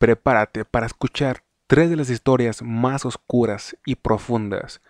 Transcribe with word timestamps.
prepárate 0.00 0.64
para 0.64 0.86
escuchar 0.86 1.44
tres 1.66 1.90
de 1.90 1.96
las 1.96 2.08
historias 2.08 2.62
más 2.62 3.04
oscuras 3.04 3.76
y 3.84 3.96
profundas 3.96 4.80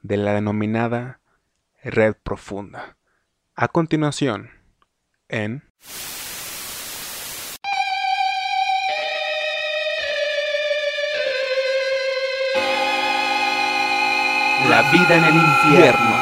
de 0.00 0.16
la 0.16 0.32
denominada 0.32 1.18
Red 1.82 2.14
Profunda. 2.22 2.96
A 3.56 3.66
continuación, 3.66 4.48
en... 5.28 5.64
La 14.68 14.88
vida 14.92 15.16
en 15.16 15.24
el 15.24 15.34
infierno. 15.34 16.19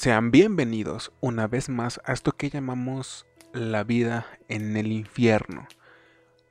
Sean 0.00 0.30
bienvenidos 0.30 1.12
una 1.20 1.46
vez 1.46 1.68
más 1.68 2.00
a 2.06 2.14
esto 2.14 2.32
que 2.32 2.48
llamamos 2.48 3.26
la 3.52 3.84
vida 3.84 4.24
en 4.48 4.78
el 4.78 4.92
infierno. 4.92 5.68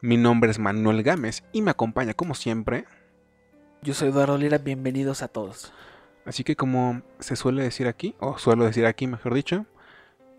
Mi 0.02 0.18
nombre 0.18 0.52
es 0.52 0.60
Manuel 0.60 1.02
Gámez 1.02 1.44
y 1.52 1.64
me 1.64 1.72
acompaña 1.72 2.14
como 2.14 2.36
siempre. 2.36 2.86
Yo 3.82 3.96
soy 3.96 4.10
Eduardo 4.10 4.38
Lira, 4.38 4.60
bienvenidos 4.60 5.24
a 5.24 5.30
todos. 5.30 5.74
Así 6.28 6.44
que 6.44 6.56
como 6.56 7.02
se 7.18 7.36
suele 7.36 7.64
decir 7.64 7.88
aquí, 7.88 8.14
o 8.20 8.38
suelo 8.38 8.66
decir 8.66 8.86
aquí 8.86 9.08
mejor 9.08 9.34
dicho, 9.34 9.66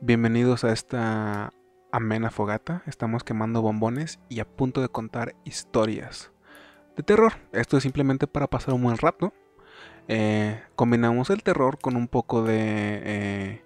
bienvenidos 0.00 0.62
a 0.62 0.72
esta 0.72 1.52
amena 1.90 2.30
fogata. 2.30 2.84
Estamos 2.86 3.24
quemando 3.24 3.60
bombones 3.60 4.20
y 4.28 4.38
a 4.38 4.44
punto 4.44 4.82
de 4.82 4.88
contar 4.88 5.34
historias 5.42 6.30
de 6.96 7.02
terror. 7.02 7.32
Esto 7.50 7.76
es 7.76 7.82
simplemente 7.82 8.28
para 8.28 8.46
pasar 8.46 8.72
un 8.72 8.84
buen 8.84 8.98
rato 8.98 9.34
eh, 10.12 10.60
combinamos 10.74 11.30
el 11.30 11.44
terror 11.44 11.78
con 11.78 11.94
un 11.94 12.08
poco 12.08 12.42
de 12.42 12.58
eh, 12.58 13.62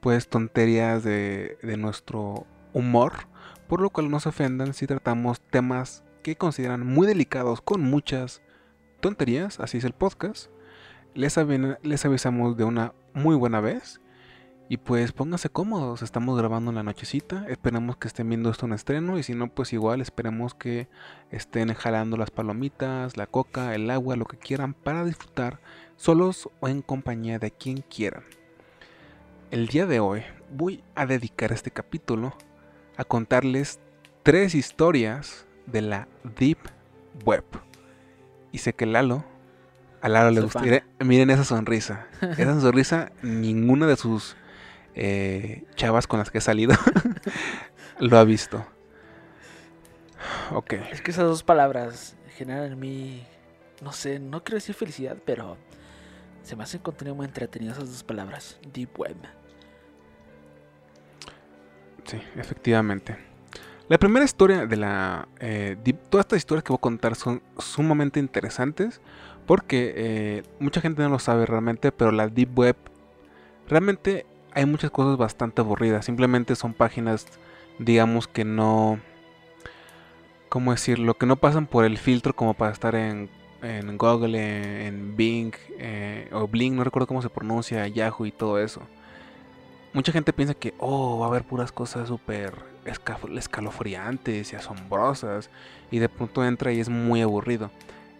pues 0.00 0.26
tonterías 0.26 1.04
de, 1.04 1.58
de, 1.60 1.76
nuestro 1.76 2.46
humor, 2.72 3.28
por 3.68 3.82
lo 3.82 3.90
cual 3.90 4.10
no 4.10 4.18
se 4.18 4.30
ofendan 4.30 4.72
si 4.72 4.86
tratamos 4.86 5.42
temas 5.42 6.02
que 6.22 6.36
consideran 6.36 6.86
muy 6.86 7.06
delicados 7.06 7.60
con 7.60 7.82
muchas 7.82 8.40
tonterías, 9.00 9.60
así 9.60 9.76
es 9.76 9.84
el 9.84 9.92
podcast. 9.92 10.50
Les, 11.12 11.36
les 11.82 12.04
avisamos 12.06 12.56
de 12.56 12.64
una 12.64 12.94
muy 13.12 13.36
buena 13.36 13.60
vez 13.60 14.00
y 14.72 14.78
pues 14.78 15.12
pónganse 15.12 15.50
cómodos, 15.50 16.00
estamos 16.00 16.38
grabando 16.38 16.70
en 16.70 16.76
la 16.76 16.82
nochecita, 16.82 17.44
esperamos 17.50 17.98
que 17.98 18.08
estén 18.08 18.30
viendo 18.30 18.48
esto 18.48 18.64
en 18.64 18.72
estreno 18.72 19.18
y 19.18 19.22
si 19.22 19.34
no 19.34 19.48
pues 19.48 19.74
igual 19.74 20.00
esperemos 20.00 20.54
que 20.54 20.88
estén 21.30 21.74
jalando 21.74 22.16
las 22.16 22.30
palomitas, 22.30 23.18
la 23.18 23.26
coca, 23.26 23.74
el 23.74 23.90
agua, 23.90 24.16
lo 24.16 24.24
que 24.24 24.38
quieran 24.38 24.72
para 24.72 25.04
disfrutar 25.04 25.60
solos 25.96 26.48
o 26.60 26.68
en 26.68 26.80
compañía 26.80 27.38
de 27.38 27.50
quien 27.50 27.82
quieran. 27.82 28.22
El 29.50 29.66
día 29.66 29.84
de 29.84 30.00
hoy 30.00 30.22
voy 30.50 30.82
a 30.94 31.04
dedicar 31.04 31.52
este 31.52 31.70
capítulo 31.70 32.32
a 32.96 33.04
contarles 33.04 33.78
tres 34.22 34.54
historias 34.54 35.46
de 35.66 35.82
la 35.82 36.08
Deep 36.38 36.56
Web. 37.26 37.44
Y 38.52 38.56
sé 38.56 38.72
que 38.72 38.86
Lalo, 38.86 39.22
a 40.00 40.08
Lalo 40.08 40.30
le 40.30 40.40
gustaría... 40.40 40.86
Miren 40.98 41.28
esa 41.28 41.44
sonrisa. 41.44 42.06
Esa 42.38 42.58
sonrisa, 42.58 43.12
ninguna 43.20 43.86
de 43.86 43.96
sus 43.96 44.34
eh, 44.94 45.64
chavas 45.74 46.06
con 46.06 46.18
las 46.18 46.30
que 46.30 46.38
he 46.38 46.40
salido 46.40 46.74
lo 47.98 48.18
ha 48.18 48.24
visto. 48.24 48.64
Ok. 50.52 50.74
Es 50.90 51.00
que 51.00 51.10
esas 51.10 51.24
dos 51.24 51.42
palabras 51.42 52.16
generan 52.36 52.72
en 52.72 52.78
mí, 52.78 53.26
no 53.80 53.92
sé, 53.92 54.18
no 54.18 54.42
quiero 54.42 54.56
decir 54.56 54.74
felicidad, 54.74 55.16
pero 55.24 55.56
se 56.42 56.56
me 56.56 56.64
hacen 56.64 56.80
contenido 56.80 57.14
muy 57.14 57.26
entretenido 57.26 57.72
esas 57.72 57.88
dos 57.88 58.04
palabras. 58.04 58.58
Deep 58.72 58.98
Web. 58.98 59.16
Sí, 62.04 62.20
efectivamente. 62.36 63.16
La 63.88 63.98
primera 63.98 64.24
historia 64.24 64.66
de 64.66 64.76
la... 64.76 65.28
Eh, 65.40 65.76
todas 66.08 66.24
estas 66.24 66.38
historias 66.38 66.64
que 66.64 66.72
voy 66.72 66.78
a 66.78 66.80
contar 66.80 67.14
son 67.14 67.42
sumamente 67.58 68.20
interesantes 68.20 69.00
porque 69.46 69.92
eh, 69.96 70.42
mucha 70.60 70.80
gente 70.80 71.02
no 71.02 71.08
lo 71.08 71.18
sabe 71.18 71.46
realmente, 71.46 71.92
pero 71.92 72.12
la 72.12 72.28
Deep 72.28 72.58
Web 72.58 72.76
realmente 73.68 74.26
hay 74.54 74.66
muchas 74.66 74.90
cosas 74.90 75.16
bastante 75.16 75.60
aburridas. 75.60 76.04
Simplemente 76.04 76.56
son 76.56 76.74
páginas, 76.74 77.26
digamos 77.78 78.28
que 78.28 78.44
no... 78.44 79.00
¿Cómo 80.48 80.72
decirlo? 80.72 81.14
Que 81.14 81.26
no 81.26 81.36
pasan 81.36 81.66
por 81.66 81.84
el 81.84 81.96
filtro 81.96 82.36
como 82.36 82.52
para 82.52 82.72
estar 82.72 82.94
en, 82.94 83.30
Google, 83.96 84.86
en, 84.86 85.16
Bing, 85.16 85.54
eh, 85.78 86.28
o 86.32 86.46
Bling, 86.46 86.76
no 86.76 86.84
recuerdo 86.84 87.06
cómo 87.06 87.22
se 87.22 87.30
pronuncia, 87.30 87.88
Yahoo 87.88 88.26
y 88.26 88.32
todo 88.32 88.58
eso. 88.58 88.82
Mucha 89.94 90.12
gente 90.12 90.34
piensa 90.34 90.52
que, 90.52 90.74
oh, 90.78 91.18
va 91.18 91.26
a 91.26 91.28
haber 91.30 91.44
puras 91.44 91.72
cosas 91.72 92.08
súper 92.08 92.52
escalofriantes 92.84 94.52
y 94.52 94.56
asombrosas. 94.56 95.48
Y 95.90 95.98
de 95.98 96.08
pronto 96.10 96.44
entra 96.44 96.72
y 96.72 96.80
es 96.80 96.90
muy 96.90 97.22
aburrido. 97.22 97.70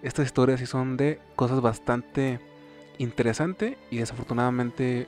Estas 0.03 0.27
historias 0.27 0.61
sí 0.61 0.67
son 0.67 0.97
de 0.97 1.21
cosas 1.37 1.61
bastante 1.61 2.41
interesantes 2.99 3.77
y 3.91 3.99
desafortunadamente 3.99 5.07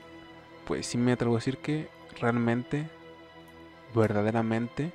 pues 0.65 0.87
sí 0.87 0.97
me 0.97 1.11
atrevo 1.11 1.35
a 1.35 1.37
decir 1.37 1.57
que 1.57 1.87
realmente, 2.19 2.87
verdaderamente, 3.93 4.91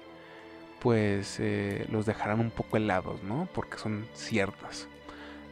pues 0.81 1.39
eh, 1.39 1.87
los 1.91 2.07
dejarán 2.07 2.41
un 2.41 2.51
poco 2.51 2.77
helados, 2.77 3.23
¿no? 3.23 3.49
Porque 3.55 3.79
son 3.79 4.07
ciertas. 4.15 4.89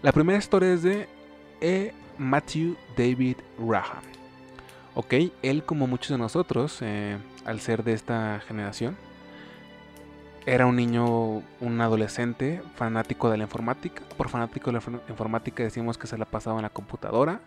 La 0.03 0.13
primera 0.13 0.39
historia 0.39 0.73
es 0.73 0.83
de 0.83 1.09
E. 1.61 1.93
Matthew 2.19 2.77
David 2.97 3.37
Raham. 3.59 4.03
Ok, 4.95 5.15
él 5.43 5.63
como 5.65 5.87
muchos 5.87 6.11
de 6.11 6.19
nosotros, 6.19 6.79
eh, 6.81 7.17
al 7.45 7.61
ser 7.61 7.85
de 7.85 7.93
esta 7.93 8.41
generación, 8.41 8.97
era 10.47 10.67
un 10.67 10.77
niño, 10.77 11.43
un 11.61 11.81
adolescente 11.81 12.63
fanático 12.75 13.31
de 13.31 13.37
la 13.37 13.45
informática. 13.45 14.03
Por 14.17 14.29
fanático 14.29 14.73
de 14.73 14.81
la 14.81 15.01
informática 15.09 15.63
decimos 15.63 15.99
que 15.99 16.07
se 16.07 16.19
la 16.19 16.25
pasaba 16.25 16.57
en 16.57 16.63
la 16.63 16.71
computadora, 16.71 17.43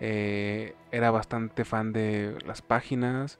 eh, 0.00 0.74
era 0.92 1.10
bastante 1.10 1.64
fan 1.64 1.92
de 1.92 2.36
las 2.46 2.62
páginas, 2.62 3.38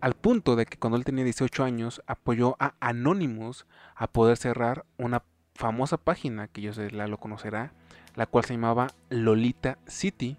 al 0.00 0.14
punto 0.14 0.56
de 0.56 0.66
que 0.66 0.78
cuando 0.78 0.96
él 0.96 1.04
tenía 1.04 1.24
18 1.24 1.64
años 1.64 2.02
apoyó 2.06 2.56
a 2.58 2.74
Anonymous 2.80 3.66
a 3.94 4.06
poder 4.06 4.36
cerrar 4.36 4.84
una 4.96 5.22
famosa 5.54 5.98
página 5.98 6.48
que 6.48 6.62
yo 6.62 6.72
sé 6.72 6.90
la 6.90 7.06
lo 7.06 7.18
conocerá, 7.18 7.72
la 8.16 8.26
cual 8.26 8.44
se 8.44 8.54
llamaba 8.54 8.88
Lolita 9.10 9.78
City, 9.86 10.38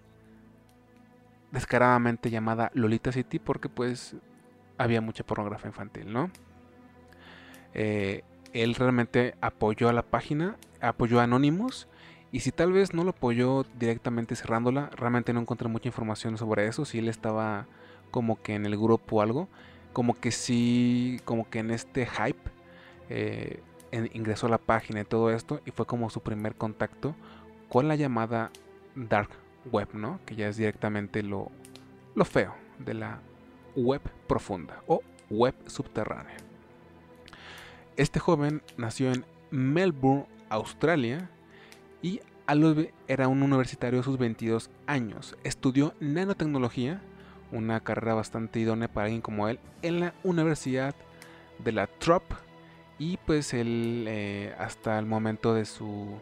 descaradamente 1.52 2.30
llamada 2.30 2.70
Lolita 2.74 3.12
City 3.12 3.38
porque 3.38 3.68
pues 3.68 4.16
había 4.78 5.00
mucha 5.00 5.24
pornografía 5.24 5.68
infantil, 5.68 6.12
¿no? 6.12 6.30
Eh, 7.74 8.24
él 8.52 8.74
realmente 8.74 9.34
apoyó 9.40 9.88
a 9.88 9.92
la 9.92 10.02
página, 10.02 10.56
apoyó 10.80 11.20
a 11.20 11.24
Anonymous 11.24 11.88
y 12.32 12.40
si 12.40 12.50
tal 12.50 12.72
vez 12.72 12.94
no 12.94 13.04
lo 13.04 13.10
apoyó 13.10 13.64
directamente 13.78 14.34
cerrándola, 14.34 14.88
realmente 14.96 15.34
no 15.34 15.40
encontré 15.40 15.68
mucha 15.68 15.88
información 15.88 16.38
sobre 16.38 16.66
eso. 16.66 16.86
Si 16.86 16.98
él 16.98 17.08
estaba 17.08 17.66
como 18.10 18.40
que 18.42 18.54
en 18.54 18.64
el 18.64 18.78
grupo 18.78 19.16
o 19.16 19.20
algo, 19.20 19.48
como 19.92 20.14
que 20.14 20.32
sí, 20.32 21.20
como 21.26 21.48
que 21.50 21.58
en 21.58 21.70
este 21.70 22.06
hype 22.06 22.50
eh, 23.10 23.60
ingresó 24.14 24.46
a 24.46 24.50
la 24.50 24.58
página 24.58 25.02
y 25.02 25.04
todo 25.04 25.30
esto, 25.30 25.60
y 25.66 25.72
fue 25.72 25.84
como 25.84 26.08
su 26.08 26.20
primer 26.22 26.54
contacto 26.54 27.14
con 27.68 27.86
la 27.86 27.96
llamada 27.96 28.50
Dark 28.94 29.30
Web, 29.70 29.88
¿no? 29.92 30.18
Que 30.24 30.34
ya 30.34 30.48
es 30.48 30.56
directamente 30.56 31.22
lo, 31.22 31.50
lo 32.14 32.24
feo 32.24 32.54
de 32.78 32.94
la 32.94 33.20
web 33.76 34.00
profunda 34.26 34.82
o 34.86 35.02
web 35.28 35.54
subterránea. 35.66 36.36
Este 37.96 38.20
joven 38.20 38.62
nació 38.78 39.12
en 39.12 39.26
Melbourne, 39.50 40.26
Australia, 40.48 41.28
y 42.02 42.20
Alove 42.46 42.92
era 43.08 43.28
un 43.28 43.42
universitario 43.42 44.00
a 44.00 44.02
sus 44.02 44.18
22 44.18 44.70
años. 44.86 45.36
Estudió 45.44 45.94
nanotecnología, 46.00 47.00
una 47.50 47.80
carrera 47.80 48.14
bastante 48.14 48.60
idónea 48.60 48.88
para 48.88 49.06
alguien 49.06 49.22
como 49.22 49.48
él, 49.48 49.58
en 49.82 50.00
la 50.00 50.14
Universidad 50.24 50.94
de 51.58 51.72
la 51.72 51.86
Trop. 51.86 52.24
Y 52.98 53.16
pues 53.18 53.54
él, 53.54 54.04
eh, 54.08 54.54
hasta 54.58 54.98
el 54.98 55.06
momento 55.06 55.54
de 55.54 55.64
su. 55.64 56.20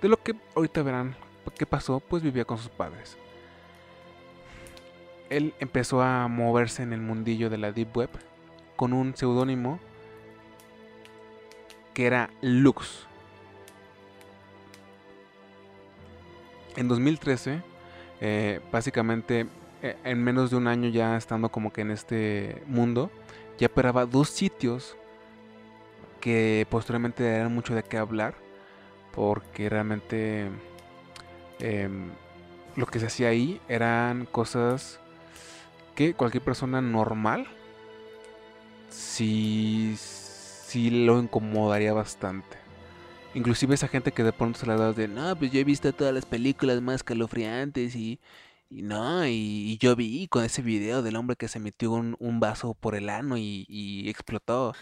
de 0.00 0.08
lo 0.08 0.22
que 0.22 0.34
ahorita 0.54 0.82
verán 0.82 1.16
qué 1.50 1.66
pasó, 1.66 2.00
pues 2.00 2.22
vivía 2.22 2.44
con 2.44 2.58
sus 2.58 2.70
padres. 2.70 3.16
Él 5.28 5.54
empezó 5.60 6.02
a 6.02 6.26
moverse 6.28 6.82
en 6.82 6.92
el 6.92 7.00
mundillo 7.00 7.50
de 7.50 7.58
la 7.58 7.72
Deep 7.72 7.96
Web 7.96 8.10
con 8.76 8.92
un 8.92 9.14
seudónimo 9.16 9.78
que 11.94 12.06
era 12.06 12.30
Lux. 12.40 13.06
En 16.76 16.88
2013, 16.88 17.62
eh, 18.20 18.60
básicamente 18.70 19.46
eh, 19.82 19.96
en 20.04 20.22
menos 20.22 20.50
de 20.50 20.56
un 20.56 20.66
año 20.66 20.88
ya 20.88 21.16
estando 21.16 21.50
como 21.50 21.72
que 21.72 21.80
en 21.80 21.90
este 21.90 22.62
mundo, 22.66 23.10
ya 23.58 23.66
operaba 23.66 24.06
dos 24.06 24.28
sitios 24.30 24.96
que 26.20 26.66
posteriormente 26.70 27.26
eran 27.26 27.54
mucho 27.54 27.74
de 27.74 27.82
qué 27.82 27.96
hablar, 27.96 28.34
porque 29.12 29.68
realmente 29.68 30.50
em, 31.58 32.10
lo 32.76 32.86
que 32.86 33.00
se 33.00 33.06
hacía 33.06 33.28
ahí 33.28 33.60
eran 33.68 34.26
cosas 34.26 35.00
que 35.94 36.14
cualquier 36.14 36.44
persona 36.44 36.80
normal 36.80 37.46
sí, 38.90 39.94
sí 39.96 40.90
lo 40.90 41.18
incomodaría 41.18 41.92
bastante. 41.92 42.59
Inclusive 43.34 43.74
esa 43.74 43.88
gente 43.88 44.12
que 44.12 44.24
de 44.24 44.32
pronto 44.32 44.58
se 44.58 44.66
la 44.66 44.76
da 44.76 44.92
de, 44.92 45.06
no, 45.06 45.36
pues 45.36 45.52
yo 45.52 45.60
he 45.60 45.64
visto 45.64 45.92
todas 45.92 46.12
las 46.12 46.26
películas 46.26 46.80
más 46.80 47.04
calofriantes 47.04 47.94
y, 47.94 48.18
y 48.68 48.82
no, 48.82 49.24
y, 49.26 49.78
yo 49.78 49.94
vi 49.94 50.26
con 50.26 50.44
ese 50.44 50.62
video 50.62 51.02
del 51.02 51.14
hombre 51.16 51.36
que 51.36 51.46
se 51.46 51.60
metió 51.60 51.92
un, 51.92 52.16
un 52.18 52.40
vaso 52.40 52.74
por 52.74 52.96
el 52.96 53.08
ano 53.08 53.36
y, 53.36 53.66
y 53.68 54.08
explotó. 54.10 54.74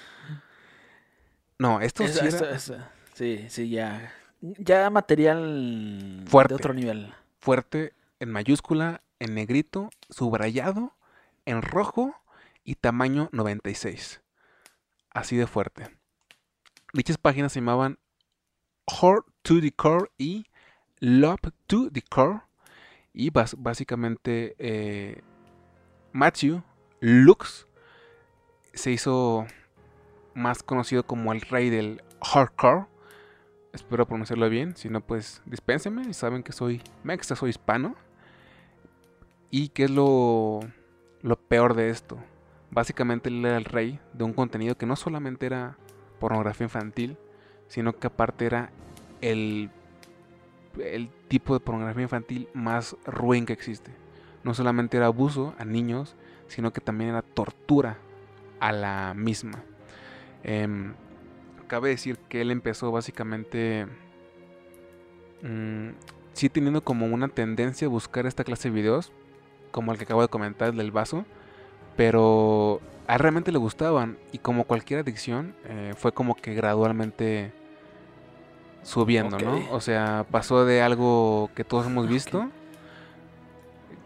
No, 1.58 1.80
esto 1.80 2.04
Es- 2.04 2.18
sí 2.18 2.72
sí, 3.14 3.46
sí, 3.50 3.68
ya. 3.68 4.12
Ya 4.40 4.88
material 4.90 6.22
Fuerte. 6.28 6.54
de 6.54 6.56
otro 6.56 6.72
nivel. 6.72 7.12
fuerte 7.40 7.92
en 8.20 8.30
mayúscula, 8.30 9.02
en 9.18 9.34
negrito, 9.34 9.90
subrayado, 10.10 10.94
en 11.44 11.60
rojo 11.62 12.14
y 12.64 12.76
tamaño 12.76 13.28
96. 13.32 14.20
Así 15.10 15.36
de 15.36 15.46
fuerte. 15.48 15.88
Dichas 16.92 17.18
páginas 17.18 17.52
se 17.52 17.60
llamaban 17.60 17.98
Hard 18.88 19.24
to 19.42 19.60
the 19.60 19.72
Core 19.72 20.10
y 20.18 20.46
Love 21.00 21.52
to 21.66 21.90
the 21.90 22.02
Core. 22.02 22.40
Y 23.12 23.30
básicamente 23.30 24.54
eh, 24.58 25.22
Matthew 26.12 26.62
Lux 27.00 27.66
se 28.74 28.92
hizo 28.92 29.46
más 30.34 30.62
conocido 30.62 31.04
como 31.04 31.32
el 31.32 31.40
rey 31.40 31.70
del 31.70 32.02
hardcore. 32.22 32.86
Espero 33.72 34.06
pronunciarlo 34.06 34.48
bien, 34.48 34.76
si 34.76 34.88
no 34.88 35.00
pues 35.00 35.42
dispénsenme, 35.44 36.12
saben 36.14 36.42
que 36.42 36.52
soy 36.52 36.82
mexa, 37.02 37.36
soy 37.36 37.50
hispano. 37.50 37.96
¿Y 39.50 39.68
qué 39.70 39.84
es 39.84 39.90
lo, 39.90 40.60
lo 41.22 41.36
peor 41.36 41.74
de 41.74 41.90
esto? 41.90 42.18
Básicamente 42.70 43.28
él 43.28 43.44
era 43.44 43.56
el 43.56 43.64
rey 43.64 43.98
de 44.12 44.24
un 44.24 44.32
contenido 44.32 44.76
que 44.76 44.86
no 44.86 44.96
solamente 44.96 45.46
era 45.46 45.76
pornografía 46.18 46.64
infantil, 46.64 47.16
sino 47.68 47.92
que 47.92 48.06
aparte 48.06 48.46
era 48.46 48.70
el, 49.20 49.70
el 50.82 51.10
tipo 51.28 51.54
de 51.54 51.60
pornografía 51.60 52.02
infantil 52.02 52.48
más 52.54 52.96
ruin 53.04 53.46
que 53.46 53.52
existe. 53.52 53.92
No 54.44 54.54
solamente 54.54 54.96
era 54.96 55.06
abuso 55.06 55.54
a 55.58 55.64
niños, 55.64 56.16
sino 56.48 56.72
que 56.72 56.80
también 56.80 57.10
era 57.10 57.22
tortura 57.22 57.98
a 58.60 58.72
la 58.72 59.14
misma. 59.14 59.62
Em, 60.42 60.94
cabe 61.66 61.90
decir 61.90 62.18
que 62.28 62.40
él 62.40 62.50
empezó 62.50 62.90
básicamente 62.90 63.86
mm, 65.42 65.90
sí 66.32 66.48
teniendo 66.48 66.82
como 66.82 67.06
una 67.06 67.28
tendencia 67.28 67.86
a 67.86 67.90
buscar 67.90 68.26
esta 68.26 68.44
clase 68.44 68.70
de 68.70 68.74
videos, 68.74 69.12
como 69.70 69.92
el 69.92 69.98
que 69.98 70.04
acabo 70.04 70.22
de 70.22 70.28
comentar, 70.28 70.70
el 70.70 70.76
del 70.76 70.90
vaso, 70.90 71.24
pero 71.96 72.80
a 73.06 73.14
él 73.14 73.20
realmente 73.20 73.52
le 73.52 73.58
gustaban 73.58 74.18
y 74.32 74.38
como 74.38 74.64
cualquier 74.64 75.00
adicción 75.00 75.54
eh, 75.64 75.94
fue 75.96 76.12
como 76.12 76.34
que 76.36 76.54
gradualmente 76.54 77.52
subiendo. 78.82 79.38
¿no? 79.38 79.60
O 79.70 79.80
sea, 79.80 80.26
pasó 80.30 80.64
de 80.64 80.82
algo 80.82 81.50
que 81.54 81.64
todos 81.64 81.86
hemos 81.86 82.08
visto, 82.08 82.48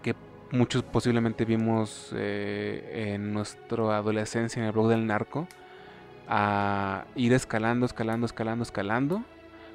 que 0.02 0.14
muchos 0.50 0.82
posiblemente 0.82 1.44
vimos 1.44 2.12
eh, 2.14 3.12
en 3.14 3.32
nuestra 3.32 3.96
adolescencia 3.96 4.60
en 4.60 4.66
el 4.66 4.72
blog 4.72 4.88
del 4.88 5.06
narco, 5.06 5.46
a 6.28 7.04
ir 7.14 7.32
escalando, 7.32 7.86
escalando, 7.86 8.26
escalando, 8.26 8.62
escalando, 8.62 9.22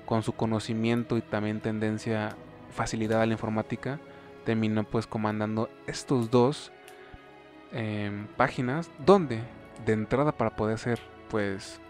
con 0.06 0.24
su 0.24 0.34
conocimiento 0.34 1.18
y 1.18 1.22
también 1.22 1.60
tendencia, 1.60 2.36
facilidad 2.72 3.22
a 3.22 3.26
la 3.26 3.34
informática, 3.34 4.00
terminó 4.46 4.84
pues 4.86 5.08
comandando 5.08 5.70
estos 5.88 6.32
dos 6.32 6.72
em, 7.74 8.28
páginas 8.38 8.90
donde 9.06 9.42
de 9.86 9.94
entrada 9.94 10.32
para 10.32 10.56
poder 10.56 10.78
ser 10.80 11.00
pues 11.30 11.82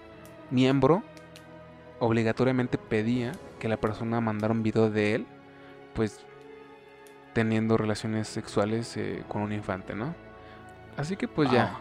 miembro 0.50 1.04
obligatoriamente 2.00 2.78
pedía 2.78 3.32
que 3.60 3.68
la 3.68 3.78
persona 3.78 4.22
mandara 4.22 4.54
un 4.54 4.64
video 4.64 4.90
de 4.90 5.16
él 5.16 5.28
pues 5.94 6.26
teniendo 7.34 7.78
relaciones 7.78 8.28
sexuales 8.28 8.96
eh, 8.98 9.24
con 9.28 9.42
un 9.42 9.52
infante, 9.52 9.96
¿no? 9.96 10.14
Así 10.96 11.16
que 11.16 11.28
pues 11.28 11.50
ya, 11.52 11.74
Ah, 11.76 11.80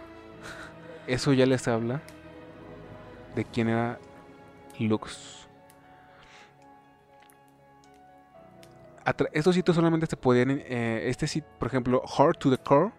eso 1.06 1.32
ya 1.32 1.46
les 1.46 1.66
habla 1.68 2.00
de 3.34 3.44
quién 3.44 3.68
era 3.68 3.98
Lux. 4.78 5.46
Atra- 9.04 9.28
estos 9.32 9.54
sitios 9.54 9.74
solamente 9.76 10.06
se 10.06 10.16
podían, 10.16 10.50
eh, 10.50 11.04
este 11.06 11.26
sitio, 11.28 11.48
por 11.58 11.68
ejemplo, 11.68 12.02
Hard 12.18 12.36
to 12.38 12.50
the 12.50 12.58
Core, 12.62 12.90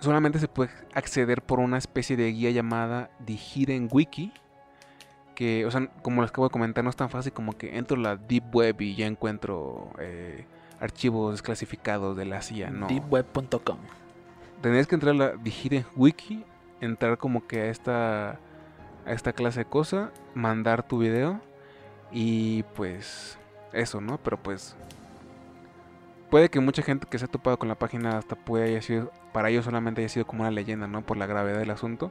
solamente 0.00 0.38
se 0.38 0.48
puede 0.48 0.70
acceder 0.94 1.42
por 1.42 1.60
una 1.60 1.76
especie 1.76 2.16
de 2.16 2.32
guía 2.32 2.50
llamada 2.50 3.10
The 3.26 3.34
Hidden 3.34 3.88
Wiki, 3.92 4.32
que, 5.38 5.64
o 5.66 5.70
sea, 5.70 5.86
como 6.02 6.22
les 6.22 6.32
acabo 6.32 6.48
de 6.48 6.50
comentar, 6.50 6.82
no 6.82 6.90
es 6.90 6.96
tan 6.96 7.10
fácil 7.10 7.32
como 7.32 7.56
que 7.56 7.78
entro 7.78 7.96
a 7.96 8.00
la 8.00 8.16
Deep 8.16 8.52
Web 8.52 8.80
y 8.80 8.96
ya 8.96 9.06
encuentro 9.06 9.92
eh, 10.00 10.46
archivos 10.80 11.34
desclasificados 11.34 12.16
de 12.16 12.24
la 12.24 12.42
CIA, 12.42 12.70
no. 12.70 12.88
Deepweb.com. 12.88 13.78
Tendrías 14.60 14.88
que 14.88 14.96
entrar 14.96 15.14
a 15.14 15.16
la 15.16 15.32
The 15.40 15.50
Hidden 15.50 15.86
Wiki, 15.94 16.44
entrar 16.80 17.18
como 17.18 17.46
que 17.46 17.60
a 17.60 17.66
esta, 17.66 18.30
a 18.30 19.12
esta 19.12 19.32
clase 19.32 19.60
de 19.60 19.66
cosa, 19.66 20.10
mandar 20.34 20.82
tu 20.82 20.98
video 20.98 21.40
y 22.10 22.64
pues 22.74 23.38
eso, 23.72 24.00
¿no? 24.00 24.18
Pero 24.18 24.42
pues 24.42 24.74
puede 26.30 26.48
que 26.48 26.58
mucha 26.58 26.82
gente 26.82 27.06
que 27.08 27.16
se 27.16 27.26
ha 27.26 27.28
topado 27.28 27.60
con 27.60 27.68
la 27.68 27.76
página 27.76 28.18
hasta 28.18 28.34
puede 28.34 28.70
haya 28.70 28.82
sido, 28.82 29.12
para 29.32 29.50
ellos 29.50 29.66
solamente 29.66 30.00
haya 30.00 30.08
sido 30.08 30.26
como 30.26 30.42
una 30.42 30.50
leyenda, 30.50 30.88
¿no? 30.88 31.02
Por 31.02 31.16
la 31.16 31.26
gravedad 31.26 31.60
del 31.60 31.70
asunto. 31.70 32.10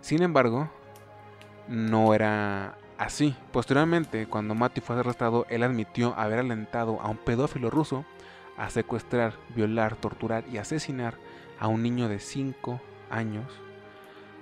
Sin 0.00 0.22
embargo, 0.22 0.70
no 1.70 2.12
era 2.12 2.76
así. 2.98 3.34
Posteriormente, 3.52 4.26
cuando 4.26 4.54
Mati 4.54 4.80
fue 4.80 4.98
arrestado, 4.98 5.46
él 5.48 5.62
admitió 5.62 6.14
haber 6.18 6.40
alentado 6.40 7.00
a 7.00 7.08
un 7.08 7.16
pedófilo 7.16 7.70
ruso 7.70 8.04
a 8.58 8.68
secuestrar, 8.68 9.34
violar, 9.54 9.96
torturar 9.96 10.44
y 10.52 10.58
asesinar 10.58 11.14
a 11.58 11.68
un 11.68 11.82
niño 11.82 12.08
de 12.08 12.18
5 12.18 12.80
años. 13.08 13.46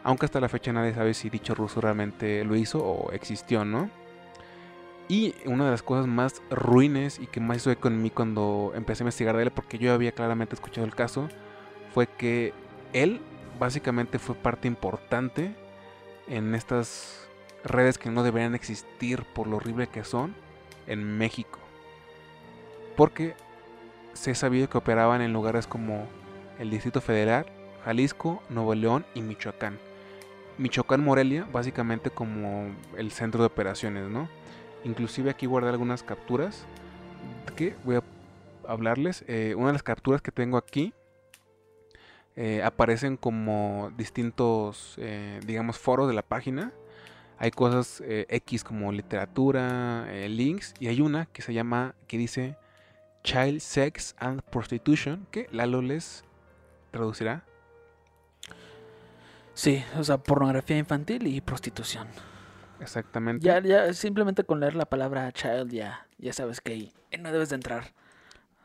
Aunque 0.02 0.24
hasta 0.24 0.40
la 0.40 0.48
fecha 0.48 0.72
nadie 0.72 0.94
sabe 0.94 1.14
si 1.14 1.28
dicho 1.28 1.54
ruso 1.54 1.80
realmente 1.80 2.44
lo 2.44 2.56
hizo 2.56 2.78
o 2.78 3.12
existió, 3.12 3.64
¿no? 3.64 3.90
Y 5.06 5.34
una 5.44 5.66
de 5.66 5.70
las 5.70 5.82
cosas 5.82 6.06
más 6.06 6.42
ruines 6.50 7.18
y 7.18 7.26
que 7.26 7.40
más 7.40 7.58
hizo 7.58 7.70
eco 7.70 7.88
en 7.88 8.02
mí 8.02 8.10
cuando 8.10 8.72
empecé 8.74 9.02
a 9.02 9.04
investigar 9.04 9.36
de 9.36 9.44
él, 9.44 9.50
porque 9.50 9.78
yo 9.78 9.92
había 9.92 10.12
claramente 10.12 10.54
escuchado 10.54 10.86
el 10.86 10.94
caso, 10.94 11.28
fue 11.92 12.06
que 12.06 12.52
él 12.92 13.20
básicamente 13.58 14.18
fue 14.18 14.34
parte 14.34 14.68
importante 14.68 15.54
en 16.28 16.54
estas 16.54 17.28
redes 17.64 17.98
que 17.98 18.10
no 18.10 18.22
deberían 18.22 18.54
existir 18.54 19.24
por 19.34 19.46
lo 19.46 19.56
horrible 19.56 19.88
que 19.88 20.04
son 20.04 20.34
en 20.86 21.18
México. 21.18 21.58
Porque 22.96 23.34
se 24.12 24.32
ha 24.32 24.34
sabido 24.34 24.68
que 24.68 24.78
operaban 24.78 25.20
en 25.20 25.32
lugares 25.32 25.66
como 25.66 26.06
el 26.58 26.70
Distrito 26.70 27.00
Federal, 27.00 27.46
Jalisco, 27.84 28.42
Nuevo 28.48 28.74
León 28.74 29.06
y 29.14 29.22
Michoacán. 29.22 29.78
Michoacán 30.58 31.04
Morelia, 31.04 31.46
básicamente 31.52 32.10
como 32.10 32.74
el 32.96 33.12
centro 33.12 33.42
de 33.42 33.46
operaciones, 33.46 34.08
¿no? 34.08 34.28
Inclusive 34.84 35.30
aquí 35.30 35.46
guardé 35.46 35.68
algunas 35.68 36.02
capturas 36.02 36.64
que 37.54 37.76
voy 37.84 37.96
a 37.96 38.02
hablarles. 38.66 39.24
Eh, 39.28 39.54
una 39.56 39.68
de 39.68 39.72
las 39.74 39.82
capturas 39.82 40.20
que 40.20 40.32
tengo 40.32 40.56
aquí 40.56 40.92
eh, 42.40 42.62
aparecen 42.62 43.16
como 43.16 43.90
distintos, 43.96 44.94
eh, 44.98 45.40
digamos, 45.44 45.76
foros 45.76 46.06
de 46.06 46.14
la 46.14 46.22
página. 46.22 46.72
Hay 47.36 47.50
cosas 47.50 48.00
eh, 48.06 48.26
X 48.30 48.62
como 48.62 48.92
literatura, 48.92 50.06
links, 50.28 50.72
y 50.78 50.86
hay 50.86 51.00
una 51.00 51.26
que 51.26 51.42
se 51.42 51.52
llama, 51.52 51.96
que 52.06 52.16
dice 52.16 52.56
Child 53.24 53.60
Sex 53.60 54.14
and 54.18 54.40
Prostitution, 54.42 55.26
que 55.32 55.48
Lalo 55.50 55.82
les 55.82 56.24
traducirá. 56.92 57.44
Sí, 59.54 59.84
o 59.96 60.04
sea, 60.04 60.18
pornografía 60.18 60.78
infantil 60.78 61.26
y 61.26 61.40
prostitución. 61.40 62.06
Exactamente. 62.80 63.44
Ya, 63.44 63.60
ya, 63.60 63.92
simplemente 63.92 64.44
con 64.44 64.60
leer 64.60 64.76
la 64.76 64.84
palabra 64.86 65.32
child 65.32 65.72
ya, 65.72 66.06
ya 66.18 66.32
sabes 66.32 66.60
que 66.60 66.72
ahí 66.72 66.92
no 67.18 67.32
debes 67.32 67.48
de 67.48 67.56
entrar. 67.56 67.92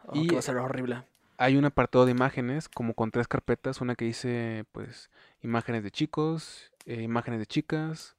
O 0.06 0.16
Y- 0.16 0.28
que 0.28 0.36
va 0.36 0.40
a 0.40 0.44
ser 0.44 0.58
horrible. 0.58 1.04
Hay 1.38 1.58
un 1.58 1.66
apartado 1.66 2.06
de 2.06 2.12
imágenes, 2.12 2.70
como 2.70 2.94
con 2.94 3.12
tres 3.12 3.28
carpetas, 3.28 3.82
una 3.82 3.96
que 3.96 4.06
dice, 4.06 4.66
pues, 4.72 5.10
imágenes 5.42 5.84
de 5.84 5.92
chicos, 5.92 6.72
eh, 6.86 7.02
imágenes 7.02 7.40
de 7.40 7.48
chicas, 7.48 8.16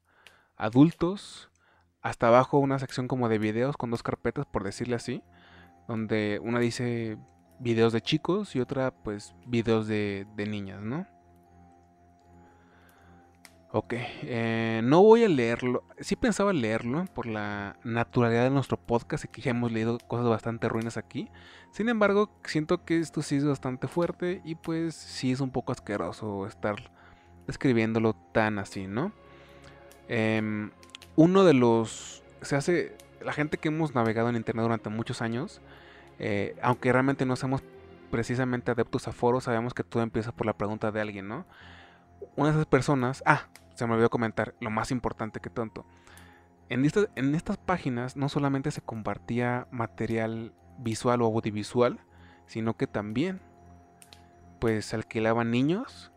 adultos, 0.56 1.50
hasta 2.02 2.28
abajo 2.28 2.58
una 2.58 2.78
sección 2.78 3.08
como 3.08 3.28
de 3.28 3.38
videos 3.38 3.76
con 3.76 3.90
dos 3.90 4.02
carpetas, 4.02 4.46
por 4.46 4.64
decirle 4.64 4.96
así, 4.96 5.22
donde 5.88 6.40
una 6.42 6.58
dice 6.58 7.18
videos 7.60 7.92
de 7.92 8.00
chicos 8.00 8.56
y 8.56 8.60
otra, 8.60 8.90
pues, 8.90 9.34
videos 9.46 9.86
de, 9.86 10.26
de 10.36 10.46
niñas, 10.46 10.82
¿no? 10.82 11.06
Ok, 13.76 13.94
eh, 13.96 14.82
no 14.84 15.02
voy 15.02 15.24
a 15.24 15.28
leerlo. 15.28 15.82
Sí 15.98 16.14
pensaba 16.14 16.52
leerlo 16.52 17.06
por 17.12 17.26
la 17.26 17.76
naturalidad 17.82 18.44
de 18.44 18.50
nuestro 18.50 18.76
podcast 18.76 19.24
y 19.24 19.28
que 19.28 19.42
ya 19.42 19.50
hemos 19.50 19.72
leído 19.72 19.98
cosas 20.06 20.28
bastante 20.28 20.68
ruinas 20.68 20.96
aquí. 20.96 21.28
Sin 21.72 21.88
embargo, 21.88 22.30
siento 22.44 22.84
que 22.84 23.00
esto 23.00 23.20
sí 23.20 23.34
es 23.34 23.44
bastante 23.44 23.88
fuerte 23.88 24.40
y 24.44 24.54
pues 24.54 24.94
sí 24.94 25.32
es 25.32 25.40
un 25.40 25.50
poco 25.50 25.72
asqueroso 25.72 26.46
estar 26.46 26.92
describiéndolo 27.48 28.14
tan 28.32 28.60
así, 28.60 28.86
¿no? 28.86 29.10
Em, 30.06 30.70
uno 31.16 31.42
de 31.42 31.54
los... 31.54 32.22
Se 32.42 32.54
hace... 32.54 32.96
La 33.22 33.32
gente 33.32 33.58
que 33.58 33.70
hemos 33.70 33.92
navegado 33.92 34.28
en 34.28 34.36
Internet 34.36 34.62
durante 34.62 34.88
muchos 34.88 35.20
años, 35.20 35.60
eh, 36.20 36.54
aunque 36.62 36.92
realmente 36.92 37.26
no 37.26 37.34
seamos 37.34 37.64
precisamente 38.12 38.70
adeptos 38.70 39.08
a 39.08 39.12
foros, 39.12 39.42
sabemos 39.42 39.74
que 39.74 39.82
todo 39.82 40.04
empieza 40.04 40.30
por 40.30 40.46
la 40.46 40.52
pregunta 40.52 40.92
de 40.92 41.00
alguien, 41.00 41.26
¿no? 41.26 41.44
Una 42.36 42.50
de 42.50 42.54
esas 42.54 42.66
personas... 42.66 43.24
Ah, 43.26 43.48
se 43.74 43.86
me 43.86 43.94
olvidó 43.94 44.10
comentar 44.10 44.54
lo 44.60 44.70
más 44.70 44.90
importante 44.90 45.40
que 45.40 45.50
tonto. 45.50 45.84
En, 46.68 46.86
en 47.16 47.34
estas 47.34 47.58
páginas 47.58 48.16
no 48.16 48.28
solamente 48.28 48.70
se 48.70 48.80
compartía 48.80 49.66
material 49.70 50.52
visual 50.78 51.22
o 51.22 51.26
audiovisual, 51.26 52.00
sino 52.46 52.76
que 52.76 52.86
también 52.86 53.40
pues 54.58 54.94
alquilaban 54.94 55.50
niños. 55.50 56.12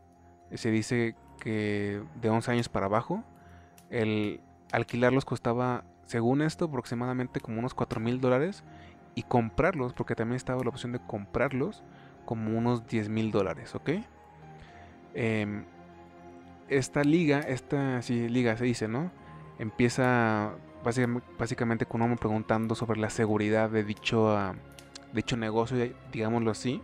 Se 0.54 0.72
dice 0.72 1.16
que 1.40 2.02
de 2.22 2.30
11 2.30 2.52
años 2.52 2.70
para 2.70 2.86
abajo, 2.86 3.24
el 3.90 4.42
alquilarlos 4.72 5.26
costaba, 5.26 5.84
según 6.06 6.42
esto, 6.42 6.66
aproximadamente 6.66 7.40
como 7.40 7.60
unos 7.60 7.74
4 7.74 8.00
mil 8.00 8.22
dólares. 8.22 8.64
Y 9.16 9.24
comprarlos, 9.24 9.94
porque 9.94 10.16
también 10.16 10.36
estaba 10.36 10.64
la 10.64 10.70
opción 10.70 10.92
de 10.92 11.00
comprarlos, 11.00 11.84
como 12.26 12.56
unos 12.56 12.86
10 12.86 13.10
mil 13.10 13.32
dólares, 13.32 13.74
¿ok? 13.74 13.90
Em, 15.16 15.66
esta 16.69 17.03
liga, 17.03 17.39
esta 17.39 18.01
sí, 18.01 18.29
liga 18.29 18.57
se 18.57 18.65
dice, 18.65 18.88
¿no? 18.88 19.12
Empieza 19.59 20.53
básicamente, 20.83 21.86
con 21.86 22.01
un 22.01 22.05
hombre 22.05 22.19
preguntando 22.19 22.75
sobre 22.75 23.00
la 23.00 23.09
seguridad 23.09 23.69
de 23.69 23.83
dicho, 23.83 24.33
uh, 24.33 24.53
dicho 25.13 25.36
negocio, 25.38 25.77
digámoslo 26.12 26.51
así. 26.51 26.81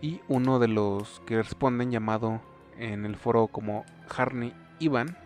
Y 0.00 0.20
uno 0.28 0.58
de 0.58 0.68
los 0.68 1.20
que 1.26 1.40
responden, 1.40 1.90
llamado 1.90 2.40
en 2.78 3.04
el 3.04 3.16
foro 3.16 3.46
como 3.46 3.84
Harney 4.14 4.52
Iván, 4.80 5.16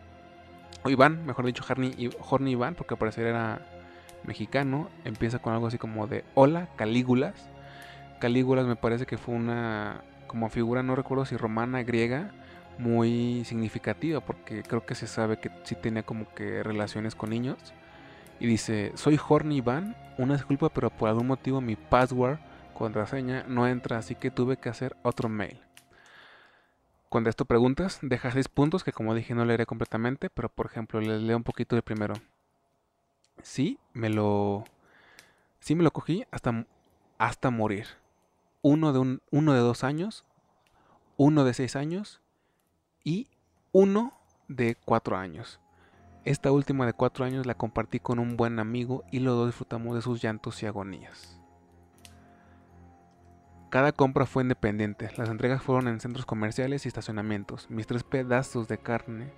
o 0.85 0.91
Iván, 0.91 1.25
mejor 1.27 1.47
dicho, 1.47 1.65
Harney, 1.67 2.11
Horny 2.21 2.53
Iván, 2.53 2.75
porque 2.75 2.95
al 2.95 2.99
parecer 2.99 3.27
era 3.27 3.67
mexicano, 4.25 4.89
empieza 5.05 5.39
con 5.39 5.53
algo 5.53 5.67
así 5.67 5.79
como 5.79 6.07
de 6.07 6.25
Hola, 6.35 6.69
Calígulas. 6.77 7.49
Calígulas 8.21 8.67
me 8.67 8.77
parece 8.77 9.07
que 9.07 9.19
fue 9.19 9.35
una 9.35 10.03
como 10.27 10.49
figura, 10.49 10.83
no 10.83 10.95
recuerdo 10.95 11.25
si 11.25 11.37
romana, 11.37 11.83
griega, 11.83 12.31
muy 12.79 13.45
significativa, 13.45 14.21
porque 14.21 14.63
creo 14.63 14.85
que 14.85 14.95
se 14.95 15.07
sabe 15.07 15.39
que 15.39 15.51
sí 15.65 15.75
tenía 15.75 16.03
como 16.03 16.33
que 16.35 16.63
relaciones 16.63 17.15
con 17.15 17.31
niños. 17.31 17.59
Y 18.39 18.47
dice, 18.47 18.93
soy 18.97 19.19
Horny 19.27 19.57
Iván, 19.57 19.97
una 20.19 20.35
disculpa, 20.35 20.69
pero 20.69 20.91
por 20.91 21.09
algún 21.09 21.27
motivo 21.27 21.61
mi 21.61 21.77
password, 21.77 22.39
contraseña, 22.75 23.45
no 23.49 23.67
entra, 23.67 23.99
así 23.99 24.15
que 24.15 24.31
tuve 24.31 24.59
que 24.59 24.69
hacer 24.69 24.97
otro 25.03 25.29
mail. 25.29 25.61
Cuando 27.09 27.31
esto 27.31 27.45
preguntas, 27.45 27.99
deja 28.03 28.31
seis 28.31 28.49
puntos 28.49 28.85
que 28.85 28.93
como 28.93 29.15
dije 29.15 29.35
no 29.35 29.45
leeré 29.45 29.65
completamente, 29.65 30.29
pero 30.29 30.49
por 30.49 30.67
ejemplo 30.67 31.01
les 31.01 31.23
leo 31.23 31.37
un 31.37 31.45
poquito 31.45 31.77
de 31.77 31.83
primero. 31.83 32.15
Sí, 33.43 33.79
me 33.93 34.11
lo... 34.11 34.65
Sí 35.61 35.75
me 35.75 35.83
lo 35.83 35.93
cogí 35.93 36.25
hasta, 36.31 36.67
hasta 37.19 37.51
morir. 37.51 37.87
Uno 38.61 38.93
de, 38.93 38.99
un, 38.99 39.23
uno 39.31 39.55
de 39.55 39.61
dos 39.61 39.85
años, 39.85 40.25
uno 41.17 41.45
de 41.45 41.55
seis 41.55 41.77
años 41.77 42.21
y 43.07 43.29
uno 43.71 44.13
de 44.49 44.75
cuatro 44.75 45.17
años. 45.17 45.61
Esta 46.25 46.51
última 46.51 46.87
de 46.87 46.93
cuatro 46.93 47.25
años 47.25 47.47
la 47.47 47.55
compartí 47.55 48.01
con 48.01 48.19
un 48.19 48.37
buen 48.37 48.59
amigo 48.59 49.05
y 49.13 49.21
los 49.21 49.37
dos 49.37 49.47
disfrutamos 49.47 49.95
de 49.95 50.03
sus 50.03 50.21
llantos 50.21 50.61
y 50.63 50.67
agonías. 50.67 51.41
Cada 53.71 53.93
compra 53.93 54.27
fue 54.27 54.43
independiente, 54.43 55.09
las 55.17 55.29
entregas 55.29 55.63
fueron 55.63 55.87
en 55.87 56.01
centros 56.01 56.27
comerciales 56.27 56.85
y 56.85 56.89
estacionamientos. 56.89 57.71
Mis 57.71 57.87
tres 57.87 58.03
pedazos 58.03 58.67
de 58.67 58.79
carne 58.79 59.31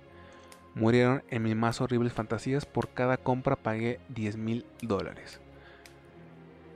murieron 0.73 1.23
en 1.29 1.43
mis 1.43 1.55
más 1.55 1.79
horribles 1.79 2.13
fantasías. 2.13 2.65
Por 2.65 2.89
cada 2.89 3.17
compra 3.17 3.55
pagué 3.55 3.99
10 4.09 4.37
mil 4.37 4.65
dólares. 4.81 5.39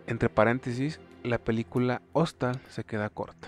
Entre 0.06 0.30
paréntesis, 0.30 1.00
la 1.24 1.40
película 1.40 2.04
Hostal 2.12 2.62
se 2.70 2.84
queda 2.84 3.10
corta. 3.10 3.48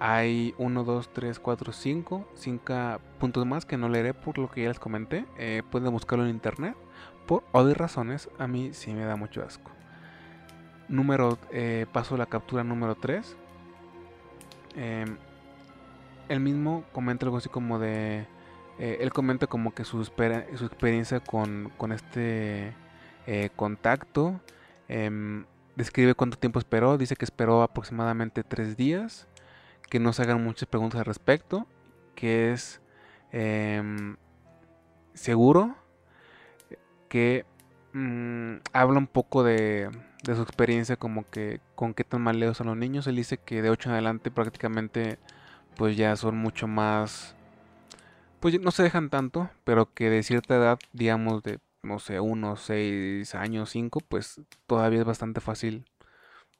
Hay 0.00 0.54
1, 0.58 0.84
2, 0.84 1.12
3, 1.12 1.38
4, 1.40 1.72
5, 1.72 2.28
5 2.34 2.74
puntos 3.18 3.46
más 3.46 3.66
que 3.66 3.76
no 3.76 3.88
leeré 3.88 4.14
por 4.14 4.38
lo 4.38 4.50
que 4.50 4.62
ya 4.62 4.68
les 4.68 4.78
comenté. 4.78 5.24
Eh, 5.38 5.62
pueden 5.70 5.90
buscarlo 5.92 6.24
en 6.24 6.30
internet. 6.30 6.76
Por 7.26 7.44
obvias 7.52 7.76
razones, 7.76 8.28
a 8.38 8.46
mí 8.46 8.70
sí 8.72 8.94
me 8.94 9.04
da 9.04 9.16
mucho 9.16 9.42
asco. 9.42 9.70
Número, 10.88 11.38
eh, 11.50 11.86
paso 11.92 12.16
la 12.16 12.26
captura 12.26 12.64
número 12.64 12.94
3. 12.94 13.36
Eh, 14.76 15.04
él 16.28 16.40
mismo 16.40 16.84
comenta 16.92 17.26
algo 17.26 17.38
así 17.38 17.48
como 17.48 17.78
de... 17.78 18.26
Eh, 18.78 18.98
él 19.00 19.12
comenta 19.12 19.48
como 19.48 19.74
que 19.74 19.84
su, 19.84 20.04
su 20.04 20.64
experiencia 20.64 21.20
con, 21.20 21.72
con 21.76 21.90
este 21.90 22.72
eh, 23.26 23.50
contacto. 23.56 24.40
Em, 24.88 25.44
describe 25.74 26.14
cuánto 26.14 26.38
tiempo 26.38 26.58
esperó. 26.58 26.96
Dice 26.96 27.16
que 27.16 27.24
esperó 27.24 27.62
aproximadamente 27.62 28.44
3 28.44 28.76
días 28.76 29.26
que 29.88 30.00
no 30.00 30.12
se 30.12 30.22
hagan 30.22 30.42
muchas 30.42 30.68
preguntas 30.68 31.00
al 31.00 31.06
respecto, 31.06 31.66
que 32.14 32.52
es 32.52 32.80
em, 33.32 34.16
seguro, 35.14 35.76
que 37.08 37.46
mm, 37.92 38.56
habla 38.72 38.98
un 38.98 39.06
poco 39.06 39.42
de, 39.44 39.90
de, 40.24 40.34
su 40.34 40.42
experiencia 40.42 40.96
como 40.96 41.28
que 41.30 41.60
con 41.74 41.94
qué 41.94 42.04
tan 42.04 42.22
maleos 42.22 42.58
son 42.58 42.68
los 42.68 42.76
niños. 42.76 43.06
Él 43.06 43.16
dice 43.16 43.38
que 43.38 43.62
de 43.62 43.70
8 43.70 43.88
en 43.90 43.94
adelante 43.94 44.30
prácticamente 44.30 45.18
pues 45.76 45.96
ya 45.96 46.16
son 46.16 46.36
mucho 46.36 46.66
más, 46.66 47.36
pues 48.40 48.60
no 48.60 48.72
se 48.72 48.82
dejan 48.82 49.10
tanto, 49.10 49.50
pero 49.64 49.94
que 49.94 50.10
de 50.10 50.22
cierta 50.24 50.56
edad, 50.56 50.78
digamos 50.92 51.42
de, 51.44 51.60
no 51.82 52.00
sé, 52.00 52.20
unos 52.20 52.62
6 52.62 53.34
años, 53.36 53.70
5, 53.70 54.00
pues 54.08 54.40
todavía 54.66 55.00
es 55.00 55.06
bastante 55.06 55.40
fácil 55.40 55.84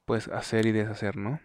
pues 0.07 0.29
hacer 0.29 0.67
y 0.67 0.73
deshacer, 0.73 1.17
¿no? 1.17 1.41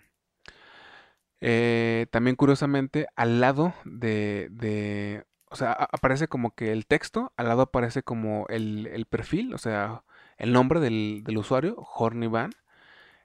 Eh, 1.46 2.08
también 2.10 2.38
curiosamente, 2.38 3.08
al 3.18 3.42
lado 3.42 3.74
de, 3.84 5.26
o 5.50 5.58
sea, 5.58 5.74
aparece 5.74 6.30
como 6.30 6.56
que 6.56 6.72
el 6.72 6.86
texto, 6.86 7.34
al 7.36 7.50
lado 7.50 7.64
aparece 7.64 8.02
como 8.02 8.46
el, 8.48 9.06
perfil, 9.10 9.54
o 9.54 9.58
sea, 9.58 10.04
el 10.38 10.54
nombre 10.54 10.80
del, 10.80 11.22
usuario, 11.38 11.76
Horny 11.96 12.28
Van. 12.28 12.52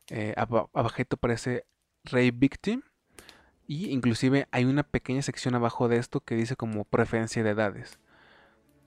Eh, 0.08 0.34
abajito 0.36 1.14
aparece 1.14 1.64
Ray 2.04 2.32
Victim. 2.32 2.82
Y 3.68 3.90
inclusive 3.90 4.48
hay 4.50 4.64
una 4.64 4.82
pequeña 4.82 5.22
sección 5.22 5.54
abajo 5.54 5.88
de 5.88 5.98
esto 5.98 6.20
que 6.20 6.34
dice 6.34 6.56
como 6.56 6.84
preferencia 6.84 7.44
de 7.44 7.50
edades. 7.50 8.00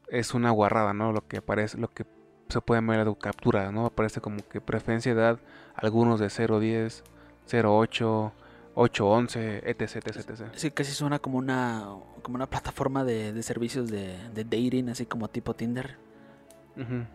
Es 0.09 0.33
una 0.33 0.51
guarrada, 0.51 0.93
¿no? 0.93 1.13
Lo 1.13 1.25
que 1.27 1.37
aparece, 1.37 1.77
lo 1.77 1.87
que 1.87 2.05
se 2.49 2.59
puede 2.59 2.81
ver 2.81 3.05
de 3.05 3.17
captura, 3.17 3.71
¿no? 3.71 3.85
Aparece 3.85 4.19
como 4.19 4.45
que 4.49 4.59
preferencia 4.59 5.15
de 5.15 5.21
edad, 5.21 5.39
algunos 5.75 6.19
de 6.19 6.27
0.10, 6.27 7.03
0.8, 7.47 7.65
8, 7.65 8.33
11, 8.75 9.69
etc, 9.69 9.81
etc, 9.81 10.07
etc. 10.07 10.51
Sí, 10.53 10.71
casi 10.71 10.91
suena 10.91 11.19
como 11.19 11.37
una, 11.37 11.87
como 12.21 12.35
una 12.35 12.49
plataforma 12.49 13.03
de, 13.03 13.41
servicios 13.43 13.89
de, 13.89 14.17
dating, 14.33 14.89
así 14.89 15.05
como 15.05 15.27
tipo 15.27 15.53
Tinder. 15.53 15.97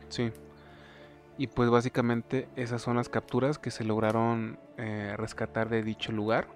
sí. 0.09 0.33
Y 1.39 1.49
pues 1.49 1.69
básicamente 1.69 2.49
esas 2.57 2.81
son 2.81 2.97
las 2.97 3.11
capturas 3.11 3.59
que 3.59 3.71
se 3.71 3.85
lograron 3.85 4.59
eh, 4.79 5.15
rescatar 5.19 5.69
de 5.69 5.83
dicho 5.83 6.11
lugar. 6.11 6.49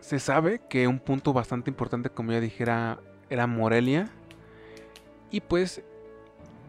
Se 0.00 0.18
sabe 0.18 0.62
que 0.70 0.88
un 0.88 1.00
punto 1.00 1.34
bastante 1.34 1.68
importante, 1.68 2.08
como 2.08 2.32
ya 2.32 2.40
dijera, 2.40 2.98
era 3.28 3.46
Morelia. 3.46 4.08
Y 5.30 5.42
pues 5.42 5.82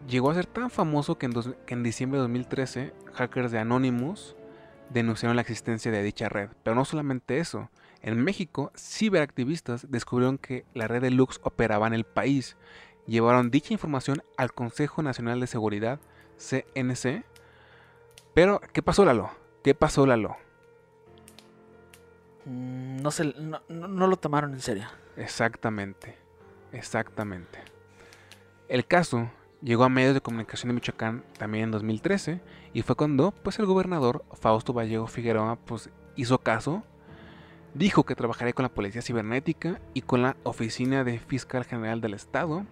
llegó 0.06 0.30
a 0.30 0.34
ser 0.34 0.44
tan 0.44 0.68
famoso 0.68 1.16
que 1.16 1.24
en, 1.24 1.32
que 1.64 1.72
en 1.72 1.82
diciembre 1.82 2.18
de 2.18 2.22
2013, 2.24 2.92
hackers 3.14 3.50
de 3.50 3.60
Anonymous 3.60 4.36
denunciaron 4.90 5.36
la 5.36 5.42
existencia 5.42 5.90
de 5.90 6.02
dicha 6.02 6.28
red. 6.28 6.50
Pero 6.62 6.76
no 6.76 6.84
solamente 6.84 7.38
eso. 7.38 7.70
En 8.02 8.22
México, 8.22 8.72
ciberactivistas 8.76 9.90
descubrieron 9.90 10.38
que 10.38 10.64
la 10.74 10.88
red 10.88 11.02
de 11.02 11.10
Lux 11.10 11.40
operaba 11.42 11.86
en 11.86 11.94
el 11.94 12.04
país. 12.04 12.56
Llevaron 13.06 13.50
dicha 13.50 13.72
información 13.72 14.22
al 14.36 14.52
Consejo 14.52 15.02
Nacional 15.02 15.40
de 15.40 15.46
Seguridad, 15.46 16.00
CNC. 16.36 17.24
Pero, 18.34 18.60
¿qué 18.72 18.82
pasó, 18.82 19.04
Lalo? 19.04 19.30
¿Qué 19.62 19.74
pasó, 19.74 20.06
Lalo? 20.06 20.36
Mm, 22.44 23.02
no, 23.02 23.10
se, 23.10 23.24
no, 23.24 23.60
no 23.68 24.06
lo 24.06 24.16
tomaron 24.16 24.52
en 24.54 24.60
serio. 24.60 24.86
Exactamente. 25.16 26.16
Exactamente. 26.72 27.58
El 28.68 28.86
caso 28.86 29.30
Llegó 29.62 29.84
a 29.84 29.90
medios 29.90 30.14
de 30.14 30.22
comunicación 30.22 30.68
de 30.68 30.74
Michoacán 30.74 31.22
también 31.36 31.64
en 31.64 31.70
2013 31.72 32.40
y 32.72 32.82
fue 32.82 32.96
cuando 32.96 33.32
pues 33.32 33.58
el 33.58 33.66
gobernador 33.66 34.24
Fausto 34.32 34.72
Vallejo 34.72 35.06
Figueroa 35.06 35.56
pues 35.56 35.90
hizo 36.16 36.38
caso, 36.38 36.82
dijo 37.74 38.04
que 38.04 38.14
trabajaría 38.14 38.54
con 38.54 38.62
la 38.62 38.72
Policía 38.72 39.02
Cibernética 39.02 39.80
y 39.92 40.00
con 40.00 40.22
la 40.22 40.36
Oficina 40.44 41.04
de 41.04 41.18
Fiscal 41.18 41.64
General 41.64 42.00
del 42.00 42.14
Estado 42.14 42.64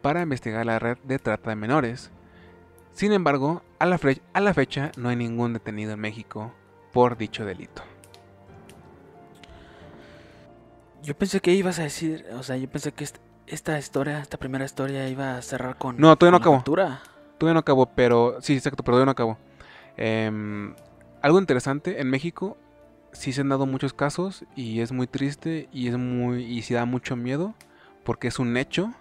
para 0.00 0.22
investigar 0.22 0.64
la 0.64 0.78
red 0.78 0.96
de 1.04 1.18
trata 1.18 1.50
de 1.50 1.56
menores. 1.56 2.10
Sin 2.94 3.12
embargo, 3.12 3.62
a 3.78 3.84
la, 3.84 4.00
a 4.32 4.40
la 4.40 4.54
fecha 4.54 4.90
no 4.96 5.10
hay 5.10 5.16
ningún 5.16 5.52
detenido 5.52 5.92
en 5.92 6.00
México 6.00 6.52
por 6.92 7.18
dicho 7.18 7.44
delito. 7.44 7.82
Yo 11.02 11.16
pensé 11.16 11.40
que 11.40 11.52
ibas 11.52 11.78
a 11.78 11.82
decir, 11.82 12.26
o 12.32 12.42
sea, 12.42 12.56
yo 12.56 12.70
pensé 12.70 12.92
que 12.92 13.04
esta 13.52 13.78
historia, 13.78 14.20
esta 14.20 14.38
primera 14.38 14.64
historia 14.64 15.08
iba 15.08 15.36
a 15.36 15.42
cerrar 15.42 15.76
con. 15.76 15.98
No, 15.98 16.16
todavía 16.16 16.38
no 16.38 16.42
acabó. 16.42 16.62
Todavía 16.62 17.54
no 17.54 17.60
acabó, 17.60 17.86
pero. 17.86 18.38
Sí, 18.40 18.54
exacto, 18.54 18.82
pero 18.82 18.94
todavía 18.96 19.06
no 19.06 19.12
acabó. 19.12 19.38
Em, 19.96 20.74
algo 21.20 21.38
interesante, 21.38 22.00
en 22.00 22.08
México 22.08 22.56
sí 23.12 23.32
se 23.32 23.42
han 23.42 23.50
dado 23.50 23.66
muchos 23.66 23.92
casos 23.92 24.44
y 24.56 24.80
es 24.80 24.90
muy 24.90 25.06
triste 25.06 25.68
y 25.72 25.88
es 25.88 25.98
muy. 25.98 26.44
y 26.44 26.62
sí 26.62 26.74
da 26.74 26.86
mucho 26.86 27.14
miedo 27.14 27.54
porque 28.04 28.28
es 28.28 28.38
un 28.38 28.56
hecho. 28.56 28.92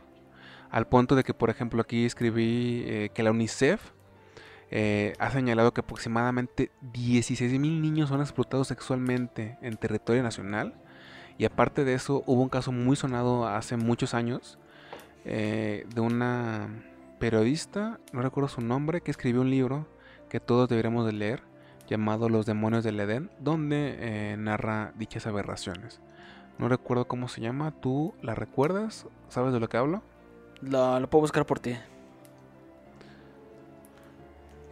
Al 0.69 0.87
punto 0.87 1.15
de 1.15 1.23
que, 1.23 1.33
por 1.33 1.49
ejemplo, 1.49 1.81
aquí 1.81 2.05
escribí 2.05 2.83
eh, 2.85 3.09
que 3.13 3.23
la 3.23 3.31
UNICEF 3.31 3.81
eh, 4.69 5.13
ha 5.19 5.29
señalado 5.29 5.73
que 5.73 5.81
aproximadamente 5.81 6.71
16.000 6.93 7.59
niños 7.59 8.07
son 8.07 8.21
explotados 8.21 8.69
sexualmente 8.69 9.57
en 9.61 9.75
territorio 9.75 10.23
nacional. 10.23 10.75
Y 11.41 11.45
aparte 11.45 11.83
de 11.83 11.95
eso, 11.95 12.21
hubo 12.27 12.43
un 12.43 12.49
caso 12.49 12.71
muy 12.71 12.95
sonado 12.95 13.47
hace 13.47 13.75
muchos 13.75 14.13
años 14.13 14.59
eh, 15.25 15.87
de 15.91 15.99
una 15.99 16.69
periodista, 17.17 17.99
no 18.13 18.21
recuerdo 18.21 18.47
su 18.47 18.61
nombre, 18.61 19.01
que 19.01 19.09
escribió 19.09 19.41
un 19.41 19.49
libro 19.49 19.87
que 20.29 20.39
todos 20.39 20.69
deberíamos 20.69 21.03
de 21.03 21.13
leer, 21.13 21.41
llamado 21.87 22.29
Los 22.29 22.45
demonios 22.45 22.83
del 22.83 22.99
Edén, 22.99 23.31
donde 23.39 23.95
eh, 23.97 24.37
narra 24.37 24.93
dichas 24.99 25.25
aberraciones. 25.25 25.99
No 26.59 26.69
recuerdo 26.69 27.07
cómo 27.07 27.27
se 27.27 27.41
llama, 27.41 27.71
¿tú 27.71 28.13
la 28.21 28.35
recuerdas? 28.35 29.07
¿Sabes 29.27 29.51
de 29.51 29.59
lo 29.59 29.67
que 29.67 29.77
hablo? 29.77 30.03
Lo, 30.61 30.99
lo 30.99 31.09
puedo 31.09 31.21
buscar 31.21 31.47
por 31.47 31.57
ti. 31.57 31.75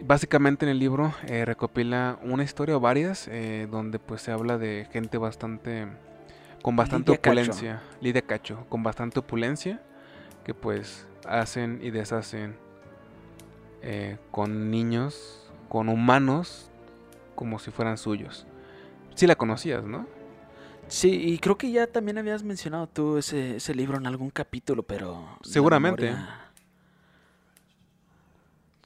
Básicamente 0.01 0.67
en 0.67 0.69
el 0.69 0.77
libro 0.77 1.15
eh, 1.25 1.45
recopila 1.45 2.19
una 2.21 2.43
historia 2.43 2.77
o 2.77 2.79
varias 2.79 3.27
eh, 3.27 3.67
donde 3.71 3.97
pues 3.97 4.21
se 4.21 4.31
habla 4.31 4.59
de 4.59 4.87
gente 4.91 5.17
bastante 5.17 5.87
con 6.61 6.75
bastante 6.75 7.11
opulencia, 7.11 7.81
Lidia 8.01 8.21
Cacho, 8.21 8.65
con 8.69 8.83
bastante 8.83 9.19
opulencia 9.19 9.81
que 10.43 10.53
pues 10.53 11.07
hacen 11.25 11.79
y 11.81 11.91
deshacen 11.91 12.55
eh, 13.81 14.17
con 14.31 14.71
niños, 14.71 15.49
con 15.69 15.89
humanos 15.89 16.69
como 17.35 17.59
si 17.59 17.71
fueran 17.71 17.97
suyos. 17.97 18.45
Sí 19.15 19.27
la 19.27 19.35
conocías, 19.35 19.83
¿no? 19.83 20.07
Sí, 20.87 21.11
y 21.11 21.37
creo 21.37 21.57
que 21.57 21.71
ya 21.71 21.87
también 21.87 22.17
habías 22.17 22.43
mencionado 22.43 22.87
tú 22.87 23.17
ese, 23.17 23.57
ese 23.57 23.75
libro 23.75 23.97
en 23.97 24.07
algún 24.07 24.31
capítulo, 24.31 24.83
pero... 24.83 25.37
Seguramente. 25.43 26.15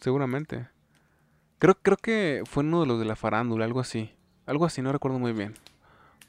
Seguramente. 0.01 0.67
Creo, 1.59 1.75
creo 1.81 1.97
que 1.97 2.43
fue 2.45 2.63
uno 2.63 2.81
de 2.81 2.87
los 2.87 2.99
de 2.99 3.05
la 3.05 3.15
farándula, 3.15 3.63
algo 3.63 3.79
así. 3.79 4.13
Algo 4.45 4.65
así, 4.65 4.81
no 4.81 4.91
recuerdo 4.91 5.17
muy 5.17 5.31
bien. 5.31 5.55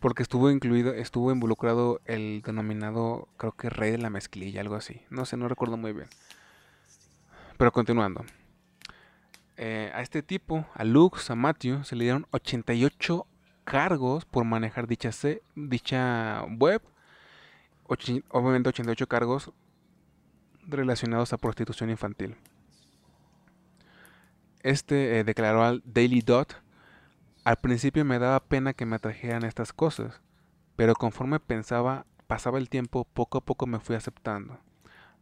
Porque 0.05 0.23
estuvo 0.23 0.51
incluido, 0.51 0.93
estuvo 0.93 1.33
involucrado 1.33 2.03
el 2.05 2.43
denominado, 2.43 3.27
creo 3.39 3.53
que 3.53 3.71
rey 3.71 3.91
de 3.91 3.97
la 3.97 4.11
mezclilla, 4.11 4.61
algo 4.61 4.75
así. 4.75 5.01
No 5.09 5.25
sé, 5.25 5.39
no 5.39 5.49
recuerdo 5.49 5.79
muy 5.79 5.95
bien. 5.95 6.09
Pero 7.57 7.73
continuando. 7.73 8.23
Eh, 9.57 9.91
a 9.95 10.03
este 10.03 10.23
tipo, 10.23 10.67
a 10.75 10.85
Lux, 10.85 11.31
a 11.31 11.35
Matthew, 11.35 11.85
se 11.85 11.97
le 11.97 12.05
dieron 12.05 12.27
88 12.33 13.27
cargos 13.65 14.27
por 14.27 14.45
manejar 14.45 14.87
dicha, 14.87 15.09
dicha 15.55 16.45
web. 16.59 16.83
obviamente 18.29 18.69
88 18.69 19.07
cargos 19.07 19.53
relacionados 20.67 21.33
a 21.33 21.39
prostitución 21.39 21.89
infantil. 21.89 22.37
Este 24.61 25.21
eh, 25.21 25.25
declaró 25.25 25.65
al 25.65 25.83
Daily 25.87 26.21
Dot, 26.21 26.63
al 27.45 27.57
principio 27.57 28.05
me 28.05 28.19
daba 28.19 28.41
pena 28.41 28.73
que 28.73 28.87
me 28.87 28.97
atrajeran 28.97 29.45
estas 29.45 29.73
cosas, 29.73 30.23
pero 30.77 30.95
conforme 30.95 31.41
pensaba, 31.41 32.07
pasaba 32.27 32.59
el 32.59 32.71
tiempo, 32.71 33.05
poco 33.05 33.39
a 33.39 33.45
poco 33.45 33.67
me 33.67 33.81
fui 33.81 33.97
aceptando. 33.97 34.59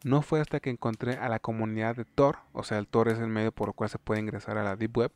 No 0.04 0.22
fue 0.22 0.40
hasta 0.40 0.60
que 0.60 0.70
encontré 0.70 1.16
a 1.16 1.28
la 1.28 1.40
comunidad 1.40 1.96
de 1.96 2.04
Tor, 2.04 2.38
o 2.52 2.62
sea, 2.62 2.78
el 2.78 2.86
Tor 2.86 3.08
es 3.08 3.18
el 3.18 3.28
medio 3.28 3.52
por 3.52 3.68
el 3.68 3.74
cual 3.74 3.90
se 3.90 3.98
puede 3.98 4.20
ingresar 4.20 4.56
a 4.56 4.62
la 4.64 4.76
Deep 4.76 4.96
Web, 4.96 5.12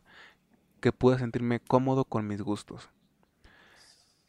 que 0.81 0.93
pude 0.93 1.19
sentirme 1.19 1.61
cómodo 1.61 2.05
con 2.05 2.27
mis 2.27 2.43
gustos. 2.43 2.91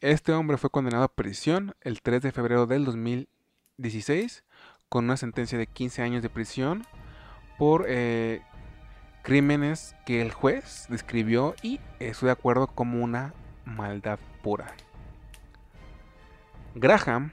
Este 0.00 0.32
hombre 0.32 0.56
fue 0.56 0.70
condenado 0.70 1.02
a 1.02 1.12
prisión 1.12 1.74
el 1.80 2.00
3 2.00 2.22
de 2.22 2.32
febrero 2.32 2.66
del 2.66 2.84
2016 2.84 4.44
con 4.88 5.04
una 5.04 5.16
sentencia 5.16 5.58
de 5.58 5.66
15 5.66 6.02
años 6.02 6.22
de 6.22 6.30
prisión 6.30 6.84
por 7.58 7.86
eh, 7.88 8.42
crímenes 9.28 9.94
que 10.06 10.22
el 10.22 10.32
juez 10.32 10.86
describió 10.88 11.54
y 11.60 11.80
estoy 11.98 12.28
de 12.28 12.32
acuerdo 12.32 12.66
como 12.66 13.04
una 13.04 13.34
maldad 13.66 14.18
pura. 14.42 14.72
Graham 16.74 17.30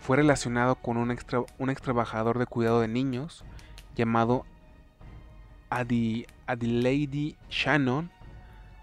fue 0.00 0.18
relacionado 0.18 0.76
con 0.76 0.96
un 0.96 1.10
ex, 1.10 1.26
un 1.58 1.74
trabajador 1.74 2.38
de 2.38 2.46
cuidado 2.46 2.80
de 2.80 2.86
niños 2.86 3.44
llamado 3.96 4.46
Adi, 5.70 6.28
Adelaide 6.46 7.34
Shannon 7.50 8.12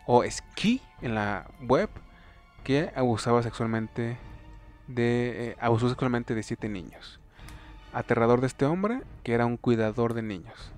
o 0.06 0.26
Ski 0.30 0.82
en 1.02 1.16
la 1.16 1.48
web 1.66 1.90
que 2.66 2.92
abusaba 2.98 3.44
sexualmente 3.44 4.18
de 4.88 5.52
eh, 5.52 5.58
abusó 5.62 5.88
sexualmente 5.88 6.36
de 6.36 6.44
siete 6.44 6.68
niños. 6.68 7.22
Aterrador 7.94 8.42
de 8.42 8.48
este 8.48 8.66
hombre 8.66 9.04
que 9.24 9.32
era 9.32 9.46
un 9.46 9.56
cuidador 9.56 10.14
de 10.14 10.22
niños 10.22 10.74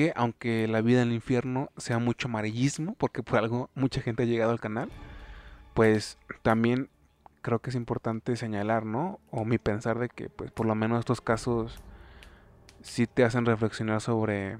que 0.00 0.14
aunque 0.16 0.66
la 0.66 0.80
vida 0.80 1.02
en 1.02 1.08
el 1.08 1.14
infierno 1.14 1.70
sea 1.76 1.98
mucho 1.98 2.28
amarillismo, 2.28 2.94
porque 2.94 3.22
por 3.22 3.38
algo 3.38 3.68
mucha 3.74 4.00
gente 4.00 4.22
ha 4.22 4.26
llegado 4.26 4.50
al 4.50 4.58
canal, 4.58 4.88
pues 5.74 6.16
también 6.40 6.88
creo 7.42 7.58
que 7.58 7.68
es 7.68 7.76
importante 7.76 8.34
señalar, 8.36 8.86
¿no? 8.86 9.20
O 9.30 9.44
mi 9.44 9.58
pensar 9.58 9.98
de 9.98 10.08
que 10.08 10.30
pues 10.30 10.50
por 10.52 10.64
lo 10.64 10.74
menos 10.74 11.00
estos 11.00 11.20
casos 11.20 11.82
sí 12.80 13.06
te 13.06 13.24
hacen 13.24 13.44
reflexionar 13.44 14.00
sobre, 14.00 14.56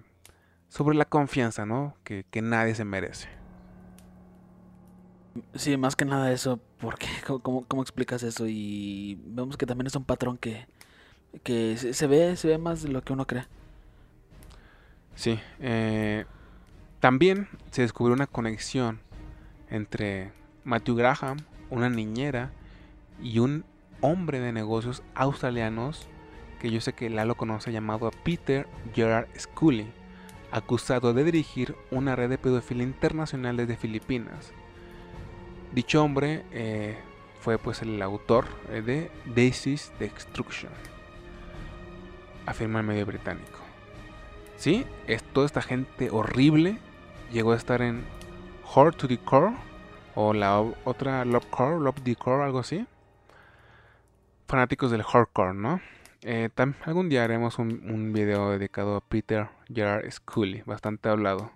sobre 0.68 0.94
la 0.94 1.06
confianza, 1.06 1.64
¿no? 1.64 1.94
Que, 2.04 2.26
nadie 2.42 2.74
se 2.74 2.84
merece. 2.84 3.30
Sí, 5.54 5.78
más 5.78 5.96
que 5.96 6.04
nada 6.04 6.30
eso, 6.32 6.60
porque 6.82 7.06
¿cómo, 7.42 7.64
cómo 7.64 7.80
explicas 7.80 8.22
eso? 8.24 8.46
Y 8.46 9.18
vemos 9.24 9.56
que 9.56 9.64
también 9.64 9.86
es 9.86 9.96
un 9.96 10.04
patrón 10.04 10.36
que, 10.36 10.66
que 11.42 11.78
se 11.78 12.06
ve, 12.06 12.36
se 12.36 12.46
ve 12.46 12.58
más 12.58 12.82
de 12.82 12.90
lo 12.90 13.00
que 13.00 13.14
uno 13.14 13.26
cree. 13.26 13.46
Sí. 15.14 15.40
Eh, 15.60 16.24
también 17.00 17.48
se 17.70 17.82
descubrió 17.82 18.14
una 18.14 18.26
conexión 18.26 19.00
entre 19.68 20.32
Matthew 20.64 20.96
Graham, 20.96 21.38
una 21.70 21.88
niñera, 21.88 22.50
y 23.22 23.38
un 23.38 23.64
hombre 24.00 24.40
de 24.40 24.52
negocios 24.52 25.02
australianos 25.14 26.08
que 26.60 26.70
yo 26.70 26.80
sé 26.80 26.92
que 26.92 27.10
Lalo 27.10 27.36
conoce 27.36 27.72
llamado 27.72 28.10
Peter 28.22 28.66
Gerard 28.94 29.26
Scully, 29.38 29.90
acusado 30.50 31.14
de 31.14 31.24
dirigir 31.24 31.74
una 31.90 32.16
red 32.16 32.28
de 32.28 32.38
pedofilia 32.38 32.84
internacional 32.84 33.56
desde 33.56 33.76
Filipinas. 33.76 34.52
Dicho 35.72 36.02
hombre 36.02 36.44
eh, 36.50 36.98
fue 37.40 37.56
pues 37.56 37.82
el 37.82 38.02
autor 38.02 38.46
eh, 38.68 38.82
de 38.82 39.10
Daisy's 39.34 39.92
Destruction, 39.98 40.72
afirma 42.46 42.80
el 42.80 42.86
medio 42.86 43.06
británico. 43.06 43.59
¿Sí? 44.60 44.84
Es 45.06 45.22
toda 45.22 45.46
esta 45.46 45.62
gente 45.62 46.10
horrible 46.10 46.78
llegó 47.32 47.52
a 47.52 47.56
estar 47.56 47.80
en 47.80 48.04
Hard 48.74 48.94
to 48.94 49.08
the 49.08 49.16
Core 49.16 49.56
o 50.14 50.34
la 50.34 50.60
otra 50.60 51.24
Love 51.24 51.46
Core, 51.46 51.80
Love 51.80 52.02
the 52.02 52.14
Core, 52.14 52.44
algo 52.44 52.58
así. 52.58 52.86
Fanáticos 54.46 54.90
del 54.90 55.02
hardcore, 55.02 55.54
¿no? 55.54 55.80
Eh, 56.20 56.50
algún 56.84 57.08
día 57.08 57.24
haremos 57.24 57.58
un, 57.58 57.90
un, 57.90 58.12
video 58.12 58.50
dedicado 58.50 58.96
a 58.96 59.00
Peter 59.00 59.48
Gerard 59.72 60.10
Scully, 60.10 60.60
bastante 60.66 61.08
hablado. 61.08 61.52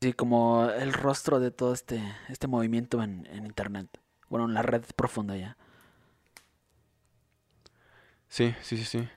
Sí, 0.00 0.14
como 0.14 0.70
el 0.70 0.94
rostro 0.94 1.38
de 1.38 1.50
todo 1.50 1.74
este, 1.74 2.02
este 2.30 2.46
movimiento 2.46 3.02
en, 3.02 3.26
en 3.26 3.44
internet. 3.44 3.88
Bueno, 4.30 4.46
en 4.46 4.54
la 4.54 4.62
red 4.62 4.84
profunda 4.96 5.36
ya. 5.36 5.58
Sí, 8.28 8.54
sí, 8.62 8.78
sí, 8.78 8.84
sí 8.84 9.08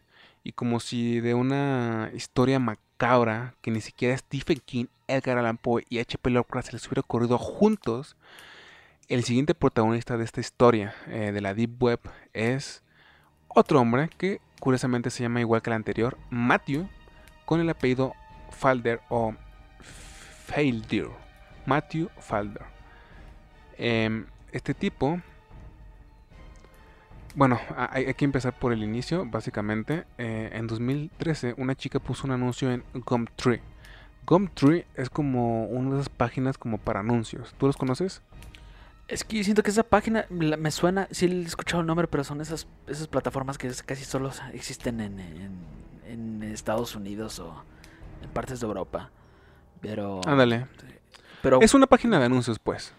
y 0.44 0.54
como 0.54 0.80
si 0.80 1.20
de 1.20 1.34
una 1.34 2.12
historia 2.14 2.60
macabra 2.60 3.56
que 3.62 3.72
ni 3.72 3.82
siquiera 3.82 4.18
Stephen 4.18 4.62
King, 4.64 4.86
Edgar 5.08 5.38
Allan 5.38 5.58
Poe 5.58 5.86
y 5.90 6.00
H.P. 6.00 6.30
Lovecraft 6.30 6.68
se 6.68 6.74
les 6.74 6.88
hubiera 6.88 7.02
ocurrido 7.02 7.38
juntos, 7.38 8.16
el 9.08 9.24
siguiente 9.24 9.54
protagonista 9.54 10.18
de 10.18 10.24
esta 10.24 10.40
historia 10.40 10.96
eh, 11.08 11.32
de 11.34 11.42
la 11.42 11.54
Deep 11.54 11.82
Web 11.84 12.00
es 12.34 12.84
otro 13.50 13.80
hombre 13.82 14.10
que 14.18 14.40
curiosamente 14.60 15.10
se 15.10 15.24
llama 15.24 15.42
igual 15.42 15.62
que 15.62 15.70
el 15.70 15.76
anterior, 15.76 16.18
Matthew, 16.30 16.88
con 17.46 17.60
el 17.60 17.70
apellido 17.70 18.14
Falder 18.52 19.02
o 19.10 19.36
Faildir. 20.46 21.10
Matthew 21.66 22.10
Falder. 22.20 22.64
Em, 23.78 24.26
este 24.52 24.74
tipo 24.74 25.22
bueno, 27.36 27.60
hay, 27.76 28.14
que 28.14 28.26
empezar 28.26 28.58
por 28.58 28.74
el 28.74 28.84
inicio, 28.84 29.26
básicamente. 29.26 30.06
Eh, 30.18 30.50
en 30.54 30.68
2013 30.68 31.56
una 31.58 31.76
chica 31.76 32.00
puso 32.00 32.26
un 32.26 32.32
anuncio 32.32 32.72
en 32.72 32.84
Gumtree. 32.94 33.62
Gumtree 34.26 34.86
es 34.96 35.10
como 35.10 35.66
una 35.66 35.92
de 35.92 35.96
esas 36.02 36.10
páginas 36.10 36.58
como 36.58 36.78
para 36.78 37.00
anuncios. 37.00 37.54
¿Tú 37.58 37.68
los 37.68 37.78
conoces? 37.78 38.22
Es 39.08 39.24
que 39.24 39.38
yo 39.38 39.44
siento 39.44 39.64
que 39.64 39.72
esa 39.72 39.84
página 39.84 40.26
me 40.30 40.72
suena, 40.72 41.08
sí 41.12 41.26
he 41.26 41.42
escuchado 41.42 41.82
el 41.82 41.88
nombre, 41.88 42.08
pero 42.08 42.24
son 42.24 42.40
esas, 42.40 42.68
esas 42.88 43.08
plataformas 43.08 43.58
que 43.58 43.70
casi 43.86 44.06
solo 44.06 44.32
existen 44.54 45.02
en, 45.02 45.20
en, 45.20 45.52
en 46.06 46.44
Estados 46.44 46.96
Unidos 46.96 47.40
o 47.40 47.64
en 48.22 48.30
partes 48.30 48.62
de 48.62 48.68
Europa. 48.68 49.10
Pero... 49.82 50.22
Ándale. 50.26 50.68
Pero 51.42 51.60
Es 51.62 51.74
una 51.74 51.88
página 51.88 52.20
de 52.20 52.26
anuncios, 52.26 52.60
pues. 52.60 52.94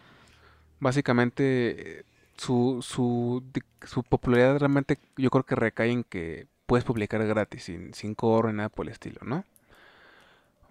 Básicamente, 0.80 2.00
eh, 2.00 2.04
su, 2.42 2.78
su, 2.82 3.44
su 3.86 4.02
popularidad 4.02 4.58
realmente 4.58 4.98
yo 5.16 5.30
creo 5.30 5.44
que 5.44 5.54
recae 5.54 5.90
en 5.92 6.02
que 6.02 6.48
puedes 6.66 6.84
publicar 6.84 7.24
gratis, 7.24 7.64
sin, 7.64 7.94
sin 7.94 8.16
cobro 8.16 8.48
ni 8.48 8.56
nada 8.56 8.68
por 8.68 8.86
el 8.86 8.92
estilo, 8.92 9.20
¿no? 9.24 9.44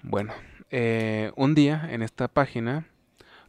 Bueno, 0.03 0.33
eh, 0.69 1.31
un 1.37 1.55
día 1.55 1.87
en 1.89 2.01
esta 2.01 2.27
página, 2.27 2.87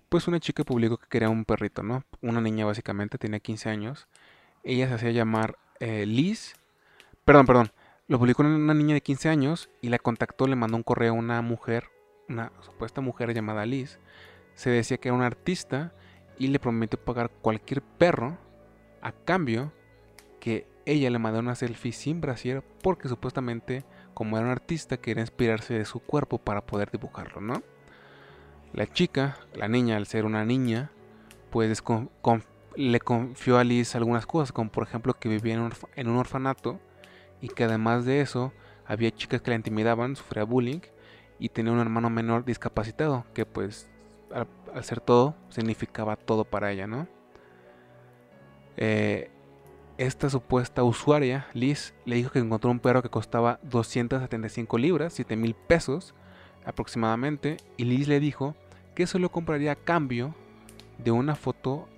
pues 0.09 0.29
una 0.29 0.39
chica 0.39 0.63
publicó 0.63 0.99
que 0.99 1.09
quería 1.09 1.31
un 1.31 1.45
perrito, 1.45 1.83
¿no? 1.83 2.05
Una 2.21 2.41
niña 2.41 2.65
básicamente, 2.65 3.19
tenía 3.19 3.41
15 3.41 3.71
años. 3.71 4.07
Ella 4.63 4.87
se 4.87 4.95
hacía 4.95 5.11
llamar 5.11 5.59
eh, 5.81 6.07
Liz. 6.07 6.55
Perdón, 7.25 7.47
perdón. 7.47 7.73
Lo 8.07 8.19
publicó 8.19 8.43
una 8.43 8.75
niña 8.75 8.95
de 8.95 9.01
15 9.01 9.31
años 9.31 9.69
y 9.81 9.89
la 9.89 9.99
contactó, 9.99 10.47
le 10.47 10.55
mandó 10.55 10.77
un 10.77 10.83
correo 10.85 11.13
a 11.13 11.17
una 11.17 11.43
mujer, 11.43 11.89
una 12.29 12.53
supuesta 12.61 13.01
mujer 13.01 13.35
llamada 13.35 13.67
Liz. 13.67 13.99
Se 14.55 14.71
decía 14.71 14.99
que 14.99 15.09
era 15.09 15.17
un 15.17 15.23
artista 15.23 15.93
y 16.43 16.49
le 16.49 16.59
prometió 16.59 16.99
pagar 16.99 17.31
cualquier 17.31 17.83
perro 17.83 18.37
a 19.01 19.13
cambio 19.13 19.73
que 20.41 20.67
ella 20.87 21.09
le 21.09 21.21
mandara 21.21 21.45
una 21.45 21.55
selfie 21.55 21.93
sin 21.93 22.21
brasier 22.21 22.65
porque 22.83 23.07
supuestamente 23.07 23.85
como 24.13 24.37
era 24.37 24.47
un 24.47 24.51
artista 24.51 24.97
quería 24.97 25.21
inspirarse 25.21 25.75
de 25.75 25.85
su 25.85 26.01
cuerpo 26.01 26.39
para 26.39 26.67
poder 26.67 26.91
dibujarlo, 26.91 27.41
¿no? 27.41 27.63
La 28.73 28.89
chica, 28.89 29.37
la 29.55 29.69
niña, 29.69 29.97
al 29.97 30.07
ser 30.07 30.25
una 30.25 30.45
niña, 30.45 30.91
pues 31.51 31.81
le 32.75 32.99
confió 32.99 33.59
a 33.59 33.63
Liz 33.63 33.95
algunas 33.95 34.27
cosas, 34.27 34.51
como 34.51 34.73
por 34.73 34.83
ejemplo 34.83 35.15
que 35.15 35.29
vivía 35.29 35.55
en 35.55 35.61
un, 35.61 35.73
en 35.95 36.09
un 36.09 36.17
orfanato 36.17 36.81
y 37.41 37.51
que 37.51 37.63
además 37.63 38.05
de 38.05 38.21
eso 38.21 38.53
había 38.85 39.13
chicas 39.13 39.43
que 39.43 39.51
la 39.51 39.57
intimidaban, 39.57 40.17
sufría 40.17 40.43
bullying 40.43 40.81
y 41.39 41.51
tenía 41.51 41.73
un 41.73 41.79
hermano 41.79 42.11
menor 42.11 42.45
discapacitado, 42.45 43.27
que 43.33 43.47
pues 43.47 43.92
al, 44.75 44.85
ser 44.85 45.01
todo 45.01 45.35
significaba 45.49 46.17
todo 46.17 46.45
para 46.45 46.71
ella, 46.71 46.87
¿no? 46.87 47.07
Eh, 48.77 49.31
esta 49.99 50.31
supuesta 50.31 50.83
usuaria, 50.83 51.47
Liz, 51.53 51.95
le 52.07 52.17
dijo 52.17 52.31
que 52.31 52.39
encontró 52.39 52.71
un 52.71 52.81
perro 52.81 53.03
que 53.03 53.11
costaba 53.11 53.61
275 53.63 54.79
libras, 54.79 55.13
7 55.13 55.37
mil 55.37 55.55
pesos 55.55 56.15
aproximadamente, 56.65 57.59
y 57.77 57.85
Liz 57.85 58.09
le 58.09 58.19
dijo 58.19 58.57
que 58.95 59.07
se 59.07 59.19
lo 59.19 59.31
compraría 59.31 59.73
a 59.73 59.77
cambio 59.77 60.35
de 60.99 61.11
una 61.11 61.35
foto 61.35 61.89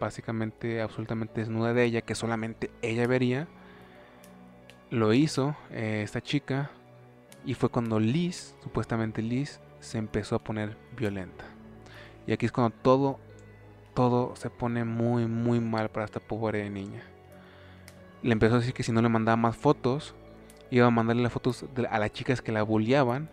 básicamente 0.00 0.82
absolutamente 0.82 1.40
desnuda 1.40 1.72
de 1.72 1.84
ella, 1.84 2.02
que 2.02 2.14
solamente 2.14 2.70
ella 2.82 3.06
vería. 3.06 3.48
Lo 4.90 5.12
hizo 5.12 5.56
eh, 5.70 6.02
esta 6.04 6.20
chica 6.20 6.70
y 7.44 7.54
fue 7.54 7.68
cuando 7.68 7.98
Liz, 8.00 8.54
supuestamente 8.62 9.22
Liz, 9.22 9.60
se 9.80 9.98
empezó 9.98 10.36
a 10.36 10.44
poner 10.44 10.76
violenta. 10.96 11.53
Y 12.26 12.32
aquí 12.32 12.46
es 12.46 12.52
cuando 12.52 12.74
todo, 12.82 13.18
todo 13.94 14.34
se 14.36 14.50
pone 14.50 14.84
muy, 14.84 15.26
muy 15.26 15.60
mal 15.60 15.90
para 15.90 16.06
esta 16.06 16.20
pobre 16.20 16.68
niña. 16.70 17.02
Le 18.22 18.32
empezó 18.32 18.54
a 18.54 18.58
decir 18.58 18.74
que 18.74 18.82
si 18.82 18.92
no 18.92 19.02
le 19.02 19.08
mandaba 19.08 19.36
más 19.36 19.56
fotos, 19.56 20.14
iba 20.70 20.86
a 20.86 20.90
mandarle 20.90 21.22
las 21.22 21.32
fotos 21.32 21.66
a 21.90 21.98
las 21.98 22.12
chicas 22.12 22.40
que 22.40 22.52
la 22.52 22.62
bulleaban. 22.62 23.28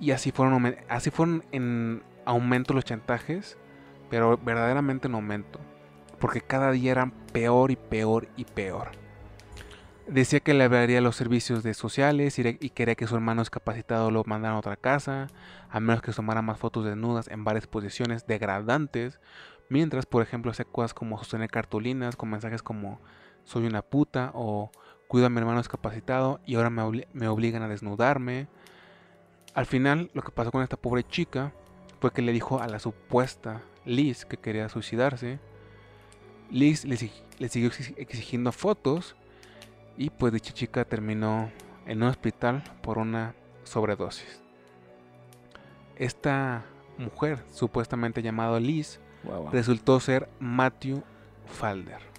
Y 0.00 0.10
así 0.10 0.32
fueron, 0.32 0.76
así 0.88 1.10
fueron 1.10 1.44
en 1.52 2.02
aumento 2.26 2.74
los 2.74 2.84
chantajes, 2.84 3.56
pero 4.10 4.36
verdaderamente 4.36 5.08
en 5.08 5.14
aumento. 5.14 5.58
Porque 6.18 6.40
cada 6.40 6.70
día 6.72 6.92
eran 6.92 7.10
peor 7.32 7.70
y 7.70 7.76
peor 7.76 8.28
y 8.36 8.44
peor. 8.44 9.03
Decía 10.06 10.40
que 10.40 10.52
le 10.52 10.64
hablaría 10.64 11.00
los 11.00 11.16
servicios 11.16 11.62
de 11.62 11.72
sociales 11.72 12.38
y, 12.38 12.70
quería 12.70 12.94
que 12.94 13.06
su 13.06 13.14
hermano 13.14 13.40
discapacitado 13.40 14.10
lo 14.10 14.22
mandara 14.24 14.54
a 14.54 14.58
otra 14.58 14.76
casa, 14.76 15.28
a 15.70 15.80
menos 15.80 16.02
que 16.02 16.12
tomara 16.12 16.42
más 16.42 16.58
fotos 16.58 16.84
desnudas 16.84 17.28
en 17.28 17.42
varias 17.42 17.66
posiciones 17.66 18.26
degradantes, 18.26 19.18
mientras, 19.70 20.04
por 20.04 20.22
ejemplo, 20.22 20.50
hacía 20.50 20.66
cosas 20.66 20.92
como 20.92 21.16
sostener 21.16 21.50
cartulinas 21.50 22.16
con 22.16 22.28
mensajes 22.28 22.62
como 22.62 23.00
soy 23.44 23.66
una 23.66 23.80
puta 23.80 24.30
o 24.34 24.70
cuido 25.08 25.26
a 25.26 25.30
mi 25.30 25.38
hermano 25.38 25.58
discapacitado 25.58 26.38
y 26.44 26.56
ahora 26.56 26.68
me, 26.70 26.82
obli- 26.82 27.06
me 27.14 27.28
obligan 27.28 27.62
a 27.62 27.68
desnudarme. 27.68 28.46
Al 29.54 29.64
final, 29.64 30.10
lo 30.12 30.22
que 30.22 30.32
pasó 30.32 30.50
con 30.52 30.62
esta 30.62 30.76
pobre 30.76 31.04
chica 31.04 31.52
fue 32.00 32.12
que 32.12 32.20
le 32.20 32.32
dijo 32.32 32.60
a 32.60 32.66
la 32.68 32.78
supuesta 32.78 33.62
Liz 33.86 34.26
que 34.26 34.36
quería 34.36 34.68
suicidarse. 34.68 35.38
Liz 36.50 36.84
le, 36.84 36.96
sig- 36.96 37.22
le 37.38 37.48
siguió 37.48 37.70
exi- 37.70 37.94
exigiendo 37.96 38.52
fotos 38.52 39.16
y 39.96 40.10
pues 40.10 40.32
dicha 40.32 40.52
chica 40.52 40.84
terminó 40.84 41.50
en 41.86 42.02
un 42.02 42.08
hospital 42.08 42.62
por 42.82 42.98
una 42.98 43.34
sobredosis. 43.64 44.42
Esta 45.96 46.64
mujer, 46.98 47.44
supuestamente 47.52 48.22
llamada 48.22 48.58
Liz, 48.58 49.00
resultó 49.52 50.00
ser 50.00 50.28
Matthew 50.40 51.02
Falder. 51.46 52.14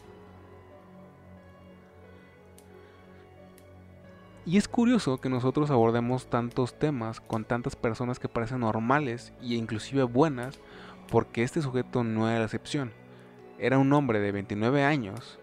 Y 4.45 4.57
es 4.57 4.67
curioso 4.67 5.19
que 5.19 5.27
nosotros 5.27 5.71
abordemos 5.71 6.27
tantos 6.27 6.77
temas 6.77 7.19
con 7.19 7.45
tantas 7.45 7.75
personas 7.75 8.19
que 8.19 8.29
parecen 8.29 8.59
normales 8.59 9.33
e 9.41 9.55
inclusive 9.55 10.03
buenas, 10.03 10.59
porque 11.09 11.41
este 11.41 11.63
sujeto 11.63 12.03
no 12.03 12.29
era 12.29 12.39
la 12.39 12.45
excepción. 12.45 12.93
Era 13.57 13.79
un 13.79 13.91
hombre 13.91 14.19
de 14.19 14.31
29 14.31 14.83
años 14.83 15.39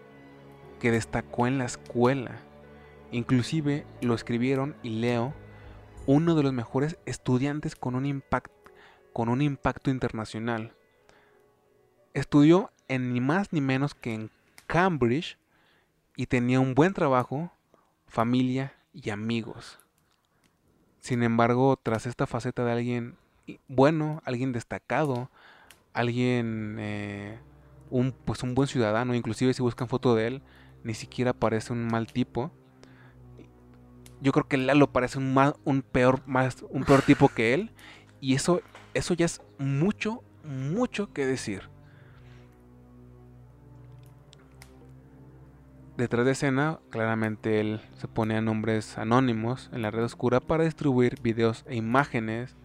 que 0.83 0.91
destacó 0.91 1.47
en 1.47 1.59
la 1.59 1.63
escuela. 1.63 2.41
Inclusive 3.09 3.87
lo 4.01 4.15
escribieron 4.15 4.75
y 4.83 4.89
leo 4.89 5.33
uno 6.07 6.35
de 6.35 6.43
los 6.43 6.51
mejores 6.51 6.97
estudiantes 7.05 7.77
con 7.77 7.95
un 7.95 8.05
impacto 8.05 8.53
con 9.13 9.29
un 9.29 9.41
impacto 9.41 9.91
internacional. 9.91 10.75
Estudió 12.13 12.73
en 12.89 13.13
ni 13.13 13.21
más 13.21 13.53
ni 13.53 13.61
menos 13.61 13.95
que 13.95 14.13
en 14.13 14.29
Cambridge 14.67 15.37
y 16.17 16.25
tenía 16.25 16.59
un 16.59 16.75
buen 16.75 16.93
trabajo, 16.93 17.53
familia 18.05 18.73
y 18.91 19.09
amigos. 19.09 19.79
Sin 20.99 21.23
embargo, 21.23 21.79
tras 21.81 22.07
esta 22.07 22.27
faceta 22.27 22.65
de 22.65 22.73
alguien 22.73 23.15
bueno, 23.69 24.21
alguien 24.25 24.51
destacado, 24.51 25.29
alguien 25.93 26.75
eh, 26.77 27.39
un 27.89 28.11
pues 28.11 28.43
un 28.43 28.53
buen 28.53 28.67
ciudadano, 28.67 29.15
inclusive 29.15 29.53
si 29.53 29.61
buscan 29.61 29.87
foto 29.87 30.13
de 30.13 30.27
él, 30.27 30.41
ni 30.83 30.93
siquiera 30.93 31.33
parece 31.33 31.73
un 31.73 31.87
mal 31.87 32.07
tipo. 32.07 32.51
Yo 34.21 34.31
creo 34.31 34.47
que 34.47 34.57
Lalo 34.57 34.91
parece 34.91 35.17
un 35.17 35.33
más 35.33 35.53
un 35.63 35.81
peor 35.81 36.21
más 36.25 36.63
un 36.69 36.83
peor 36.83 37.01
tipo 37.05 37.29
que 37.29 37.53
él 37.53 37.71
y 38.21 38.35
eso 38.35 38.61
eso 38.93 39.13
ya 39.13 39.25
es 39.25 39.41
mucho 39.57 40.23
mucho 40.43 41.13
que 41.13 41.25
decir. 41.25 41.73
Detrás 45.97 46.25
de 46.25 46.31
escena, 46.31 46.79
claramente 46.89 47.59
él 47.59 47.79
se 47.97 48.07
pone 48.07 48.35
a 48.35 48.41
nombres 48.41 48.97
anónimos 48.97 49.69
en 49.73 49.83
la 49.83 49.91
red 49.91 50.03
oscura 50.03 50.39
para 50.39 50.63
distribuir 50.63 51.21
videos 51.21 51.63
e 51.67 51.75
imágenes 51.75 52.55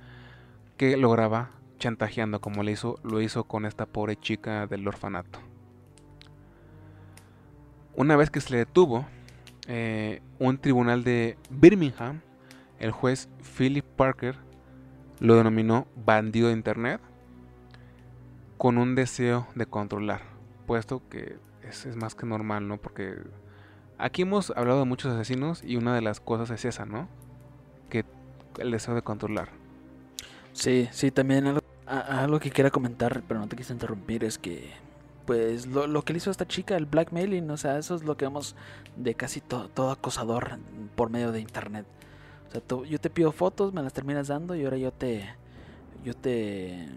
que 0.78 0.96
lograba 0.96 1.50
chantajeando 1.78 2.40
como 2.40 2.62
le 2.62 2.72
hizo, 2.72 2.98
lo 3.02 3.20
hizo 3.20 3.44
con 3.44 3.66
esta 3.66 3.85
pobre 3.85 4.16
chica 4.16 4.66
del 4.66 4.88
orfanato. 4.88 5.40
Una 7.98 8.14
vez 8.14 8.30
que 8.30 8.40
se 8.40 8.52
le 8.52 8.58
detuvo, 8.58 9.06
eh, 9.66 10.22
un 10.38 10.56
tribunal 10.58 11.02
de 11.02 11.37
Birmingham, 11.50 12.20
el 12.78 12.92
juez 12.92 13.28
Philip 13.56 13.84
Parker, 13.84 14.37
lo 15.18 15.34
denominó 15.34 15.88
bandido 15.96 16.46
de 16.46 16.54
internet 16.54 17.00
con 18.56 18.78
un 18.78 18.94
deseo 18.94 19.48
de 19.56 19.66
controlar, 19.66 20.22
puesto 20.64 21.02
que 21.08 21.38
es, 21.68 21.96
más 21.96 22.14
que 22.14 22.24
normal, 22.24 22.68
¿no? 22.68 22.76
Porque 22.76 23.16
aquí 23.98 24.22
hemos 24.22 24.52
hablado 24.52 24.78
de 24.78 24.84
muchos 24.84 25.12
asesinos 25.12 25.64
y 25.64 25.74
una 25.74 25.92
de 25.92 26.00
las 26.00 26.20
cosas 26.20 26.50
es 26.50 26.66
esa, 26.66 26.87
¿no? 26.87 27.08
Que 27.90 28.04
el 28.58 28.70
deseo 28.70 28.94
de 28.94 29.02
controlar. 29.02 29.48
Sí, 30.52 30.88
sí, 30.92 31.11
también 31.11 31.52
algo 31.84 32.38
que 32.38 32.52
quiera 32.52 32.70
comentar, 32.70 33.24
pero 33.26 33.40
no 33.40 33.48
te 33.48 33.56
quise 33.56 33.72
interrumpir, 33.72 34.22
es 34.22 34.38
que, 34.38 34.70
pues, 35.29 35.67
lo, 35.67 35.87
lo 35.87 36.03
que 36.03 36.14
le 36.14 36.17
hizo 36.17 36.31
a 36.31 36.33
esta 36.33 36.49
chica, 36.49 36.75
el 36.75 36.87
blackmailing, 36.87 37.51
o 37.51 37.59
sea, 37.59 37.77
eso 37.77 37.95
es 37.95 38.03
lo 38.03 38.17
que 38.17 38.25
vemos 38.25 38.57
de 38.97 39.14
casi 39.14 39.43
to- 39.43 39.69
todo 39.69 39.91
acosador 39.91 40.59
por 40.97 41.11
medio 41.11 41.33
de 41.33 41.41
internet. 41.41 41.85
O 42.49 42.51
sea, 42.53 42.61
tú- 42.62 42.87
yo 42.87 42.99
te 42.99 43.11
pido 43.11 43.31
fotos, 43.31 43.75
me 43.75 43.83
las 43.83 43.93
terminas 43.93 44.29
dando 44.29 44.55
y 44.57 44.64
ahora 44.64 44.79
yo 44.79 44.91
te, 44.91 45.29
yo 46.03 46.14
te, 46.17 46.88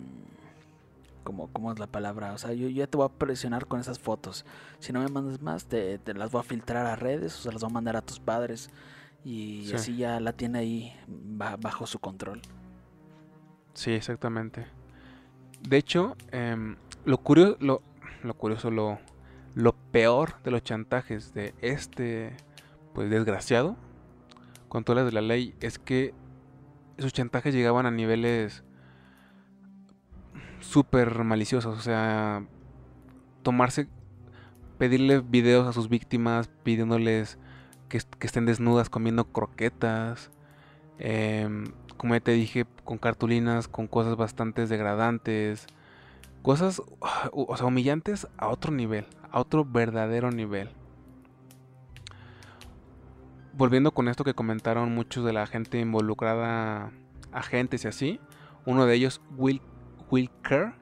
como, 1.26 1.48
¿cómo 1.52 1.74
es 1.74 1.80
la 1.80 1.88
palabra? 1.88 2.32
O 2.32 2.38
sea, 2.38 2.54
yo 2.54 2.70
ya 2.70 2.88
te 2.88 2.96
voy 2.96 3.06
a 3.06 3.10
presionar 3.10 3.66
con 3.66 3.82
esas 3.82 4.00
fotos. 4.00 4.46
Si 4.80 4.94
no 4.94 5.02
me 5.02 5.10
mandas 5.10 5.42
más, 5.42 5.66
te, 5.66 6.00
te 6.00 6.14
las 6.14 6.32
voy 6.32 6.40
a 6.40 6.44
filtrar 6.44 6.86
a 6.86 6.96
redes 6.96 7.38
o 7.38 7.42
se 7.42 7.52
las 7.52 7.62
voy 7.62 7.70
a 7.70 7.74
mandar 7.74 7.98
a 7.98 8.02
tus 8.02 8.22
padres. 8.22 8.70
Y 9.26 9.66
Sí. 9.68 9.76
así 9.76 9.98
ya 9.98 10.22
la 10.22 10.32
tiene 10.32 10.60
ahí 10.60 10.94
ba- 11.06 11.58
bajo 11.58 11.86
su 11.86 12.00
control. 12.00 12.42
Sí, 13.74 13.92
exactamente. 13.92 14.66
De 15.68 15.76
hecho, 15.78 16.16
em, 16.32 16.78
lo, 17.04 17.18
curioso, 17.18 17.58
lo, 17.60 17.82
lo 18.24 18.34
curioso, 18.36 18.72
lo, 18.72 19.00
lo 19.56 19.74
peor 19.74 20.42
de 20.44 20.52
los 20.52 20.64
chantajes 20.64 21.34
de 21.34 21.54
este 21.62 22.36
pues 22.94 23.10
desgraciado 23.10 23.78
con 24.68 24.84
todas 24.84 25.04
las 25.04 25.06
de 25.06 25.14
la 25.14 25.22
ley 25.22 25.56
es 25.60 25.80
que 25.80 26.14
esos 26.98 27.14
chantajes 27.14 27.54
llegaban 27.54 27.86
a 27.86 27.92
niveles 27.92 28.64
súper 30.60 31.24
maliciosos, 31.24 31.78
o 31.78 31.82
sea, 31.82 32.46
tomarse, 33.44 33.88
pedirle 34.78 35.20
videos 35.20 35.68
a 35.68 35.74
sus 35.74 35.90
víctimas 35.90 36.50
pidiéndoles 36.64 37.38
que, 37.90 37.98
estén 37.98 38.46
desnudas 38.46 38.90
comiendo 38.90 39.26
croquetas, 39.26 40.32
em, 41.00 41.66
como 41.98 42.14
ya 42.14 42.22
te 42.22 42.32
dije, 42.32 42.66
con 42.86 42.98
cartulinas, 42.98 43.68
con 43.68 43.88
cosas 43.88 44.16
bastante 44.16 44.66
degradantes, 44.68 45.68
cosas, 46.42 46.82
o 47.32 47.58
sea, 47.58 47.68
humillantes 47.68 48.28
a 48.38 48.48
otro 48.48 48.72
nivel, 48.72 49.06
a 49.32 49.40
otro 49.40 49.66
verdadero 49.66 50.32
nivel. 50.32 50.70
Volviendo 53.54 53.92
con 53.92 54.08
esto 54.08 54.24
que 54.24 54.34
comentaron 54.34 54.94
muchos 54.94 55.26
de 55.26 55.34
la 55.34 55.46
gente 55.46 55.80
involucrada, 55.80 56.92
agentes 57.32 57.84
y 57.84 57.88
así, 57.88 58.20
uno 58.66 58.86
de 58.86 58.96
ellos, 58.96 59.22
Will, 59.36 59.62
Will 60.10 60.30
Kerr, 60.44 60.74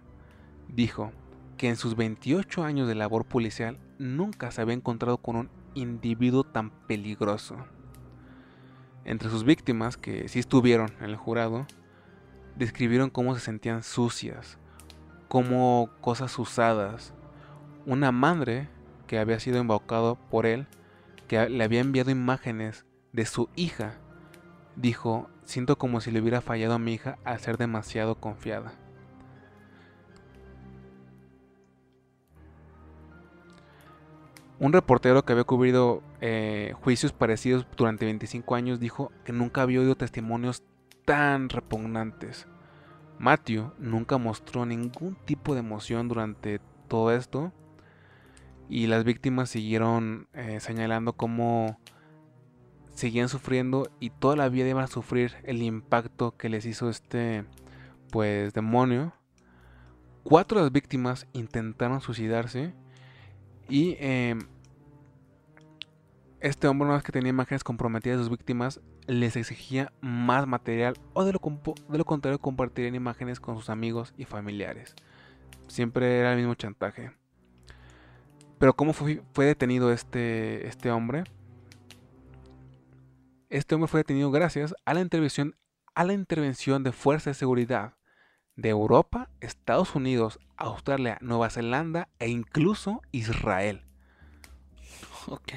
dijo 0.67 1.11
que 1.57 1.67
en 1.67 1.75
sus 1.75 1.95
28 1.95 2.63
años 2.63 2.87
de 2.87 2.95
labor 2.95 3.25
policial 3.25 3.79
nunca 3.97 4.51
se 4.51 4.61
había 4.61 4.75
encontrado 4.75 5.17
con 5.17 5.35
un 5.35 5.49
individuo 5.73 6.43
tan 6.43 6.69
peligroso. 6.69 7.57
Entre 9.03 9.29
sus 9.29 9.43
víctimas, 9.43 9.97
que 9.97 10.27
sí 10.27 10.39
estuvieron 10.39 10.91
en 10.99 11.05
el 11.05 11.15
jurado, 11.15 11.65
describieron 12.55 13.09
cómo 13.09 13.33
se 13.33 13.41
sentían 13.41 13.81
sucias, 13.81 14.58
como 15.29 15.89
cosas 16.01 16.37
usadas. 16.37 17.13
Una 17.85 18.11
madre 18.11 18.67
que 19.07 19.19
había 19.19 19.39
sido 19.39 19.59
invocado 19.59 20.17
por 20.29 20.45
él, 20.45 20.67
que 21.29 21.47
le 21.47 21.63
había 21.63 21.79
enviado 21.79 22.11
imágenes 22.11 22.85
de 23.13 23.25
su 23.25 23.47
hija, 23.55 23.93
dijo, 24.75 25.29
siento 25.45 25.77
como 25.77 26.01
si 26.01 26.11
le 26.11 26.19
hubiera 26.19 26.41
fallado 26.41 26.73
a 26.73 26.79
mi 26.79 26.93
hija 26.93 27.17
al 27.23 27.39
ser 27.39 27.57
demasiado 27.57 28.15
confiada. 28.15 28.73
Un 34.59 34.73
reportero 34.73 35.23
que 35.23 35.31
había 35.31 35.45
cubrido 35.45 36.03
eh, 36.19 36.73
juicios 36.81 37.13
parecidos 37.13 37.65
durante 37.77 38.05
25 38.05 38.55
años 38.55 38.79
dijo 38.79 39.11
que 39.23 39.31
nunca 39.31 39.61
había 39.61 39.79
oído 39.79 39.95
testimonios 39.95 40.63
tan 41.05 41.47
repugnantes. 41.49 42.45
Matthew 43.19 43.73
nunca 43.77 44.17
mostró 44.17 44.65
ningún 44.65 45.15
tipo 45.25 45.53
de 45.53 45.59
emoción 45.59 46.07
durante 46.07 46.59
todo 46.87 47.11
esto 47.11 47.51
y 48.69 48.87
las 48.87 49.03
víctimas 49.03 49.49
siguieron 49.49 50.27
eh, 50.33 50.59
señalando 50.59 51.13
cómo 51.13 51.79
seguían 52.93 53.29
sufriendo 53.29 53.91
y 53.99 54.09
toda 54.09 54.35
la 54.35 54.49
vida 54.49 54.69
iban 54.69 54.83
a 54.83 54.87
sufrir 54.87 55.35
el 55.43 55.61
impacto 55.61 56.35
que 56.37 56.49
les 56.49 56.65
hizo 56.65 56.89
este 56.89 57.45
pues 58.11 58.53
demonio. 58.53 59.13
Cuatro 60.23 60.59
de 60.59 60.65
las 60.65 60.71
víctimas 60.71 61.27
intentaron 61.33 62.01
suicidarse 62.01 62.73
y 63.67 63.95
em, 63.99 64.39
este 66.39 66.67
hombre, 66.67 66.87
una 66.87 66.95
vez 66.95 67.03
que 67.03 67.11
tenía 67.11 67.29
imágenes 67.29 67.63
comprometidas 67.63 68.17
de 68.17 68.23
sus 68.23 68.31
víctimas, 68.31 68.81
les 69.09 69.35
exigía 69.35 69.91
más 70.01 70.45
material 70.45 70.93
o 71.13 71.25
de 71.25 71.33
lo, 71.33 71.39
de 71.89 71.97
lo 71.97 72.05
contrario 72.05 72.37
compartirían 72.37 72.93
imágenes 72.93 73.39
con 73.39 73.55
sus 73.55 73.71
amigos 73.71 74.13
y 74.17 74.25
familiares. 74.25 74.95
Siempre 75.67 76.19
era 76.19 76.31
el 76.31 76.37
mismo 76.37 76.53
chantaje. 76.53 77.11
Pero 78.59 78.75
¿cómo 78.75 78.93
fue, 78.93 79.23
fue 79.33 79.45
detenido 79.45 79.91
este, 79.91 80.67
este 80.67 80.91
hombre? 80.91 81.23
Este 83.49 83.73
hombre 83.73 83.87
fue 83.87 84.01
detenido 84.01 84.29
gracias 84.29 84.75
a 84.85 84.93
la 84.93 85.01
intervención, 85.01 85.55
a 85.95 86.03
la 86.03 86.13
intervención 86.13 86.83
de 86.83 86.91
fuerzas 86.91 87.35
de 87.35 87.39
seguridad 87.39 87.95
de 88.55 88.69
Europa, 88.69 89.31
Estados 89.39 89.95
Unidos, 89.95 90.37
Australia, 90.55 91.17
Nueva 91.21 91.49
Zelanda 91.49 92.09
e 92.19 92.29
incluso 92.29 93.01
Israel. 93.11 93.88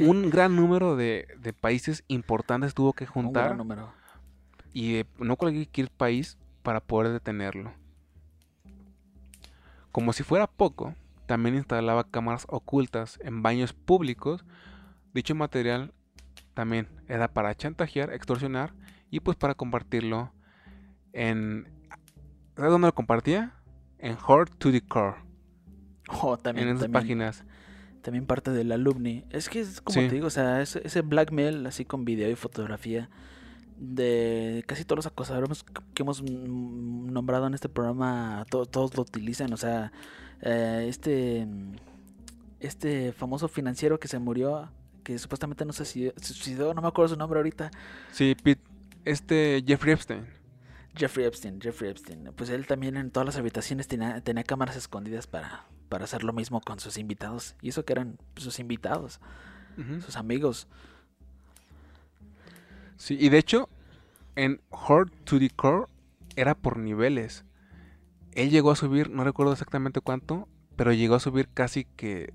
Un 0.00 0.30
gran 0.30 0.56
número 0.56 0.96
de, 0.96 1.26
países 1.60 2.04
importantes 2.08 2.74
tuvo 2.74 2.92
que 2.92 3.06
juntar. 3.06 3.56
número. 3.56 3.92
Y 4.72 5.04
no 5.18 5.36
cualquier 5.36 5.90
país 5.90 6.38
para 6.62 6.80
poder 6.80 7.12
detenerlo. 7.12 7.72
Como 9.90 10.12
si 10.12 10.22
fuera 10.22 10.46
poco, 10.46 10.94
también 11.26 11.54
instalaba 11.54 12.04
cámaras 12.04 12.46
ocultas 12.48 13.18
en 13.22 13.42
baños 13.42 13.72
públicos. 13.72 14.44
Dicho 15.12 15.34
material 15.34 15.92
también 16.54 16.88
era 17.08 17.28
para 17.28 17.54
chantajear, 17.54 18.12
extorsionar 18.12 18.72
y 19.10 19.20
pues 19.20 19.36
para 19.36 19.54
compartirlo 19.54 20.32
en 21.12 21.66
¿Sabes 22.56 22.70
dónde 22.70 22.88
lo 22.88 22.94
compartía? 22.94 23.54
En 23.98 24.16
Heart 24.16 24.58
to 24.58 24.70
the 24.70 24.82
Core. 24.82 25.16
Oh, 26.08 26.36
también. 26.36 26.68
En 26.68 26.76
esas 26.76 26.88
páginas. 26.88 27.44
También 28.02 28.26
parte 28.26 28.50
del 28.50 28.72
alumni. 28.72 29.24
Es 29.30 29.48
que 29.48 29.60
es 29.60 29.80
como 29.80 30.00
te 30.00 30.14
digo, 30.14 30.26
o 30.26 30.30
sea, 30.30 30.60
ese, 30.60 30.80
ese, 30.84 31.02
blackmail 31.02 31.64
así 31.66 31.84
con 31.84 32.04
video 32.04 32.30
y 32.30 32.34
fotografía 32.34 33.08
de 33.78 34.62
casi 34.66 34.84
todos 34.84 34.98
los 34.98 35.06
acosadores 35.06 35.64
que 35.94 36.02
hemos 36.02 36.22
nombrado 36.22 37.46
en 37.48 37.54
este 37.54 37.68
programa, 37.68 38.44
todos 38.48 38.96
lo 38.96 39.02
utilizan. 39.02 39.52
O 39.52 39.56
sea, 39.56 39.92
eh, 40.40 40.86
este, 40.88 41.46
este 42.60 43.12
famoso 43.12 43.48
financiero 43.48 43.98
que 43.98 44.08
se 44.08 44.18
murió, 44.18 44.70
que 45.02 45.18
supuestamente 45.18 45.64
no 45.64 45.72
se 45.72 45.84
suicidó, 45.84 46.74
no 46.74 46.82
me 46.82 46.88
acuerdo 46.88 47.14
su 47.14 47.18
nombre 47.18 47.38
ahorita. 47.38 47.70
Sí, 48.12 48.36
Pete, 48.42 48.62
este 49.04 49.64
Jeffrey 49.66 49.94
Epstein. 49.94 50.26
Jeffrey 50.96 51.26
Epstein, 51.26 51.60
Jeffrey 51.60 51.90
Epstein. 51.90 52.30
Pues 52.36 52.50
él 52.50 52.66
también 52.66 52.96
en 52.96 53.10
todas 53.10 53.26
las 53.26 53.36
habitaciones 53.36 53.88
tenía, 53.88 54.20
tenía 54.20 54.44
cámaras 54.44 54.76
escondidas 54.76 55.26
para, 55.26 55.64
para 55.92 56.04
hacer 56.04 56.24
lo 56.24 56.32
mismo 56.32 56.62
con 56.62 56.80
sus 56.80 56.96
invitados. 56.96 57.54
Y 57.60 57.68
eso 57.68 57.84
que 57.84 57.92
eran 57.92 58.16
sus 58.36 58.58
invitados, 58.58 59.20
sus 60.02 60.16
amigos. 60.16 60.66
Sí, 62.96 63.18
y 63.20 63.28
de 63.28 63.36
hecho, 63.36 63.68
en 64.34 64.62
Hard 64.70 65.10
to 65.24 65.38
the 65.38 65.50
Core 65.50 65.84
era 66.34 66.54
por 66.54 66.78
niveles. 66.78 67.44
Él 68.32 68.48
llegó 68.48 68.70
a 68.70 68.76
subir, 68.76 69.10
no 69.10 69.22
recuerdo 69.22 69.52
exactamente 69.52 70.00
cuánto, 70.00 70.48
pero 70.76 70.94
llegó 70.94 71.14
a 71.14 71.20
subir 71.20 71.50
casi 71.52 71.84
que 71.84 72.32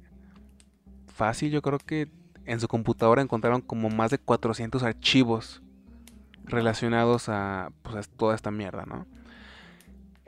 fácil. 1.08 1.50
Yo 1.50 1.64
creo 1.64 1.80
que 1.80 2.12
en 2.46 2.60
su 2.60 2.68
computadora 2.68 3.24
encontraron 3.24 3.62
como 3.62 3.90
más 3.90 4.12
de 4.12 4.20
400 4.20 4.84
archivos 4.84 5.64
relacionados 6.44 7.28
a, 7.28 7.72
pues, 7.82 8.08
toda 8.08 8.36
esta 8.36 8.52
mierda, 8.52 8.86
¿no? 8.86 9.08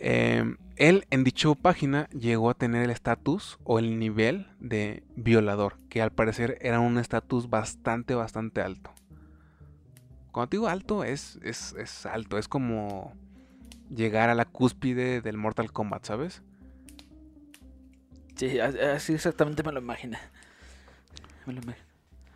Em, 0.02 0.56
él 0.78 1.06
en 1.10 1.26
dicha 1.26 1.54
página 1.56 2.08
llegó 2.10 2.50
a 2.50 2.54
tener 2.54 2.84
el 2.84 2.90
estatus 2.90 3.60
o 3.66 3.80
el 3.80 4.00
nivel 4.00 4.48
de 4.62 5.04
violador, 5.18 5.76
que 5.90 6.02
al 6.02 6.12
parecer 6.12 6.58
era 6.62 6.80
un 6.80 6.98
estatus 6.98 7.50
bastante, 7.50 8.16
bastante 8.16 8.62
alto. 8.62 8.92
Cuando 10.32 10.52
digo 10.52 10.68
alto, 10.70 11.04
es, 11.04 11.38
es, 11.44 11.74
es, 11.74 12.06
alto, 12.06 12.38
es 12.38 12.48
como 12.48 13.14
llegar 13.90 14.30
a 14.30 14.36
la 14.36 14.46
cúspide 14.46 15.20
del 15.20 15.36
Mortal 15.36 15.74
Kombat, 15.74 16.06
¿sabes? 16.06 16.44
Sí, 18.36 18.58
así 18.60 19.14
exactamente 19.14 19.64
me 19.64 19.74
lo 19.74 19.82
imagino. 19.82 20.18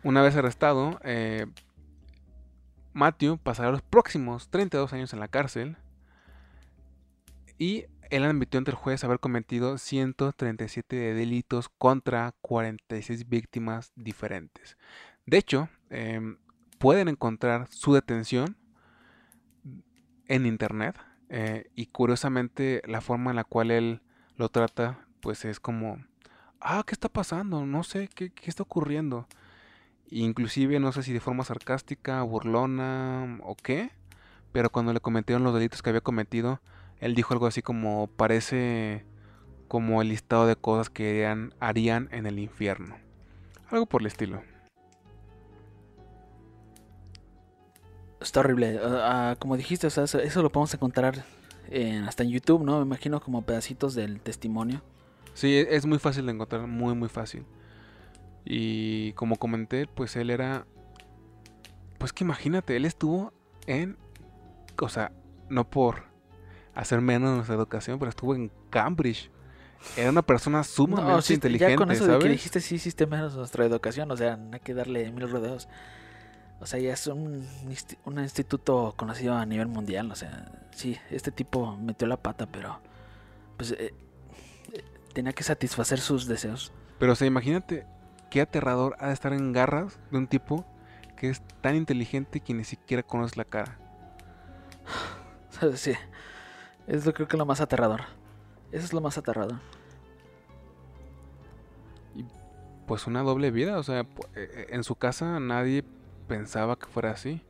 Una 0.02 0.20
vez 0.20 0.36
arrestado, 0.36 1.00
eh, 1.02 1.46
Matthew 2.92 3.38
pasará 3.38 3.70
los 3.70 3.80
próximos 3.80 4.50
32 4.50 4.92
años 4.92 5.14
en 5.14 5.20
la 5.20 5.28
cárcel 5.28 5.78
y 7.58 7.86
él 8.10 8.24
admitió 8.24 8.58
ante 8.58 8.70
el 8.70 8.76
juez 8.76 9.04
haber 9.04 9.20
cometido 9.20 9.78
137 9.78 11.14
delitos 11.14 11.68
contra 11.68 12.34
46 12.42 13.28
víctimas 13.28 13.92
diferentes. 13.96 14.76
De 15.26 15.38
hecho, 15.38 15.68
em, 15.90 16.38
pueden 16.78 17.08
encontrar 17.08 17.68
su 17.70 17.94
detención 17.94 18.56
en 20.26 20.46
internet 20.46 20.96
eh, 21.28 21.70
y 21.74 21.86
curiosamente 21.86 22.82
la 22.86 23.00
forma 23.00 23.30
en 23.30 23.36
la 23.36 23.44
cual 23.44 23.70
él 23.70 24.02
lo 24.36 24.48
trata 24.48 25.06
pues 25.20 25.44
es 25.46 25.58
como, 25.58 26.04
ah, 26.60 26.82
¿qué 26.86 26.92
está 26.92 27.08
pasando? 27.08 27.64
No 27.64 27.82
sé, 27.82 28.08
¿qué, 28.14 28.30
qué 28.30 28.50
está 28.50 28.62
ocurriendo? 28.62 29.26
Inclusive 30.10 30.78
no 30.80 30.92
sé 30.92 31.02
si 31.02 31.12
de 31.14 31.20
forma 31.20 31.44
sarcástica, 31.44 32.22
burlona 32.22 33.38
o 33.42 33.56
qué, 33.56 33.90
pero 34.52 34.70
cuando 34.70 34.92
le 34.92 35.00
cometieron 35.00 35.42
los 35.42 35.54
delitos 35.54 35.82
que 35.82 35.88
había 35.90 36.02
cometido, 36.02 36.60
él 37.04 37.14
dijo 37.14 37.34
algo 37.34 37.46
así 37.46 37.60
como 37.60 38.06
parece 38.06 39.04
como 39.68 40.00
el 40.00 40.08
listado 40.08 40.46
de 40.46 40.56
cosas 40.56 40.88
que 40.88 41.26
harían, 41.60 42.08
en 42.12 42.24
el 42.24 42.38
infierno. 42.38 42.96
Algo 43.68 43.84
por 43.84 44.00
el 44.00 44.06
estilo. 44.06 44.42
Está 48.22 48.40
horrible. 48.40 48.80
Ah, 48.82 49.32
ah, 49.32 49.36
como 49.38 49.58
dijiste, 49.58 49.86
eso 49.86 50.42
lo 50.42 50.50
podemos 50.50 50.72
encontrar 50.72 51.24
en- 51.70 52.04
hasta 52.04 52.22
en 52.22 52.30
YouTube, 52.30 52.64
¿no? 52.64 52.78
Me 52.78 52.86
imagino 52.86 53.20
como 53.20 53.42
pedacitos 53.42 53.94
del 53.94 54.20
testimonio. 54.20 54.80
Sí, 55.34 55.54
e- 55.58 55.76
es 55.76 55.84
muy 55.84 55.98
fácil 55.98 56.24
de 56.24 56.32
encontrar, 56.32 56.66
muy, 56.66 56.94
muy 56.94 57.10
fácil. 57.10 57.44
Y 58.46 59.12
como 59.12 59.36
comenté, 59.36 59.86
pues 59.86 60.16
él 60.16 60.30
era. 60.30 60.66
Pues 61.98 62.14
que 62.14 62.24
imagínate, 62.24 62.76
él 62.76 62.86
estuvo 62.86 63.34
en. 63.66 63.98
O 64.80 64.88
sea, 64.88 65.12
no 65.50 65.68
por 65.68 66.13
hacer 66.74 67.00
menos 67.00 67.36
nuestra 67.36 67.54
educación, 67.54 67.98
pero 67.98 68.08
estuvo 68.08 68.34
en 68.34 68.50
Cambridge. 68.70 69.30
Era 69.96 70.10
una 70.10 70.22
persona 70.22 70.64
sumamente 70.64 71.12
No, 71.12 71.22
sí, 71.22 71.34
inteligente, 71.34 71.72
ya 71.72 71.76
con 71.76 71.90
eso 71.90 72.06
de 72.06 72.18
que 72.18 72.28
dijiste 72.28 72.60
sí 72.60 72.76
hiciste 72.76 73.06
menos 73.06 73.36
nuestra 73.36 73.64
educación, 73.66 74.10
o 74.10 74.16
sea, 74.16 74.36
no 74.36 74.54
hay 74.54 74.60
que 74.60 74.74
darle 74.74 75.10
mil 75.12 75.30
rodeos. 75.30 75.68
O 76.60 76.66
sea, 76.66 76.80
ya 76.80 76.94
es 76.94 77.06
un, 77.06 77.46
un 78.04 78.18
instituto 78.20 78.94
conocido 78.96 79.34
a 79.34 79.44
nivel 79.44 79.66
mundial, 79.66 80.10
o 80.10 80.14
sea, 80.14 80.50
sí, 80.70 80.96
este 81.10 81.30
tipo 81.30 81.76
metió 81.76 82.06
la 82.06 82.16
pata, 82.16 82.46
pero 82.46 82.80
pues 83.56 83.72
eh, 83.72 83.94
eh, 84.72 84.84
tenía 85.12 85.32
que 85.32 85.42
satisfacer 85.42 86.00
sus 86.00 86.26
deseos. 86.26 86.72
Pero, 86.98 87.12
o 87.12 87.14
sea, 87.14 87.26
imagínate 87.26 87.86
qué 88.30 88.40
aterrador 88.40 88.96
ha 88.98 89.08
de 89.08 89.12
estar 89.12 89.32
en 89.32 89.52
garras 89.52 89.98
de 90.10 90.18
un 90.18 90.26
tipo 90.26 90.64
que 91.16 91.28
es 91.28 91.42
tan 91.60 91.76
inteligente 91.76 92.40
que 92.40 92.54
ni 92.54 92.64
siquiera 92.64 93.02
conoce 93.02 93.36
la 93.36 93.44
cara. 93.44 93.78
Sí, 95.76 95.92
es 96.86 97.06
lo 97.06 97.14
creo 97.14 97.28
que 97.28 97.36
lo 97.36 97.46
más 97.46 97.60
aterrador. 97.60 98.02
Eso 98.72 98.84
es 98.84 98.92
lo 98.92 99.00
más 99.00 99.16
aterrador. 99.18 99.58
Pues 102.86 103.06
una 103.06 103.22
doble 103.22 103.50
vida, 103.50 103.78
o 103.78 103.82
sea, 103.82 104.00
eh, 104.00 104.06
eh, 104.34 104.66
en 104.70 104.84
su 104.84 104.96
casa 104.96 105.40
nadie 105.40 105.84
pensaba 106.28 106.76
que 106.76 106.86
fuera 106.86 107.12
así. 107.12 107.42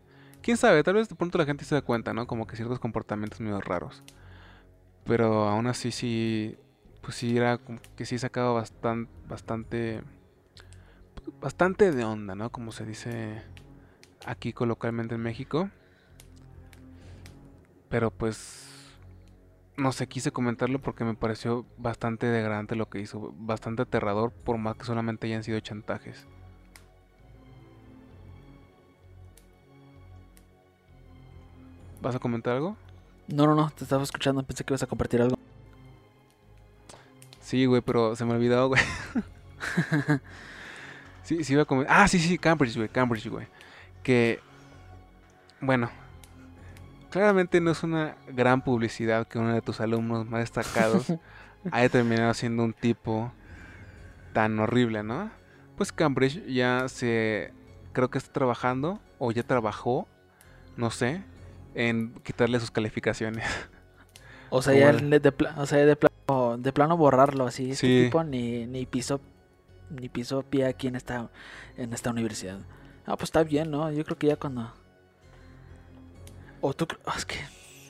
Quién 0.43 0.57
sabe, 0.57 0.83
tal 0.83 0.95
vez 0.95 1.09
de 1.09 1.15
pronto 1.15 1.39
la 1.39 1.47
gente 1.47 1.65
se 1.65 1.75
da 1.75 1.83
cuenta, 1.83 2.13
¿no? 2.13 2.27
Como 2.27 2.47
que 2.47 2.57
ciertos 2.57 2.79
comportamientos 2.79 3.41
medio 3.41 3.61
raros. 3.61 4.03
Pero 5.05 5.49
aún 5.49 5.67
así 5.67 5.91
sí, 5.91 6.57
pues 7.01 7.17
sí 7.17 7.37
era 7.37 7.59
que 7.97 8.07
sí 8.07 8.19
sacaba 8.19 8.53
bastante, 8.53 9.11
bastante, 9.29 10.03
bastante 11.41 11.93
de 11.93 12.05
onda, 12.05 12.35
¿no? 12.35 12.51
Como 12.51 12.73
se 12.73 12.85
dice 12.85 13.43
aquí 14.27 14.53
coloquialmente 14.53 15.15
en 15.15 15.23
México. 15.23 15.71
Pero 17.89 18.11
pues, 18.11 18.74
no 19.77 19.93
sé, 19.93 20.07
quise 20.07 20.31
comentarlo 20.31 20.81
porque 20.81 21.05
me 21.05 21.15
pareció 21.15 21.67
bastante 21.79 22.27
degradante 22.27 22.77
lo 22.77 22.89
que 22.89 23.01
hizo, 23.01 23.35
bastante 23.37 23.83
aterrador, 23.83 24.33
por 24.33 24.59
más 24.59 24.77
que 24.77 24.85
solamente 24.85 25.27
hayan 25.27 25.43
sido 25.43 25.59
chantajes. 25.61 26.27
¿Vas 32.01 32.15
a 32.15 32.19
comentar 32.19 32.55
algo? 32.55 32.77
No, 33.29 33.47
no, 33.47 33.55
no, 33.55 33.71
te 33.71 33.85
estaba 33.85 34.03
escuchando, 34.03 34.43
pensé 34.43 34.63
que 34.63 34.73
ibas 34.73 34.83
a 34.83 34.87
compartir 34.87 35.23
algo. 35.23 35.39
Sí, 37.41 37.65
güey, 37.67 37.81
pero 37.81 38.15
se 38.15 38.25
me 38.25 38.35
olvidó, 38.35 38.69
güey. 38.69 38.83
sí, 41.23 41.43
sí 41.43 41.55
iba 41.55 41.63
a 41.63 41.65
comentar. 41.65 41.97
Ah, 41.97 42.07
sí, 42.07 42.19
sí, 42.19 42.39
Cambridge, 42.39 42.77
güey, 42.77 42.89
Cambridge, 42.89 43.29
güey. 43.29 43.47
Que, 44.03 44.41
bueno, 45.61 45.91
claramente 47.15 47.61
no 47.61 47.71
es 47.71 47.83
una 47.83 48.17
gran 48.29 48.63
publicidad 48.63 49.27
que 49.27 49.39
uno 49.39 49.55
de 49.55 49.63
tus 49.63 49.81
alumnos 49.81 50.27
más 50.29 50.41
destacados 50.41 51.07
haya 51.71 51.89
terminado 51.89 52.35
siendo 52.35 52.65
un 52.65 52.73
tipo 52.73 53.33
tan 54.33 54.59
horrible, 54.59 55.03
¿no? 55.03 55.31
Pues 55.77 55.93
Cambridge 55.93 56.45
ya 56.47 56.89
se, 56.89 57.53
creo 57.93 58.11
que 58.11 58.19
está 58.19 58.33
trabajando, 58.33 59.01
o 59.19 59.31
ya 59.33 59.43
trabajó, 59.45 60.07
no 60.77 60.91
sé, 60.91 61.23
en 61.75 62.13
quitarle 62.25 62.59
sus 62.61 62.71
calificaciones. 62.71 63.45
O 64.51 64.63
sea, 64.63 64.73
ya 64.75 64.93
de, 64.93 65.33
pla- 65.33 65.55
o 65.57 65.67
sea, 65.67 65.85
de 65.85 65.97
plano, 65.97 66.57
de 66.59 66.73
plano 66.73 66.97
borrarlo 66.97 67.45
así. 67.47 67.73
Este 67.73 67.87
Sí. 67.87 68.05
tipo 68.05 68.23
ni, 68.23 68.67
ni 68.67 68.87
pisó 68.87 69.21
ni 69.91 70.09
pisó 70.09 70.43
pie 70.45 70.67
aquí 70.67 70.87
en 70.87 70.95
esta 70.95 71.29
en 71.77 71.93
esta 71.93 72.11
universidad. 72.11 72.61
Ah, 73.05 73.17
pues 73.17 73.25
está 73.25 73.43
bien, 73.43 73.73
¿no? 73.73 73.91
Yo 73.91 74.05
creo 74.05 74.17
que 74.17 74.29
ya 74.29 74.37
cuando 74.37 74.73
o 76.67 76.73
tú 76.73 76.87
ah, 77.05 77.15
es 77.17 77.27
que 77.27 77.37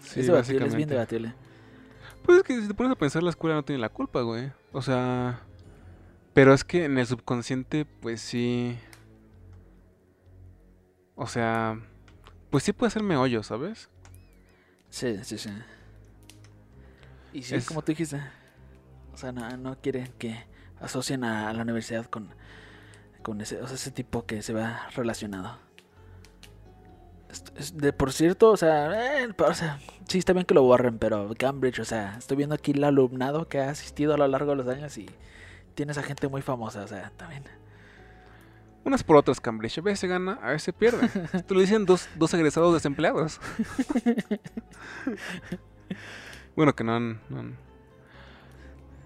Sí, 0.02 0.20
es 0.20 0.26
debatible, 0.26 0.66
es 0.66 0.74
bien 0.74 0.88
debatible. 0.88 1.34
Pues 2.24 2.38
es 2.38 2.44
que 2.44 2.60
si 2.60 2.68
te 2.68 2.74
pones 2.74 2.92
a 2.92 2.96
pensar, 2.96 3.22
la 3.22 3.30
escuela 3.30 3.54
no 3.54 3.64
tiene 3.64 3.80
la 3.80 3.88
culpa, 3.88 4.20
güey. 4.22 4.52
O 4.72 4.82
sea. 4.82 5.40
Pero 6.32 6.52
es 6.52 6.64
que 6.64 6.84
en 6.84 6.98
el 6.98 7.06
subconsciente, 7.06 7.84
pues 7.84 8.20
sí. 8.20 8.78
O 11.14 11.26
sea. 11.26 11.80
Pues 12.50 12.64
sí 12.64 12.72
puede 12.72 12.88
hacerme 12.88 13.16
hoyo, 13.16 13.42
¿sabes? 13.42 13.88
Sí, 14.90 15.18
sí, 15.22 15.38
sí. 15.38 15.50
Y 17.32 17.42
sí, 17.42 17.56
Es- 17.56 17.66
como 17.66 17.82
tú 17.82 17.92
dijiste. 17.92 18.20
O 19.12 19.16
sea, 19.16 19.32
no, 19.32 19.48
no 19.56 19.80
quieren 19.80 20.12
que 20.18 20.44
asocien 20.80 21.24
a, 21.24 21.52
la 21.52 21.62
universidad 21.62 22.06
con, 22.06 22.34
con 23.22 23.40
ese, 23.40 23.60
o 23.62 23.66
sea, 23.66 23.76
ese 23.76 23.92
tipo 23.92 24.26
que 24.26 24.42
se 24.42 24.52
vea 24.52 24.88
relacionado. 24.96 25.63
De 27.74 27.92
por 27.92 28.12
cierto, 28.12 28.50
o 28.50 28.56
sea, 28.56 29.22
eh, 29.24 29.28
o 29.36 29.54
sea, 29.54 29.78
sí 30.08 30.18
está 30.18 30.32
bien 30.32 30.44
que 30.46 30.54
lo 30.54 30.62
borren, 30.62 30.98
pero 30.98 31.30
Cambridge, 31.38 31.78
o 31.80 31.84
sea, 31.84 32.16
estoy 32.18 32.36
viendo 32.36 32.54
aquí 32.54 32.72
el 32.72 32.84
alumnado 32.84 33.48
que 33.48 33.60
ha 33.60 33.70
asistido 33.70 34.14
a 34.14 34.16
lo 34.18 34.26
largo 34.28 34.50
de 34.52 34.56
los 34.56 34.68
años 34.68 34.96
y 34.98 35.08
tienes 35.74 35.98
a 35.98 36.02
gente 36.02 36.28
muy 36.28 36.42
famosa, 36.42 36.82
o 36.84 36.88
sea, 36.88 37.10
también. 37.16 37.44
Unas 38.84 39.02
por 39.02 39.16
otras, 39.16 39.40
Cambridge. 39.40 39.78
A 39.78 39.80
veces 39.80 40.00
se 40.00 40.08
gana, 40.08 40.38
a 40.42 40.48
veces 40.48 40.62
se 40.64 40.72
pierde. 40.74 41.06
Esto 41.32 41.54
lo 41.54 41.60
dicen 41.60 41.86
dos, 41.86 42.08
dos 42.16 42.34
egresados 42.34 42.74
desempleados. 42.74 43.40
bueno, 46.56 46.74
que 46.74 46.84
no 46.84 46.94
han, 46.94 47.20
no 47.28 47.40
han- 47.40 47.56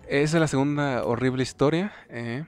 Esa 0.08 0.36
es 0.36 0.40
la 0.40 0.48
segunda 0.48 1.04
horrible 1.04 1.42
historia. 1.42 1.92
eh. 2.08 2.44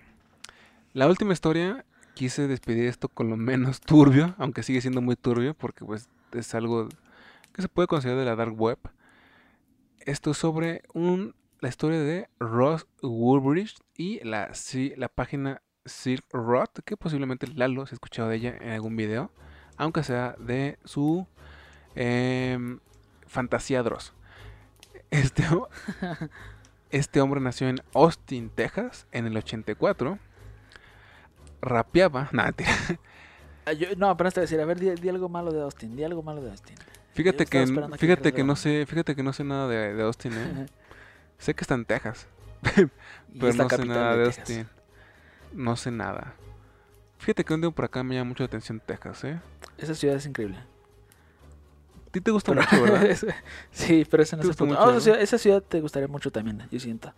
La 0.92 1.06
última 1.06 1.32
historia, 1.32 1.84
quise 2.14 2.48
despedir 2.48 2.86
esto 2.86 3.08
con 3.08 3.30
lo 3.30 3.36
menos 3.36 3.80
turbio, 3.80 4.34
aunque 4.38 4.62
sigue 4.62 4.80
siendo 4.80 5.00
muy 5.00 5.16
turbio, 5.16 5.54
porque 5.54 5.84
pues 5.84 6.08
es 6.32 6.54
algo 6.54 6.88
que 7.52 7.62
se 7.62 7.68
puede 7.68 7.88
considerar 7.88 8.20
de 8.20 8.26
la 8.26 8.36
dark 8.36 8.58
web. 8.58 8.78
Esto 10.00 10.30
es 10.30 10.38
sobre 10.38 10.82
un, 10.94 11.34
la 11.60 11.68
historia 11.68 12.00
de 12.00 12.28
Ross 12.38 12.86
Woolbridge 13.02 13.76
y 13.96 14.22
la, 14.24 14.54
sí, 14.54 14.94
la 14.96 15.08
página 15.08 15.62
Silk 15.84 16.24
Road, 16.32 16.68
que 16.84 16.96
posiblemente 16.96 17.46
Lalo 17.48 17.86
se 17.86 17.94
ha 17.94 17.96
escuchado 17.96 18.28
de 18.28 18.36
ella 18.36 18.56
en 18.60 18.70
algún 18.70 18.96
video, 18.96 19.30
aunque 19.76 20.02
sea 20.02 20.36
de 20.38 20.78
su 20.84 21.26
em, 21.94 22.80
fantasía 23.26 23.82
Dross. 23.82 24.12
Este, 25.10 25.44
este 26.90 27.20
hombre 27.20 27.40
nació 27.40 27.68
en 27.68 27.80
Austin, 27.94 28.50
Texas, 28.50 29.06
en 29.12 29.26
el 29.26 29.36
84. 29.36 30.18
Rapeaba, 31.62 32.28
nada, 32.32 32.48
mentira. 32.56 32.70
Ah, 33.66 33.72
yo- 33.74 33.88
no, 33.96 34.16
pero 34.16 34.30
te 34.30 34.40
voy 34.40 34.42
a 34.42 34.46
decir, 34.46 34.60
a 34.60 34.64
ver, 34.64 34.80
di, 34.80 34.90
di 34.94 35.08
algo 35.10 35.28
malo 35.28 35.52
de 35.52 35.60
Austin, 35.60 35.94
di 35.94 36.02
algo 36.02 36.22
malo 36.22 36.40
de 36.40 36.50
Austin. 36.50 36.74
Fíjate 37.12 37.44
que, 37.44 37.66
fíjate 37.98 38.32
que 38.32 38.42
no 38.42 38.56
sé, 38.56 38.86
fíjate 38.86 39.14
que 39.14 39.22
no 39.22 39.34
sé 39.34 39.44
nada 39.44 39.68
de, 39.68 39.94
de 39.94 40.02
Austin, 40.02 40.32
¿eh? 40.32 40.66
sé 41.38 41.54
que 41.54 41.60
está 41.62 41.74
en 41.74 41.84
Texas, 41.84 42.26
pero 43.38 43.52
no 43.52 43.68
sé 43.68 43.84
nada 43.84 44.16
de. 44.16 44.24
Austin. 44.24 44.66
No 45.52 45.76
sé 45.76 45.90
nada. 45.90 46.32
Fíjate 47.18 47.44
que 47.44 47.52
un 47.52 47.60
día 47.60 47.70
por 47.70 47.84
acá 47.84 48.02
me 48.02 48.14
llama 48.14 48.30
mucho 48.30 48.42
la 48.44 48.46
atención 48.46 48.80
Texas, 48.84 49.24
¿eh? 49.24 49.38
Esa 49.76 49.94
ciudad 49.94 50.16
es 50.16 50.24
increíble. 50.24 50.56
A 50.56 52.10
ti 52.12 52.20
te 52.22 52.30
gusta 52.30 52.52
Pero- 52.54 52.62
mucho, 52.62 52.82
¿verdad? 52.82 53.16
sí, 53.70 54.06
pero 54.10 54.22
eso 54.22 54.36
no 54.36 54.40
¿Te 54.42 54.46
es 54.48 54.56
gusta 54.56 54.64
mucho, 54.64 54.90
esa, 54.90 55.00
ciudad, 55.00 55.20
esa 55.20 55.38
ciudad 55.38 55.62
te 55.62 55.80
gustaría 55.82 56.08
mucho 56.08 56.32
también, 56.32 56.66
yo 56.70 56.80
siento. 56.80 57.12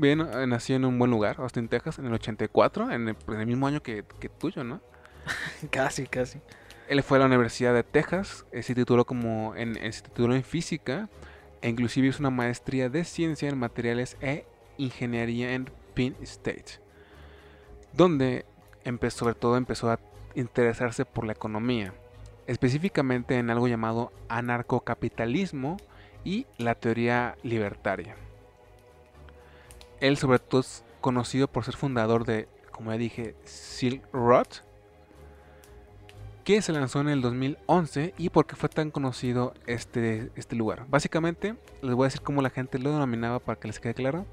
Bien, 0.00 0.22
eh, 0.22 0.46
nací 0.46 0.72
en 0.72 0.86
un 0.86 0.98
buen 0.98 1.10
lugar, 1.10 1.36
Austin, 1.40 1.68
Texas, 1.68 1.98
en 1.98 2.06
el 2.06 2.14
84, 2.14 2.90
en 2.90 3.08
el, 3.08 3.16
en 3.28 3.40
el 3.40 3.46
mismo 3.46 3.66
año 3.66 3.82
que, 3.82 4.02
que 4.18 4.30
tuyo, 4.30 4.64
¿no? 4.64 4.80
Casi, 5.70 6.06
casi. 6.06 6.40
Él 6.88 7.02
fue 7.02 7.18
a 7.18 7.20
la 7.20 7.26
Universidad 7.26 7.74
de 7.74 7.82
Texas, 7.82 8.46
eh, 8.50 8.62
se 8.62 8.74
tituló 8.74 9.04
como 9.04 9.54
en, 9.56 9.76
eh, 9.76 9.92
se 9.92 10.00
tituló 10.00 10.34
en 10.34 10.42
física 10.42 11.10
e 11.60 11.68
inclusive 11.68 12.08
hizo 12.08 12.20
una 12.20 12.30
maestría 12.30 12.88
de 12.88 13.04
ciencia 13.04 13.50
en 13.50 13.58
materiales 13.58 14.16
e 14.22 14.46
ingeniería 14.78 15.52
en 15.52 15.70
Penn 15.92 16.16
State, 16.22 16.80
donde 17.92 18.46
empezó, 18.84 19.18
sobre 19.18 19.34
todo 19.34 19.58
empezó 19.58 19.90
a 19.90 20.00
interesarse 20.34 21.04
por 21.04 21.26
la 21.26 21.32
economía, 21.32 21.92
específicamente 22.46 23.36
en 23.36 23.50
algo 23.50 23.68
llamado 23.68 24.12
anarcocapitalismo 24.30 25.76
y 26.24 26.46
la 26.56 26.74
teoría 26.74 27.36
libertaria. 27.42 28.16
Él 30.00 30.16
sobre 30.16 30.38
todo 30.38 30.62
es 30.62 30.84
conocido 31.00 31.48
por 31.48 31.64
ser 31.64 31.76
fundador 31.76 32.24
de, 32.24 32.48
como 32.70 32.90
ya 32.90 32.98
dije, 32.98 33.34
Silk 33.44 34.02
Road, 34.12 34.46
que 36.44 36.62
se 36.62 36.72
lanzó 36.72 37.00
en 37.00 37.08
el 37.08 37.20
2011 37.20 38.14
y 38.16 38.30
por 38.30 38.46
qué 38.46 38.56
fue 38.56 38.68
tan 38.68 38.90
conocido 38.90 39.54
este, 39.66 40.30
este 40.36 40.56
lugar. 40.56 40.86
Básicamente, 40.88 41.54
les 41.82 41.94
voy 41.94 42.04
a 42.04 42.08
decir 42.08 42.22
cómo 42.22 42.42
la 42.42 42.50
gente 42.50 42.78
lo 42.78 42.92
denominaba 42.92 43.38
para 43.38 43.58
que 43.60 43.68
les 43.68 43.78
quede 43.78 43.94
claro. 43.94 44.26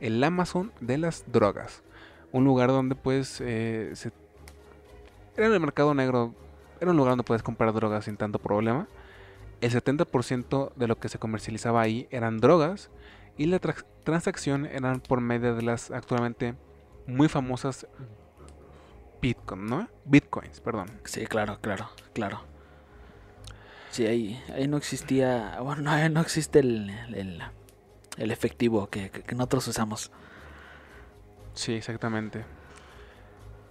El 0.00 0.22
Amazon 0.24 0.72
de 0.80 0.96
las 0.96 1.30
drogas. 1.30 1.82
Un 2.32 2.44
lugar 2.44 2.68
donde 2.68 2.94
pues 2.94 3.40
eh, 3.40 3.90
se... 3.94 4.12
Era 5.36 5.46
el 5.46 5.60
mercado 5.60 5.92
negro. 5.94 6.34
Era 6.80 6.90
un 6.92 6.96
lugar 6.96 7.12
donde 7.12 7.24
puedes 7.24 7.42
comprar 7.42 7.72
drogas 7.74 8.06
sin 8.06 8.16
tanto 8.16 8.38
problema. 8.38 8.88
el 9.60 9.70
70% 9.70 10.72
de 10.74 10.86
lo 10.86 10.98
que 10.98 11.10
se 11.10 11.18
comercializaba 11.18 11.82
ahí 11.82 12.08
eran 12.10 12.38
drogas 12.38 12.90
y 13.36 13.46
la 13.46 13.58
transacción 14.10 14.66
eran 14.66 15.00
por 15.00 15.20
medio 15.20 15.54
de 15.54 15.62
las 15.62 15.90
actualmente 15.90 16.54
muy 17.06 17.28
famosas 17.28 17.86
Bitcoin, 19.20 19.66
¿no? 19.66 19.88
Bitcoins, 20.04 20.60
perdón. 20.60 20.90
Sí, 21.04 21.26
claro, 21.26 21.58
claro, 21.60 21.90
claro. 22.12 22.40
Sí, 23.90 24.06
ahí, 24.06 24.42
ahí 24.54 24.68
no 24.68 24.76
existía, 24.76 25.58
bueno, 25.60 26.08
no 26.10 26.20
existe 26.20 26.60
el, 26.60 26.90
el, 28.16 28.30
efectivo 28.30 28.88
que, 28.88 29.10
nosotros 29.34 29.68
usamos. 29.68 30.10
Sí, 31.54 31.74
exactamente. 31.74 32.44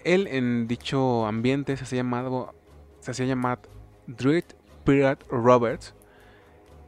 Él 0.03 0.27
en 0.27 0.67
dicho 0.67 1.25
ambiente 1.25 1.75
se 1.77 1.83
hacía 1.83 1.97
llamado, 1.97 2.53
se 2.99 3.11
hacía 3.11 3.25
llamar 3.25 3.59
Druid 4.07 4.43
Pirate 4.85 5.25
Roberts. 5.29 5.93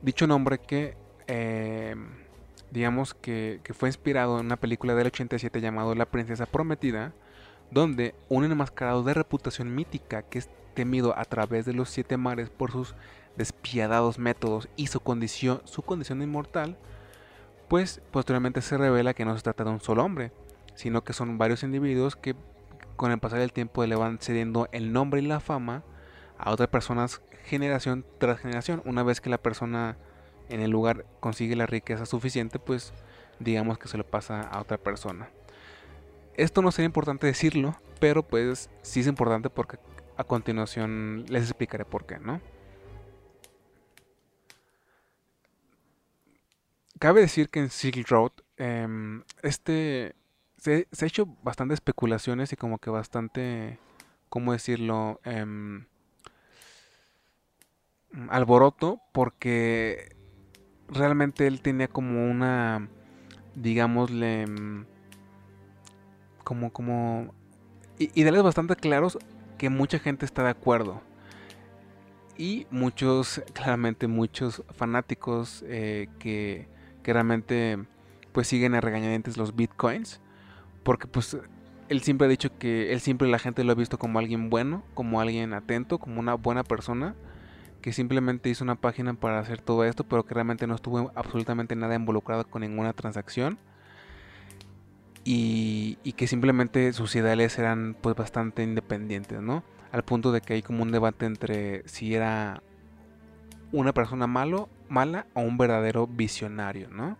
Dicho 0.01 0.27
nombre 0.27 0.59
que, 0.59 0.97
eh, 1.27 1.95
digamos 2.71 3.13
que, 3.13 3.59
que 3.63 3.73
fue 3.73 3.89
inspirado 3.89 4.39
en 4.39 4.47
una 4.47 4.57
película 4.57 4.95
del 4.95 5.07
87 5.07 5.61
llamado 5.61 5.93
La 5.95 6.05
Princesa 6.05 6.45
Prometida 6.45 7.13
donde 7.71 8.13
un 8.29 8.43
enmascarado 8.43 9.01
de 9.03 9.13
reputación 9.13 9.73
mítica 9.73 10.23
que 10.23 10.39
es 10.39 10.49
temido 10.73 11.17
a 11.17 11.25
través 11.25 11.65
de 11.65 11.73
los 11.73 11.89
siete 11.89 12.17
mares 12.17 12.49
por 12.49 12.71
sus 12.71 12.95
despiadados 13.37 14.19
métodos 14.19 14.67
y 14.75 14.87
su 14.87 14.99
condición, 14.99 15.61
su 15.63 15.81
condición 15.81 16.21
inmortal, 16.21 16.77
pues 17.69 18.01
posteriormente 18.11 18.61
se 18.61 18.77
revela 18.77 19.13
que 19.13 19.25
no 19.25 19.35
se 19.35 19.43
trata 19.43 19.63
de 19.63 19.69
un 19.71 19.79
solo 19.79 20.03
hombre, 20.03 20.31
sino 20.75 21.03
que 21.03 21.13
son 21.13 21.37
varios 21.37 21.63
individuos 21.63 22.15
que 22.15 22.35
con 22.97 23.11
el 23.11 23.19
pasar 23.19 23.39
del 23.39 23.53
tiempo 23.53 23.85
le 23.85 23.95
van 23.95 24.19
cediendo 24.19 24.67
el 24.73 24.91
nombre 24.91 25.21
y 25.21 25.25
la 25.25 25.39
fama 25.39 25.83
a 26.37 26.51
otras 26.51 26.69
personas 26.69 27.21
generación 27.45 28.05
tras 28.19 28.39
generación. 28.39 28.81
Una 28.85 29.03
vez 29.03 29.21
que 29.21 29.29
la 29.29 29.37
persona 29.37 29.97
en 30.51 30.61
el 30.61 30.71
lugar 30.71 31.05
consigue 31.19 31.55
la 31.55 31.65
riqueza 31.65 32.05
suficiente, 32.05 32.59
pues 32.59 32.93
digamos 33.39 33.77
que 33.77 33.87
se 33.87 33.97
lo 33.97 34.05
pasa 34.05 34.41
a 34.41 34.61
otra 34.61 34.77
persona. 34.77 35.29
Esto 36.35 36.61
no 36.61 36.71
sería 36.71 36.87
importante 36.87 37.27
decirlo, 37.27 37.75
pero 37.99 38.23
pues 38.23 38.69
sí 38.81 39.01
es 39.01 39.07
importante 39.07 39.49
porque 39.49 39.77
a 40.17 40.23
continuación 40.23 41.25
les 41.27 41.43
explicaré 41.43 41.85
por 41.85 42.05
qué, 42.05 42.19
¿no? 42.19 42.41
Cabe 46.99 47.21
decir 47.21 47.49
que 47.49 47.59
en 47.59 47.69
Silk 47.69 48.07
Road 48.09 48.31
em, 48.57 49.23
este 49.41 50.15
se, 50.57 50.87
ha 51.01 51.05
hecho 51.05 51.25
bastante 51.41 51.73
especulaciones 51.73 52.53
y 52.53 52.55
como 52.55 52.77
que 52.77 52.91
bastante, 52.91 53.79
¿cómo 54.29 54.51
decirlo? 54.51 55.19
Em, 55.23 55.85
alboroto 58.29 59.01
porque 59.11 60.15
realmente 60.91 61.47
él 61.47 61.61
tenía 61.61 61.87
como 61.87 62.29
una, 62.29 62.87
digámosle, 63.55 64.43
em, 64.43 64.85
como, 66.43 66.71
como 66.71 67.33
ideales 67.97 68.43
bastante 68.43 68.75
claros 68.75 69.17
que 69.57 69.69
mucha 69.69 69.99
gente 69.99 70.25
está 70.25 70.43
de 70.43 70.49
acuerdo. 70.49 71.01
Y 72.37 72.65
muchos, 72.71 73.41
claramente 73.53 74.07
muchos 74.07 74.63
fanáticos 74.73 75.63
eh, 75.67 76.07
que, 76.19 76.67
que, 77.03 77.13
realmente 77.13 77.77
pues 78.31 78.47
siguen 78.47 78.73
a 78.73 78.81
regañadientes 78.81 79.37
los 79.37 79.55
bitcoins. 79.55 80.19
Porque 80.83 81.07
pues 81.07 81.37
él 81.89 82.01
siempre 82.01 82.25
ha 82.25 82.29
dicho 82.29 82.57
que 82.57 82.93
él 82.93 83.01
siempre 83.01 83.27
la 83.27 83.37
gente 83.37 83.63
lo 83.63 83.73
ha 83.73 83.75
visto 83.75 83.99
como 83.99 84.17
alguien 84.17 84.49
bueno, 84.49 84.83
como 84.93 85.21
alguien 85.21 85.53
atento, 85.53 85.99
como 85.99 86.19
una 86.19 86.33
buena 86.33 86.63
persona. 86.63 87.15
Que 87.81 87.93
simplemente 87.93 88.49
hizo 88.49 88.63
una 88.63 88.75
página 88.75 89.13
para 89.13 89.39
hacer 89.39 89.61
todo 89.61 89.83
esto, 89.85 90.03
pero 90.03 90.25
que 90.25 90.33
realmente 90.33 90.67
no 90.67 90.75
estuvo 90.75 91.11
absolutamente 91.15 91.75
nada 91.75 91.95
involucrado 91.95 92.45
con 92.45 92.61
ninguna 92.61 92.93
transacción 92.93 93.57
y, 95.23 96.13
que 96.15 96.27
simplemente 96.27 96.93
sus 96.93 97.15
ideales 97.15 97.57
eran 97.59 97.95
pues 97.99 98.15
bastante 98.15 98.63
independientes, 98.63 99.41
¿no? 99.41 99.63
Al 99.91 100.03
punto 100.03 100.31
de 100.31 100.41
que 100.41 100.53
hay 100.53 100.61
como 100.61 100.83
un 100.83 100.91
debate 100.91 101.25
entre 101.25 101.87
si 101.87 102.15
era 102.15 102.61
una 103.71 103.93
persona 103.93 104.27
malo, 104.27 104.69
mala 104.89 105.25
o 105.33 105.41
un 105.41 105.57
verdadero 105.57 106.07
visionario, 106.07 106.89
¿no? 106.89 107.17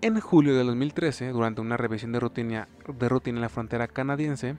En 0.00 0.20
julio 0.20 0.54
de 0.56 0.62
2013, 0.62 1.30
durante 1.30 1.60
una 1.60 1.76
revisión 1.76 2.12
de 2.12 2.20
rutina, 2.20 2.68
de 2.86 3.08
rutina 3.08 3.38
en 3.38 3.42
la 3.42 3.48
frontera 3.48 3.88
canadiense, 3.88 4.56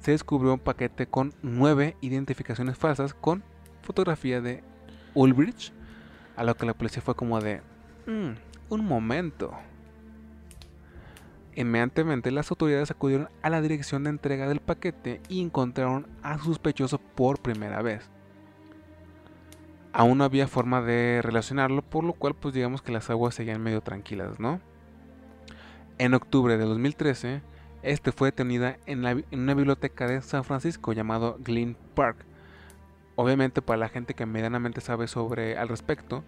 se 0.00 0.12
descubrió 0.12 0.54
un 0.54 0.60
paquete 0.60 1.06
con 1.06 1.34
nueve 1.42 1.96
identificaciones 2.00 2.78
falsas 2.78 3.12
con 3.12 3.42
fotografía 3.88 4.40
de 4.40 4.62
Ulbricht, 5.14 5.72
a 6.36 6.44
lo 6.44 6.54
que 6.56 6.66
la 6.66 6.74
policía 6.74 7.02
fue 7.02 7.16
como 7.16 7.40
de, 7.40 7.62
mm, 8.06 8.32
un 8.68 8.84
momento, 8.84 9.52
Inmediatamente 11.58 12.30
las 12.30 12.52
autoridades 12.52 12.92
acudieron 12.92 13.30
a 13.42 13.50
la 13.50 13.60
dirección 13.60 14.04
de 14.04 14.10
entrega 14.10 14.46
del 14.46 14.60
paquete 14.60 15.20
y 15.28 15.42
encontraron 15.42 16.06
a 16.22 16.38
sospechoso 16.38 16.98
por 16.98 17.40
primera 17.40 17.82
vez. 17.82 18.08
Aún 19.92 20.18
no 20.18 20.24
había 20.24 20.46
forma 20.46 20.82
de 20.82 21.20
relacionarlo, 21.20 21.82
por 21.82 22.04
lo 22.04 22.12
cual 22.12 22.36
pues 22.36 22.54
digamos 22.54 22.80
que 22.80 22.92
las 22.92 23.10
aguas 23.10 23.34
seguían 23.34 23.60
medio 23.60 23.80
tranquilas, 23.80 24.38
¿no? 24.38 24.60
En 25.98 26.14
octubre 26.14 26.56
de 26.56 26.64
2013, 26.64 27.42
este 27.82 28.12
fue 28.12 28.28
detenida 28.28 28.78
en, 28.86 29.04
en 29.04 29.24
una 29.32 29.54
biblioteca 29.54 30.06
de 30.06 30.22
San 30.22 30.44
Francisco 30.44 30.92
llamado 30.92 31.38
Glen 31.40 31.76
Park. 31.96 32.24
Obviamente 33.20 33.62
para 33.62 33.78
la 33.78 33.88
gente 33.88 34.14
que 34.14 34.26
medianamente 34.26 34.80
sabe 34.80 35.08
sobre 35.08 35.58
al 35.58 35.66
respecto, 35.66 36.22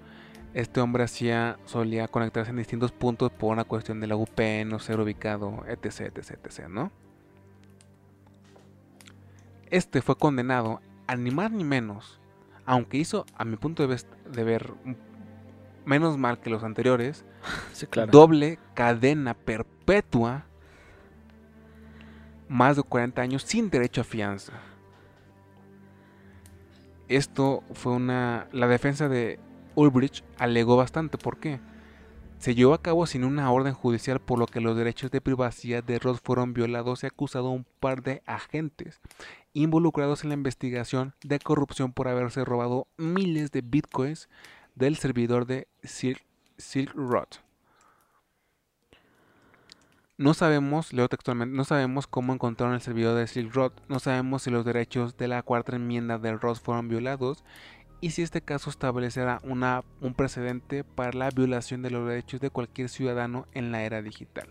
este 0.54 0.80
hombre 0.80 1.04
hacía, 1.04 1.56
solía 1.64 2.08
conectarse 2.08 2.50
en 2.50 2.56
distintos 2.56 2.90
puntos 2.90 3.30
por 3.30 3.52
una 3.52 3.62
cuestión 3.62 4.00
de 4.00 4.08
la 4.08 4.16
UP, 4.16 4.40
no 4.66 4.80
ser 4.80 4.98
ubicado, 4.98 5.62
etc, 5.68 6.12
etc, 6.16 6.30
etc, 6.42 6.68
¿no? 6.68 6.90
Este 9.66 10.02
fue 10.02 10.16
condenado 10.16 10.80
a 11.06 11.14
ni 11.14 11.30
más 11.30 11.52
ni 11.52 11.62
menos, 11.62 12.18
aunque 12.66 12.96
hizo, 12.96 13.24
a 13.36 13.44
mi 13.44 13.56
punto 13.56 13.86
de, 13.86 14.44
ver, 14.44 14.72
menos 15.84 16.18
mal 16.18 16.40
que 16.40 16.50
los 16.50 16.64
anteriores, 16.64 17.24
doble 18.10 18.58
cadena 18.74 19.34
perpetua, 19.34 20.44
más 22.48 22.74
de 22.74 22.82
40 22.82 23.22
años 23.22 23.44
sin 23.44 23.70
derecho 23.70 24.00
a 24.00 24.04
fianza. 24.04 24.54
Esto 27.10 27.64
fue 27.72 27.92
una... 27.92 28.46
La 28.52 28.68
defensa 28.68 29.08
de 29.08 29.40
Ulbricht 29.74 30.24
alegó 30.38 30.76
bastante. 30.76 31.18
¿Por 31.18 31.38
qué? 31.38 31.58
Se 32.38 32.54
llevó 32.54 32.72
a 32.72 32.82
cabo 32.82 33.04
sin 33.04 33.24
una 33.24 33.50
orden 33.50 33.74
judicial 33.74 34.20
por 34.20 34.38
lo 34.38 34.46
que 34.46 34.60
los 34.60 34.76
derechos 34.76 35.10
de 35.10 35.20
privacidad 35.20 35.82
de 35.82 35.98
Ross 35.98 36.20
fueron 36.22 36.54
violados 36.54 37.02
y 37.02 37.08
acusado 37.08 37.48
a 37.48 37.50
un 37.50 37.66
par 37.80 38.04
de 38.04 38.22
agentes 38.26 39.00
involucrados 39.54 40.22
en 40.22 40.28
la 40.28 40.36
investigación 40.36 41.16
de 41.24 41.40
corrupción 41.40 41.92
por 41.92 42.06
haberse 42.06 42.44
robado 42.44 42.86
miles 42.96 43.50
de 43.50 43.62
bitcoins 43.62 44.28
del 44.76 44.96
servidor 44.96 45.46
de 45.46 45.66
Silk, 45.82 46.94
Road. 46.94 47.26
No 50.20 50.34
sabemos, 50.34 50.92
leo 50.92 51.08
textualmente, 51.08 51.56
no 51.56 51.64
sabemos 51.64 52.06
cómo 52.06 52.34
encontraron 52.34 52.74
el 52.74 52.82
servidor 52.82 53.16
de 53.16 53.26
Silk 53.26 53.54
Road, 53.54 53.72
no 53.88 54.00
sabemos 54.00 54.42
si 54.42 54.50
los 54.50 54.66
derechos 54.66 55.16
de 55.16 55.28
la 55.28 55.42
cuarta 55.42 55.76
enmienda 55.76 56.18
de 56.18 56.36
Ross 56.36 56.60
fueron 56.60 56.88
violados 56.88 57.42
y 58.02 58.10
si 58.10 58.20
este 58.20 58.42
caso 58.42 58.68
establecerá 58.68 59.40
una, 59.44 59.82
un 60.02 60.12
precedente 60.12 60.84
para 60.84 61.14
la 61.14 61.30
violación 61.30 61.80
de 61.80 61.88
los 61.88 62.06
derechos 62.06 62.38
de 62.42 62.50
cualquier 62.50 62.90
ciudadano 62.90 63.46
en 63.54 63.72
la 63.72 63.82
era 63.82 64.02
digital. 64.02 64.46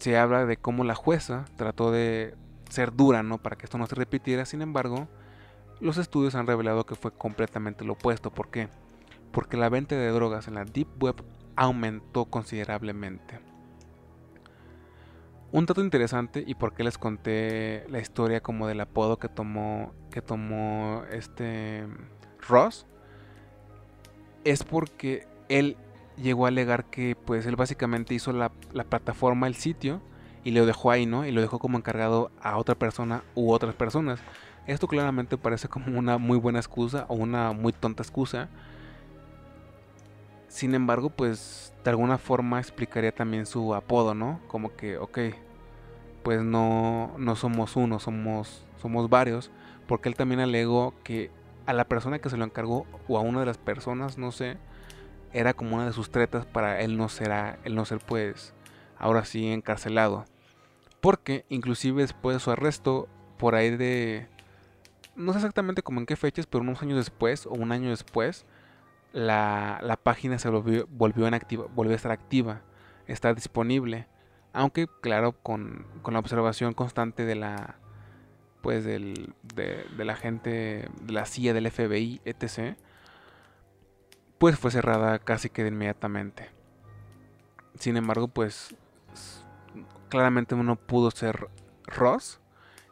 Se 0.00 0.18
habla 0.18 0.44
de 0.44 0.58
cómo 0.58 0.84
la 0.84 0.94
jueza 0.94 1.46
trató 1.56 1.90
de 1.90 2.34
ser 2.68 2.94
dura 2.94 3.22
¿no? 3.22 3.38
para 3.38 3.56
que 3.56 3.64
esto 3.64 3.78
no 3.78 3.86
se 3.86 3.94
repitiera, 3.94 4.44
sin 4.44 4.60
embargo, 4.60 5.08
los 5.80 5.96
estudios 5.96 6.34
han 6.34 6.46
revelado 6.46 6.84
que 6.84 6.94
fue 6.94 7.10
completamente 7.10 7.86
lo 7.86 7.94
opuesto. 7.94 8.30
¿Por 8.30 8.50
qué? 8.50 8.68
Porque 9.32 9.56
la 9.56 9.70
venta 9.70 9.94
de 9.94 10.10
drogas 10.10 10.46
en 10.46 10.56
la 10.56 10.66
Deep 10.66 11.02
Web 11.02 11.24
aumentó 11.56 12.26
considerablemente. 12.26 13.51
Un 15.52 15.66
dato 15.66 15.82
interesante 15.82 16.42
y 16.46 16.54
por 16.54 16.72
qué 16.72 16.82
les 16.82 16.96
conté 16.96 17.84
la 17.90 18.00
historia 18.00 18.40
como 18.40 18.66
del 18.66 18.80
apodo 18.80 19.18
que 19.18 19.28
tomó 19.28 19.92
que 20.10 20.22
tomó 20.22 21.04
este 21.10 21.86
Ross 22.48 22.86
es 24.44 24.64
porque 24.64 25.26
él 25.50 25.76
llegó 26.16 26.46
a 26.46 26.48
alegar 26.48 26.86
que 26.86 27.16
pues 27.16 27.46
él 27.46 27.56
básicamente 27.56 28.14
hizo 28.14 28.32
la, 28.32 28.50
plataforma, 28.50 29.46
el 29.46 29.54
sitio 29.54 30.00
y 30.44 30.50
lo 30.50 30.66
dejó 30.66 30.90
ahí, 30.90 31.06
¿no? 31.06 31.26
Y 31.26 31.32
lo 31.32 31.40
dejó 31.40 31.58
como 31.58 31.78
encargado 31.78 32.30
a 32.40 32.56
otra 32.56 32.74
persona 32.74 33.22
u 33.34 33.52
otras 33.52 33.74
personas. 33.74 34.20
Esto 34.66 34.88
claramente 34.88 35.36
parece 35.36 35.68
como 35.68 35.98
una 35.98 36.18
muy 36.18 36.38
buena 36.38 36.58
excusa 36.58 37.04
o 37.08 37.14
una 37.14 37.52
muy 37.52 37.72
tonta 37.72 38.02
excusa. 38.02 38.48
Sin 40.52 40.74
embargo, 40.74 41.08
pues 41.08 41.72
de 41.82 41.88
alguna 41.88 42.18
forma 42.18 42.60
explicaría 42.60 43.10
también 43.10 43.46
su 43.46 43.74
apodo, 43.74 44.12
¿no? 44.12 44.38
Como 44.48 44.76
que, 44.76 44.98
ok, 44.98 45.18
pues 46.22 46.42
no, 46.42 47.14
no 47.16 47.36
somos 47.36 47.74
uno, 47.74 47.98
somos, 47.98 48.62
somos 48.76 49.08
varios, 49.08 49.50
porque 49.88 50.10
él 50.10 50.14
también 50.14 50.40
alegó 50.40 50.92
que 51.04 51.30
a 51.64 51.72
la 51.72 51.86
persona 51.86 52.18
que 52.18 52.28
se 52.28 52.36
lo 52.36 52.44
encargó 52.44 52.86
o 53.08 53.16
a 53.16 53.22
una 53.22 53.40
de 53.40 53.46
las 53.46 53.56
personas, 53.56 54.18
no 54.18 54.30
sé, 54.30 54.58
era 55.32 55.54
como 55.54 55.76
una 55.76 55.86
de 55.86 55.94
sus 55.94 56.10
tretas 56.10 56.44
para 56.44 56.82
él 56.82 56.98
no 56.98 57.08
ser, 57.08 57.58
él 57.64 57.74
no 57.74 57.86
ser 57.86 58.00
pues 58.00 58.52
ahora 58.98 59.24
sí 59.24 59.50
encarcelado. 59.50 60.26
Porque 61.00 61.46
inclusive 61.48 62.02
después 62.02 62.36
de 62.36 62.40
su 62.40 62.50
arresto, 62.50 63.08
por 63.38 63.54
ahí 63.54 63.74
de... 63.74 64.28
No 65.16 65.32
sé 65.32 65.38
exactamente 65.38 65.82
como 65.82 65.98
en 65.98 66.06
qué 66.06 66.16
fechas, 66.16 66.44
pero 66.46 66.60
unos 66.60 66.82
años 66.82 66.98
después 66.98 67.46
o 67.46 67.52
un 67.52 67.72
año 67.72 67.88
después, 67.88 68.44
la, 69.12 69.78
la 69.82 69.96
página 69.96 70.38
se 70.38 70.48
volvió, 70.48 70.86
volvió, 70.90 71.28
volvió 71.74 71.92
a 71.92 71.96
estar 71.96 72.12
activa, 72.12 72.62
está 73.06 73.32
disponible. 73.34 74.06
Aunque 74.52 74.86
claro, 75.00 75.32
con, 75.32 75.86
con 76.02 76.14
la 76.14 76.20
observación 76.20 76.74
constante 76.74 77.24
de 77.24 77.34
la, 77.34 77.76
pues 78.62 78.84
del, 78.84 79.34
de, 79.54 79.86
la 80.04 80.16
gente 80.16 80.88
de 81.02 81.12
la 81.12 81.26
CIA, 81.26 81.54
del 81.54 81.70
FBI, 81.70 82.20
etc., 82.24 82.76
pues 84.38 84.58
fue 84.58 84.70
cerrada 84.70 85.18
casi 85.18 85.50
que 85.50 85.62
de 85.62 85.68
inmediatamente. 85.68 86.50
Sin 87.78 87.96
embargo, 87.96 88.28
pues 88.28 88.74
claramente 90.08 90.56
no 90.56 90.76
pudo 90.76 91.10
ser 91.10 91.48
Ross 91.86 92.40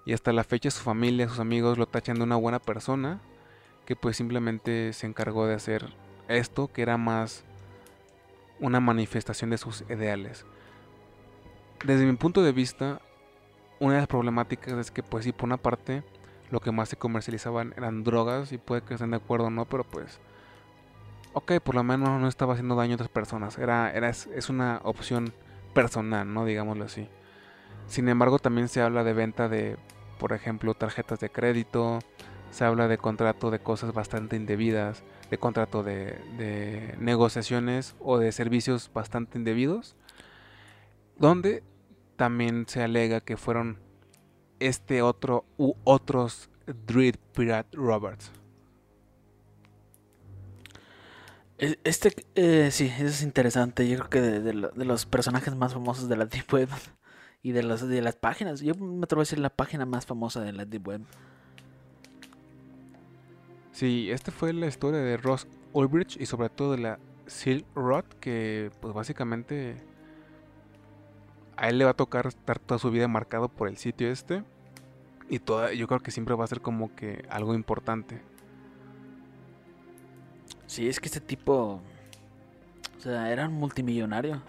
y 0.06 0.12
hasta 0.12 0.32
la 0.32 0.44
fecha 0.44 0.70
su 0.70 0.82
familia, 0.82 1.28
sus 1.28 1.40
amigos 1.40 1.76
lo 1.76 1.86
tachan 1.86 2.16
de 2.16 2.22
una 2.22 2.36
buena 2.36 2.58
persona 2.60 3.20
que 3.84 3.96
pues 3.96 4.16
simplemente 4.16 4.92
se 4.92 5.06
encargó 5.06 5.46
de 5.46 5.54
hacer 5.54 5.92
esto 6.36 6.68
que 6.72 6.82
era 6.82 6.96
más 6.96 7.44
una 8.60 8.80
manifestación 8.80 9.50
de 9.50 9.58
sus 9.58 9.82
ideales. 9.88 10.44
Desde 11.84 12.04
mi 12.04 12.14
punto 12.16 12.42
de 12.42 12.52
vista, 12.52 13.00
una 13.78 13.94
de 13.94 14.00
las 14.00 14.08
problemáticas 14.08 14.74
es 14.74 14.90
que 14.90 15.02
pues 15.02 15.24
sí, 15.24 15.32
por 15.32 15.46
una 15.46 15.56
parte, 15.56 16.02
lo 16.50 16.60
que 16.60 16.72
más 16.72 16.88
se 16.88 16.96
comercializaban 16.96 17.74
eran 17.76 18.04
drogas 18.04 18.52
y 18.52 18.58
puede 18.58 18.82
que 18.82 18.94
estén 18.94 19.10
de 19.10 19.16
acuerdo 19.16 19.46
o 19.46 19.50
no, 19.50 19.64
pero 19.64 19.84
pues, 19.84 20.20
ok, 21.32 21.52
por 21.64 21.74
lo 21.74 21.82
menos 21.82 22.20
no 22.20 22.28
estaba 22.28 22.52
haciendo 22.52 22.74
daño 22.74 22.92
a 22.92 22.94
otras 22.96 23.08
personas. 23.08 23.56
Era, 23.58 23.90
era, 23.92 24.10
es 24.10 24.50
una 24.50 24.80
opción 24.84 25.32
personal, 25.72 26.32
¿no? 26.32 26.44
Digámoslo 26.44 26.84
así. 26.84 27.08
Sin 27.86 28.08
embargo, 28.08 28.38
también 28.38 28.68
se 28.68 28.82
habla 28.82 29.02
de 29.02 29.12
venta 29.12 29.48
de, 29.48 29.76
por 30.18 30.32
ejemplo, 30.32 30.74
tarjetas 30.74 31.18
de 31.20 31.30
crédito, 31.30 31.98
se 32.50 32.64
habla 32.64 32.88
de 32.88 32.98
contrato 32.98 33.50
de 33.50 33.60
cosas 33.60 33.92
bastante 33.92 34.36
indebidas, 34.36 35.02
de 35.30 35.38
contrato 35.38 35.82
de, 35.82 36.94
negociaciones 36.98 37.94
o 38.00 38.18
de 38.18 38.32
servicios 38.32 38.90
bastante 38.92 39.38
indebidos, 39.38 39.96
donde 41.16 41.62
también 42.16 42.66
se 42.68 42.82
alega 42.82 43.20
que 43.20 43.36
fueron 43.36 43.78
este 44.58 45.02
otro 45.02 45.44
u 45.56 45.74
otros 45.84 46.50
Dread 46.86 47.14
Pirate 47.32 47.76
Roberts. 47.76 48.32
E, 51.58 51.78
este, 51.84 52.14
eh, 52.34 52.70
sí, 52.72 52.92
es 52.98 53.22
interesante. 53.22 53.88
Yo 53.88 53.98
creo 53.98 54.10
que 54.10 54.20
de, 54.20 54.40
de, 54.40 54.70
de, 54.74 54.84
los 54.84 55.06
personajes 55.06 55.54
más 55.54 55.74
famosos 55.74 56.08
de 56.08 56.16
la 56.16 56.26
Deep 56.26 56.52
Web 56.52 56.68
y 57.42 57.52
de, 57.52 57.62
los, 57.62 57.86
de 57.86 58.02
las 58.02 58.16
páginas. 58.16 58.60
Yo 58.60 58.74
me 58.74 59.04
atrevo 59.04 59.20
a 59.20 59.24
decir 59.24 59.38
la 59.38 59.50
página 59.50 59.86
más 59.86 60.06
famosa 60.06 60.40
de 60.40 60.52
la 60.52 60.64
Deep 60.64 60.88
Web. 60.88 61.02
Sí, 63.80 64.10
esta 64.10 64.30
fue 64.30 64.52
la 64.52 64.66
historia 64.66 65.00
de 65.00 65.16
Ross 65.16 65.46
Ulbricht 65.72 66.20
y 66.20 66.26
sobre 66.26 66.50
todo 66.50 66.72
de 66.72 66.76
la 66.82 66.98
Silk 67.26 67.64
Rod, 67.74 68.04
que 68.20 68.70
pues 68.78 68.92
básicamente 68.92 69.82
a 71.56 71.70
él 71.70 71.78
le 71.78 71.86
va 71.86 71.92
a 71.92 71.94
tocar 71.94 72.26
estar 72.26 72.58
toda 72.58 72.78
su 72.78 72.90
vida 72.90 73.08
marcado 73.08 73.48
por 73.48 73.68
el 73.68 73.78
sitio 73.78 74.10
este. 74.10 74.44
Y 75.30 75.38
toda, 75.38 75.72
yo 75.72 75.88
creo 75.88 76.00
que 76.00 76.10
siempre 76.10 76.34
va 76.34 76.44
a 76.44 76.48
ser 76.48 76.60
como 76.60 76.94
que 76.94 77.24
algo 77.30 77.54
importante. 77.54 78.20
Sí, 80.66 80.86
es 80.86 81.00
que 81.00 81.06
este 81.06 81.22
tipo. 81.22 81.80
O 82.98 83.00
sea, 83.00 83.32
era 83.32 83.48
un 83.48 83.54
multimillonario. 83.54 84.42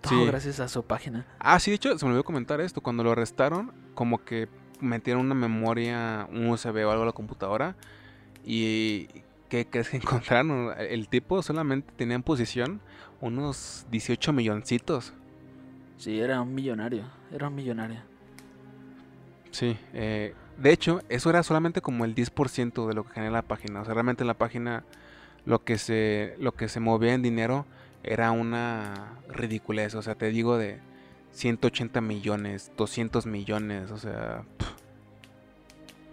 Todo 0.00 0.24
sí. 0.24 0.26
gracias 0.26 0.58
a 0.58 0.66
su 0.66 0.82
página. 0.82 1.24
Ah, 1.38 1.60
sí, 1.60 1.70
de 1.70 1.76
hecho, 1.76 1.96
se 1.96 2.04
me 2.04 2.10
olvidó 2.10 2.24
comentar 2.24 2.60
esto. 2.60 2.80
Cuando 2.80 3.04
lo 3.04 3.12
arrestaron, 3.12 3.72
como 3.94 4.24
que 4.24 4.48
metieron 4.80 5.24
una 5.24 5.34
memoria, 5.34 6.28
un 6.30 6.48
USB 6.48 6.86
o 6.86 6.90
algo 6.90 7.02
a 7.02 7.06
la 7.06 7.12
computadora. 7.12 7.76
Y. 8.44 9.08
¿Qué 9.48 9.66
crees 9.66 9.88
que 9.88 9.96
encontraron? 9.98 10.74
El 10.78 11.08
tipo 11.08 11.42
solamente 11.42 11.92
tenía 11.96 12.16
en 12.16 12.22
posición 12.22 12.80
unos 13.20 13.86
18 13.90 14.32
milloncitos. 14.32 15.14
Sí, 15.96 16.20
era 16.20 16.40
un 16.40 16.54
millonario. 16.54 17.04
Era 17.32 17.48
un 17.48 17.54
millonario. 17.54 18.00
Sí, 19.50 19.76
eh, 19.94 20.34
de 20.58 20.72
hecho, 20.72 21.00
eso 21.08 21.30
era 21.30 21.42
solamente 21.42 21.80
como 21.80 22.04
el 22.04 22.14
10% 22.14 22.86
de 22.86 22.94
lo 22.94 23.04
que 23.04 23.14
genera 23.14 23.32
la 23.32 23.42
página. 23.42 23.80
O 23.80 23.84
sea, 23.84 23.94
realmente 23.94 24.22
en 24.22 24.28
la 24.28 24.34
página 24.34 24.84
lo 25.46 25.64
que 25.64 25.78
se, 25.78 26.36
lo 26.38 26.52
que 26.52 26.68
se 26.68 26.80
movía 26.80 27.14
en 27.14 27.22
dinero 27.22 27.66
era 28.02 28.30
una 28.30 29.18
ridiculez. 29.28 29.94
O 29.94 30.02
sea, 30.02 30.14
te 30.14 30.30
digo 30.30 30.58
de 30.58 30.78
180 31.32 32.00
millones, 32.00 32.72
200 32.76 33.26
millones. 33.26 33.90
O 33.90 33.98
sea, 33.98 34.44
pff, 34.56 34.70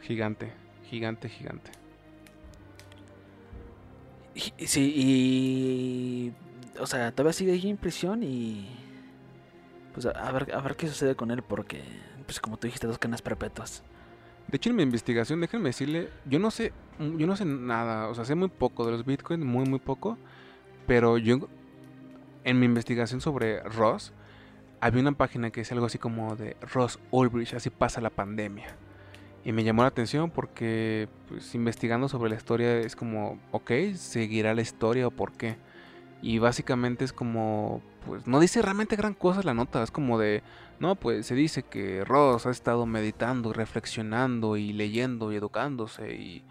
gigante, 0.01 0.51
gigante, 0.89 1.29
gigante. 1.29 1.71
Sí, 4.35 4.93
y. 4.95 6.33
O 6.79 6.85
sea, 6.85 7.11
todavía 7.11 7.33
sigue 7.33 7.53
ahí 7.53 7.69
en 7.69 7.77
prisión 7.77 8.23
y. 8.23 8.69
Pues 9.93 10.05
a 10.05 10.31
ver, 10.31 10.53
a 10.53 10.59
ver 10.59 10.75
qué 10.75 10.87
sucede 10.87 11.15
con 11.15 11.31
él, 11.31 11.41
porque, 11.41 11.81
pues 12.25 12.41
como 12.41 12.57
tú 12.57 12.67
dijiste, 12.67 12.85
dos 12.85 12.97
canas 12.97 13.21
perpetuas. 13.21 13.81
De 14.47 14.57
hecho, 14.57 14.69
en 14.69 14.75
mi 14.75 14.83
investigación, 14.83 15.39
déjenme 15.41 15.69
decirle, 15.69 16.09
yo 16.25 16.37
no 16.37 16.51
sé, 16.51 16.73
yo 16.99 17.25
no 17.25 17.35
sé 17.35 17.45
nada, 17.45 18.09
o 18.09 18.15
sea, 18.15 18.25
sé 18.25 18.35
muy 18.35 18.49
poco 18.49 18.85
de 18.85 18.91
los 18.91 19.05
bitcoins, 19.05 19.43
muy, 19.43 19.65
muy 19.65 19.79
poco, 19.79 20.17
pero 20.85 21.17
yo, 21.17 21.47
en 22.43 22.59
mi 22.59 22.65
investigación 22.65 23.21
sobre 23.21 23.63
Ross, 23.63 24.13
había 24.85 25.01
una 25.01 25.13
página 25.13 25.49
que 25.49 25.61
es 25.61 25.71
algo 25.71 25.87
así 25.87 25.97
como 25.97 26.35
de 26.35 26.55
Ross 26.61 26.99
Ulbricht, 27.09 27.55
así 27.55 27.71
pasa 27.71 28.01
la 28.01 28.11
pandemia. 28.11 28.67
Y 29.43 29.51
me 29.51 29.63
llamó 29.63 29.81
la 29.81 29.87
atención 29.87 30.29
porque, 30.29 31.09
pues, 31.27 31.55
investigando 31.55 32.07
sobre 32.07 32.29
la 32.29 32.35
historia, 32.35 32.77
es 32.77 32.95
como, 32.95 33.39
ok, 33.51 33.71
seguirá 33.95 34.53
la 34.53 34.61
historia 34.61 35.07
o 35.07 35.11
por 35.11 35.31
qué. 35.33 35.57
Y 36.21 36.37
básicamente 36.37 37.03
es 37.03 37.13
como, 37.13 37.81
pues 38.05 38.27
no 38.27 38.39
dice 38.39 38.61
realmente 38.61 38.95
gran 38.95 39.15
cosa 39.15 39.41
la 39.43 39.55
nota, 39.55 39.81
es 39.81 39.89
como 39.89 40.19
de, 40.19 40.43
no, 40.79 40.95
pues 40.95 41.25
se 41.25 41.33
dice 41.33 41.63
que 41.63 42.03
Ross 42.05 42.45
ha 42.45 42.51
estado 42.51 42.85
meditando, 42.85 43.53
reflexionando 43.53 44.55
y 44.55 44.71
leyendo 44.71 45.31
y 45.31 45.35
educándose 45.37 46.13
y, 46.15 46.43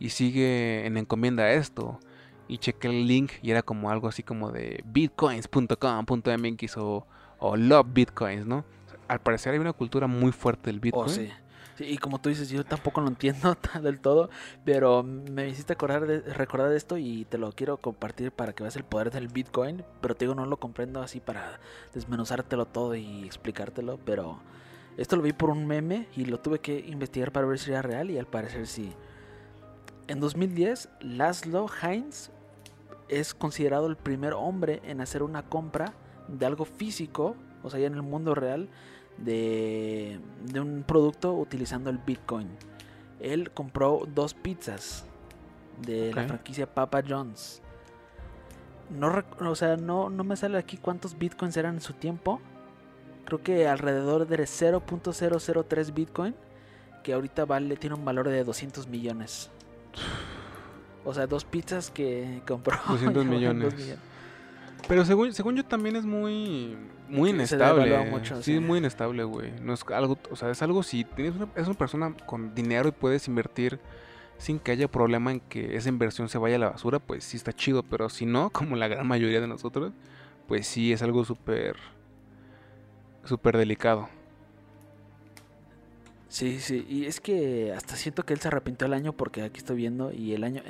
y 0.00 0.08
sigue 0.10 0.84
en 0.84 0.96
encomienda 0.96 1.52
esto. 1.52 2.00
Y 2.48 2.58
chequé 2.58 2.88
el 2.88 3.06
link 3.06 3.32
y 3.42 3.52
era 3.52 3.62
como 3.62 3.90
algo 3.90 4.08
así 4.08 4.24
como 4.24 4.50
de 4.50 4.82
bitcoins.com.mx 4.84 6.76
o, 6.78 7.06
o 7.38 7.56
love 7.56 7.86
bitcoins, 7.92 8.46
¿no? 8.46 8.64
Al 9.06 9.20
parecer 9.20 9.52
hay 9.54 9.58
una 9.58 9.72
cultura 9.72 10.06
muy 10.06 10.32
fuerte 10.32 10.70
del 10.70 10.80
bitcoin. 10.80 11.04
Oh, 11.04 11.08
sí 11.08 11.30
y 11.80 11.98
como 11.98 12.20
tú 12.20 12.28
dices, 12.28 12.48
yo 12.48 12.64
tampoco 12.64 13.00
lo 13.00 13.08
entiendo 13.08 13.56
del 13.82 14.00
todo, 14.00 14.30
pero 14.64 15.02
me 15.02 15.48
hiciste 15.48 15.72
acordar 15.72 16.06
de, 16.06 16.20
recordar 16.20 16.72
esto 16.72 16.98
y 16.98 17.24
te 17.26 17.38
lo 17.38 17.52
quiero 17.52 17.76
compartir 17.78 18.32
para 18.32 18.52
que 18.52 18.62
veas 18.62 18.76
el 18.76 18.84
poder 18.84 19.10
del 19.10 19.28
Bitcoin, 19.28 19.84
pero 20.00 20.14
te 20.14 20.24
digo, 20.24 20.34
no 20.34 20.46
lo 20.46 20.58
comprendo 20.58 21.02
así 21.02 21.20
para 21.20 21.60
desmenuzártelo 21.94 22.66
todo 22.66 22.94
y 22.94 23.24
explicártelo, 23.24 23.98
pero 24.04 24.40
esto 24.96 25.16
lo 25.16 25.22
vi 25.22 25.32
por 25.32 25.50
un 25.50 25.66
meme 25.66 26.08
y 26.16 26.24
lo 26.24 26.40
tuve 26.40 26.60
que 26.60 26.78
investigar 26.80 27.32
para 27.32 27.46
ver 27.46 27.58
si 27.58 27.70
era 27.70 27.82
real 27.82 28.10
y 28.10 28.18
al 28.18 28.26
parecer 28.26 28.66
sí. 28.66 28.92
En 30.08 30.20
2010, 30.20 30.88
Laszlo 31.00 31.66
Heinz 31.82 32.30
es 33.08 33.34
considerado 33.34 33.86
el 33.86 33.96
primer 33.96 34.32
hombre 34.32 34.80
en 34.84 35.00
hacer 35.00 35.22
una 35.22 35.42
compra 35.42 35.94
de 36.28 36.46
algo 36.46 36.64
físico, 36.64 37.36
o 37.62 37.70
sea, 37.70 37.80
ya 37.80 37.86
en 37.86 37.94
el 37.94 38.02
mundo 38.02 38.34
real, 38.34 38.68
de, 39.16 40.20
de 40.44 40.60
un 40.60 40.84
producto 40.86 41.34
utilizando 41.34 41.90
el 41.90 41.98
Bitcoin. 41.98 42.48
Él 43.20 43.50
compró 43.50 44.02
dos 44.14 44.34
pizzas 44.34 45.04
de 45.82 46.10
okay. 46.10 46.22
la 46.22 46.28
franquicia 46.28 46.72
Papa 46.72 47.02
John's. 47.06 47.62
No, 48.90 49.22
o 49.40 49.54
sea, 49.54 49.76
no, 49.76 50.08
no 50.08 50.24
me 50.24 50.36
sale 50.36 50.56
aquí 50.56 50.78
cuántos 50.78 51.18
bitcoins 51.18 51.56
eran 51.56 51.74
en 51.74 51.80
su 51.80 51.92
tiempo. 51.92 52.40
Creo 53.26 53.42
que 53.42 53.68
alrededor 53.68 54.26
de 54.26 54.38
0.003 54.38 55.92
bitcoin. 55.92 56.34
Que 57.02 57.12
ahorita 57.12 57.44
vale, 57.44 57.76
tiene 57.76 57.96
un 57.96 58.04
valor 58.04 58.28
de 58.28 58.42
200 58.44 58.88
millones. 58.88 59.50
O 61.04 61.12
sea, 61.12 61.26
dos 61.26 61.44
pizzas 61.44 61.90
que 61.90 62.42
compró. 62.46 62.78
200 62.88 63.24
millones. 63.24 63.74
millones. 63.74 63.98
Pero 64.86 65.04
según, 65.04 65.32
según 65.32 65.56
yo 65.56 65.64
también 65.64 65.96
es 65.96 66.04
muy 66.04 66.76
muy 67.08 67.30
inestable. 67.30 67.98
Mucho, 68.10 68.36
sí, 68.36 68.54
sí, 68.54 68.60
muy 68.60 68.78
inestable, 68.78 69.24
güey. 69.24 69.52
No 69.62 69.74
es 69.74 69.84
algo, 69.92 70.18
o 70.30 70.36
sea, 70.36 70.50
es 70.50 70.62
algo 70.62 70.82
si 70.82 71.04
tienes 71.04 71.34
una, 71.34 71.48
es 71.56 71.66
una 71.66 71.76
persona 71.76 72.14
con 72.26 72.54
dinero 72.54 72.88
y 72.88 72.92
puedes 72.92 73.26
invertir 73.28 73.80
sin 74.36 74.58
que 74.60 74.70
haya 74.70 74.88
problema 74.88 75.32
en 75.32 75.40
que 75.40 75.76
esa 75.76 75.88
inversión 75.88 76.28
se 76.28 76.38
vaya 76.38 76.56
a 76.56 76.58
la 76.58 76.70
basura, 76.70 77.00
pues 77.00 77.24
sí 77.24 77.36
está 77.36 77.52
chido, 77.52 77.82
pero 77.82 78.08
si 78.08 78.24
no, 78.24 78.50
como 78.52 78.76
la 78.76 78.88
gran 78.88 79.06
mayoría 79.06 79.40
de 79.40 79.48
nosotros, 79.48 79.92
pues 80.46 80.66
sí 80.66 80.92
es 80.92 81.02
algo 81.02 81.24
súper 81.24 81.76
súper 83.24 83.56
delicado. 83.56 84.08
Sí, 86.28 86.60
sí, 86.60 86.84
y 86.88 87.06
es 87.06 87.20
que 87.20 87.72
hasta 87.72 87.96
siento 87.96 88.24
que 88.24 88.34
él 88.34 88.40
se 88.40 88.48
arrepintió 88.48 88.86
el 88.86 88.92
año 88.92 89.14
porque 89.14 89.42
aquí 89.42 89.58
estoy 89.58 89.76
viendo 89.76 90.12
y 90.12 90.34
el 90.34 90.44
año, 90.44 90.62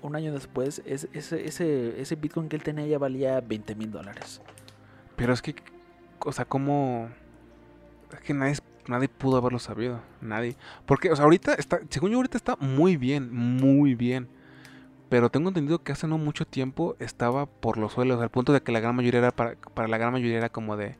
un 0.00 0.14
año 0.14 0.32
después, 0.32 0.80
ese, 0.84 1.08
ese, 1.12 2.00
ese 2.00 2.16
Bitcoin 2.16 2.48
que 2.48 2.54
él 2.54 2.62
tenía 2.62 2.86
ya 2.86 2.98
valía 2.98 3.40
20 3.40 3.74
mil 3.74 3.90
dólares. 3.90 4.40
Pero 5.16 5.32
es 5.32 5.42
que, 5.42 5.56
o 6.20 6.32
sea, 6.32 6.44
¿cómo...? 6.44 7.10
Es 8.12 8.20
que 8.20 8.32
nadie, 8.32 8.56
nadie 8.86 9.08
pudo 9.08 9.38
haberlo 9.38 9.58
sabido, 9.58 10.00
nadie. 10.20 10.56
Porque, 10.86 11.10
o 11.10 11.16
sea, 11.16 11.24
ahorita 11.24 11.54
está, 11.54 11.80
según 11.88 12.10
yo 12.10 12.18
ahorita 12.18 12.36
está 12.36 12.56
muy 12.56 12.96
bien, 12.96 13.32
muy 13.32 13.96
bien. 13.96 14.28
Pero 15.08 15.30
tengo 15.30 15.48
entendido 15.48 15.82
que 15.82 15.92
hace 15.92 16.06
no 16.06 16.16
mucho 16.16 16.46
tiempo 16.46 16.96
estaba 17.00 17.46
por 17.46 17.76
los 17.76 17.92
suelos, 17.92 18.22
al 18.22 18.30
punto 18.30 18.52
de 18.52 18.62
que 18.62 18.72
la 18.72 18.80
gran 18.80 18.94
mayoría 18.94 19.18
era, 19.18 19.30
para, 19.32 19.56
para 19.74 19.88
la 19.88 19.98
gran 19.98 20.12
mayoría 20.12 20.38
era 20.38 20.48
como 20.48 20.76
de, 20.76 20.96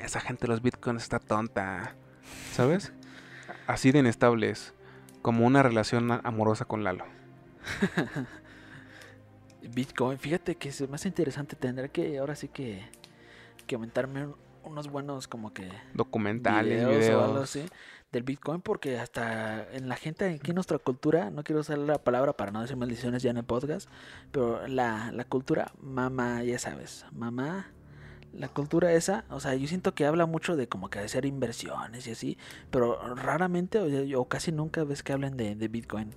esa 0.00 0.20
gente 0.20 0.42
de 0.42 0.48
los 0.48 0.62
bitcoins 0.62 1.02
está 1.02 1.18
tonta, 1.18 1.94
¿sabes? 2.52 2.92
Así 3.66 3.92
de 3.92 4.00
inestables 4.00 4.74
como 5.22 5.46
una 5.46 5.62
relación 5.62 6.10
amorosa 6.24 6.64
con 6.64 6.84
Lalo. 6.84 7.04
Bitcoin, 9.74 10.18
fíjate 10.18 10.56
que 10.56 10.68
es 10.68 10.88
más 10.90 11.06
interesante 11.06 11.56
tener 11.56 11.90
que 11.90 12.18
ahora 12.18 12.34
sí 12.36 12.48
que, 12.48 12.84
que 13.66 13.74
aumentarme 13.76 14.28
unos 14.64 14.88
buenos 14.88 15.28
como 15.28 15.52
que 15.52 15.70
documentales, 15.94 16.86
videos, 16.86 17.58
del 18.12 18.22
Bitcoin 18.22 18.60
porque 18.60 18.98
hasta 18.98 19.66
en 19.72 19.88
la 19.88 19.96
gente 19.96 20.26
aquí 20.26 20.50
en 20.50 20.54
nuestra 20.54 20.78
cultura, 20.78 21.30
no 21.30 21.42
quiero 21.42 21.60
usar 21.60 21.78
la 21.78 21.98
palabra 21.98 22.34
para 22.34 22.52
no 22.52 22.60
decir 22.60 22.76
maldiciones 22.76 23.22
ya 23.22 23.30
en 23.30 23.38
el 23.38 23.44
podcast, 23.44 23.88
pero 24.30 24.66
la, 24.68 25.10
la 25.12 25.24
cultura 25.24 25.72
mamá, 25.80 26.42
ya 26.44 26.58
sabes, 26.58 27.06
mamá 27.12 27.73
la 28.36 28.48
cultura 28.48 28.92
esa, 28.92 29.24
o 29.30 29.40
sea, 29.40 29.54
yo 29.54 29.66
siento 29.68 29.94
que 29.94 30.06
habla 30.06 30.26
mucho 30.26 30.56
de 30.56 30.68
como 30.68 30.90
que 30.90 30.98
hacer 30.98 31.24
inversiones 31.24 32.06
y 32.06 32.10
así, 32.10 32.38
pero 32.70 33.14
raramente 33.14 33.78
o, 34.14 34.24
casi 34.28 34.52
nunca 34.52 34.84
ves 34.84 35.02
que 35.02 35.12
hablen 35.12 35.36
de, 35.36 35.68
Bitcoin. 35.68 36.14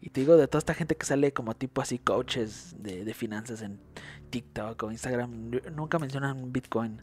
Y 0.00 0.10
te 0.10 0.20
digo, 0.20 0.36
de 0.36 0.46
toda 0.46 0.60
esta 0.60 0.74
gente 0.74 0.96
que 0.96 1.06
sale 1.06 1.32
como 1.32 1.54
tipo 1.54 1.80
así 1.80 1.98
coaches 1.98 2.76
de, 2.78 3.04
de 3.04 3.14
finanzas 3.14 3.62
en 3.62 3.80
TikTok 4.30 4.82
o 4.82 4.90
Instagram, 4.90 5.50
nunca 5.74 5.98
mencionan 5.98 6.52
Bitcoin. 6.52 7.02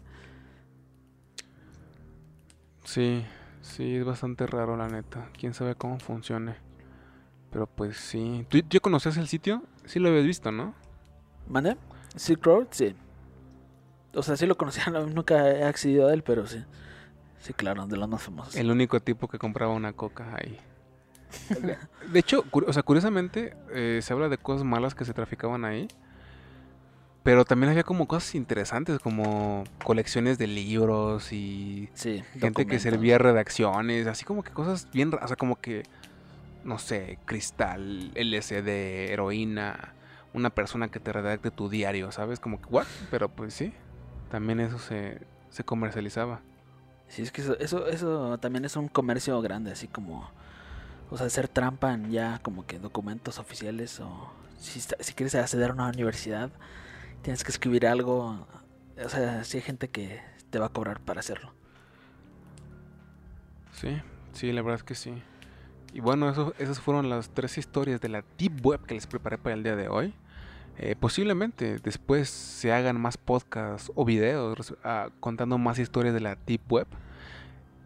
Sí, 2.84 3.26
sí, 3.62 3.98
es 3.98 4.06
bastante 4.06 4.46
raro 4.48 4.78
la 4.78 4.88
neta. 4.88 5.30
Quién 5.38 5.54
sabe 5.54 5.76
cómo 5.76 6.00
funcione. 6.00 6.56
Pero 7.52 7.68
pues 7.68 7.98
sí. 7.98 8.46
¿Tú 8.50 8.60
ya 8.70 8.80
conocías 8.80 9.18
el 9.18 9.28
sitio? 9.28 9.64
Sí 9.86 10.00
lo 10.00 10.10
habías 10.10 10.26
visto, 10.26 10.52
¿no? 10.52 10.74
¿Mande? 11.48 11.78
Silk 12.16 12.46
Road, 12.46 12.68
sí. 12.72 12.96
O 14.14 14.24
sea, 14.24 14.38
sí 14.38 14.46
lo 14.46 14.58
conocía, 14.58 14.86
nunca 15.14 15.50
he 15.50 15.64
accedido 15.64 16.08
a 16.08 16.14
él, 16.14 16.24
pero 16.24 16.46
sí. 16.46 16.64
Sí, 17.40 17.54
claro, 17.54 17.88
de 17.88 17.98
los 17.98 18.08
más 18.08 18.24
famosos. 18.24 18.56
El 18.56 18.72
único 18.72 19.00
tipo 19.02 19.28
que 19.28 19.38
compraba 19.38 19.74
una 19.74 19.94
coca 19.94 20.36
ahí. 20.36 20.58
De 22.12 22.20
hecho, 22.20 22.46
o 22.52 22.74
sea, 22.74 22.84
curiosamente, 22.84 23.54
eh, 23.74 24.00
se 24.02 24.14
habla 24.14 24.30
de 24.30 24.38
cosas 24.38 24.64
malas 24.64 24.96
que 24.96 25.04
se 25.04 25.14
traficaban 25.14 25.66
ahí. 25.66 25.88
Pero 27.24 27.44
también 27.46 27.72
había 27.72 27.84
como 27.84 28.08
cosas 28.08 28.36
interesantes, 28.36 29.00
como 29.00 29.64
colecciones 29.84 30.38
de 30.38 30.48
libros 30.48 31.32
y 31.32 31.90
gente 32.38 32.66
que 32.66 32.80
servía 32.80 33.18
redacciones, 33.18 34.08
así 34.08 34.26
como 34.26 34.44
que 34.44 34.52
cosas 34.52 34.90
bien, 34.92 35.14
o 35.14 35.28
sea, 35.28 35.38
como 35.38 35.56
que, 35.56 35.84
no 36.66 36.80
sé, 36.80 37.20
cristal, 37.24 38.12
LSD, 38.16 39.12
heroína, 39.12 39.94
una 40.34 40.50
persona 40.50 40.90
que 40.90 41.00
te 41.00 41.14
redacte 41.14 41.50
tu 41.50 41.70
diario, 41.70 42.12
¿sabes? 42.12 42.42
Como 42.42 42.62
que, 42.62 42.68
¿what? 42.68 42.88
Pero 43.10 43.30
pues 43.30 43.54
sí 43.54 43.74
también 44.34 44.60
eso 44.62 44.80
se, 44.80 45.22
se 45.52 45.64
comercializaba. 45.64 46.42
Sí, 47.08 47.22
es 47.22 47.32
que 47.32 47.42
eso, 47.42 47.56
eso, 47.60 47.88
eso 47.88 48.40
también 48.40 48.66
es 48.66 48.76
un 48.76 48.88
comercio 48.88 49.40
grande, 49.44 49.72
así 49.72 49.88
como, 49.88 50.28
o 51.12 51.18
sea, 51.18 51.28
hacer 51.28 51.48
trampa 51.48 51.94
en 51.94 52.10
ya 52.10 52.40
como 52.40 52.66
que 52.66 52.80
documentos 52.80 53.38
oficiales 53.38 54.00
o 54.00 54.34
si, 54.58 54.80
si 54.82 55.14
quieres 55.14 55.36
acceder 55.36 55.70
a 55.70 55.74
una 55.74 55.88
universidad, 55.88 56.50
tienes 57.22 57.44
que 57.44 57.52
escribir 57.52 57.86
algo, 57.86 58.48
o 58.98 59.10
sea, 59.10 59.44
si 59.44 59.58
hay 59.58 59.62
gente 59.62 59.90
que 59.90 60.20
te 60.50 60.58
va 60.58 60.66
a 60.66 60.70
cobrar 60.70 61.00
para 61.00 61.20
hacerlo. 61.20 61.54
Sí, 63.72 64.02
sí, 64.32 64.52
la 64.52 64.64
verdad 64.64 64.78
es 64.78 64.84
que 64.84 64.96
sí. 64.96 65.14
Y 65.94 66.00
bueno, 66.00 66.28
eso, 66.28 66.56
esas 66.58 66.80
fueron 66.80 67.08
las 67.08 67.30
tres 67.30 67.60
historias 67.60 68.02
de 68.02 68.10
la 68.10 68.24
Deep 68.40 68.66
Web 68.66 68.88
que 68.88 68.96
les 68.96 69.06
preparé 69.06 69.38
para 69.38 69.54
el 69.54 69.62
día 69.62 69.76
de 69.76 69.90
hoy. 69.90 70.16
Eh, 70.78 70.96
posiblemente 71.00 71.78
después 71.84 72.30
se 72.30 72.72
hagan 72.72 73.00
más 73.00 73.18
podcasts 73.18 73.92
o 73.96 74.06
videos 74.06 74.76
ah, 74.84 75.10
contando 75.20 75.58
más 75.58 75.78
historias 75.80 76.14
de 76.14 76.20
la 76.20 76.38
Deep 76.48 76.62
Web. 76.70 76.88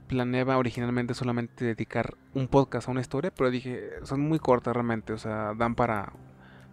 Planeaba 0.07 0.57
originalmente 0.57 1.13
solamente 1.13 1.65
dedicar 1.65 2.15
un 2.33 2.47
podcast 2.47 2.87
a 2.87 2.91
una 2.91 3.01
historia, 3.01 3.31
pero 3.35 3.51
dije, 3.51 3.89
son 4.03 4.21
muy 4.21 4.39
cortas 4.39 4.73
realmente, 4.73 5.13
o 5.13 5.17
sea, 5.17 5.53
dan 5.57 5.75
para... 5.75 6.13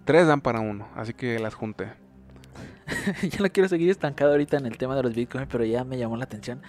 Tres 0.04 0.26
dan 0.26 0.42
para 0.42 0.60
uno, 0.60 0.86
así 0.94 1.14
que 1.14 1.38
las 1.38 1.54
junté. 1.54 1.92
ya 3.22 3.38
no 3.40 3.50
quiero 3.50 3.68
seguir 3.68 3.90
estancado 3.90 4.32
ahorita 4.32 4.58
en 4.58 4.66
el 4.66 4.76
tema 4.76 4.94
de 4.94 5.02
los 5.02 5.14
bitcoins, 5.14 5.48
pero 5.50 5.64
ya 5.64 5.82
me 5.82 5.98
llamó 5.98 6.16
la 6.16 6.24
atención. 6.24 6.60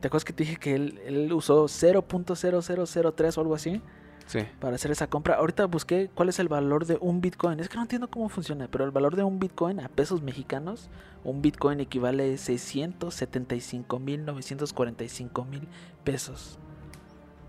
¿Te 0.00 0.08
acuerdas 0.08 0.24
que 0.24 0.32
te 0.32 0.44
dije 0.44 0.56
que 0.56 0.74
él, 0.74 1.00
él 1.06 1.32
usó 1.32 1.64
0.0003 1.64 3.36
o 3.36 3.40
algo 3.40 3.54
así? 3.54 3.80
Para 4.60 4.76
hacer 4.76 4.90
esa 4.90 5.06
compra. 5.06 5.36
Ahorita 5.36 5.66
busqué 5.66 6.10
cuál 6.14 6.28
es 6.28 6.38
el 6.38 6.48
valor 6.48 6.86
de 6.86 6.98
un 7.00 7.20
Bitcoin. 7.20 7.60
Es 7.60 7.68
que 7.68 7.76
no 7.76 7.82
entiendo 7.82 8.08
cómo 8.08 8.28
funciona, 8.28 8.68
pero 8.68 8.84
el 8.84 8.90
valor 8.90 9.16
de 9.16 9.24
un 9.24 9.38
Bitcoin 9.38 9.80
a 9.80 9.88
pesos 9.88 10.22
mexicanos, 10.22 10.88
un 11.24 11.42
Bitcoin 11.42 11.80
equivale 11.80 12.34
a 12.34 12.38
675 12.38 13.98
mil 13.98 14.24
945 14.24 15.44
mil 15.44 15.68
pesos. 16.04 16.58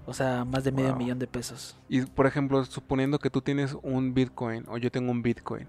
O 0.06 0.14
sea, 0.14 0.44
más 0.44 0.64
de 0.64 0.72
medio 0.72 0.96
millón 0.96 1.20
de 1.20 1.28
pesos. 1.28 1.78
Y 1.88 2.02
por 2.02 2.28
ejemplo, 2.28 2.64
suponiendo 2.66 3.20
que 3.20 3.30
tú 3.30 3.42
tienes 3.42 3.78
un 3.82 4.14
Bitcoin 4.14 4.66
o 4.68 4.78
yo 4.78 4.92
tengo 4.92 5.12
un 5.12 5.22
Bitcoin, 5.22 5.68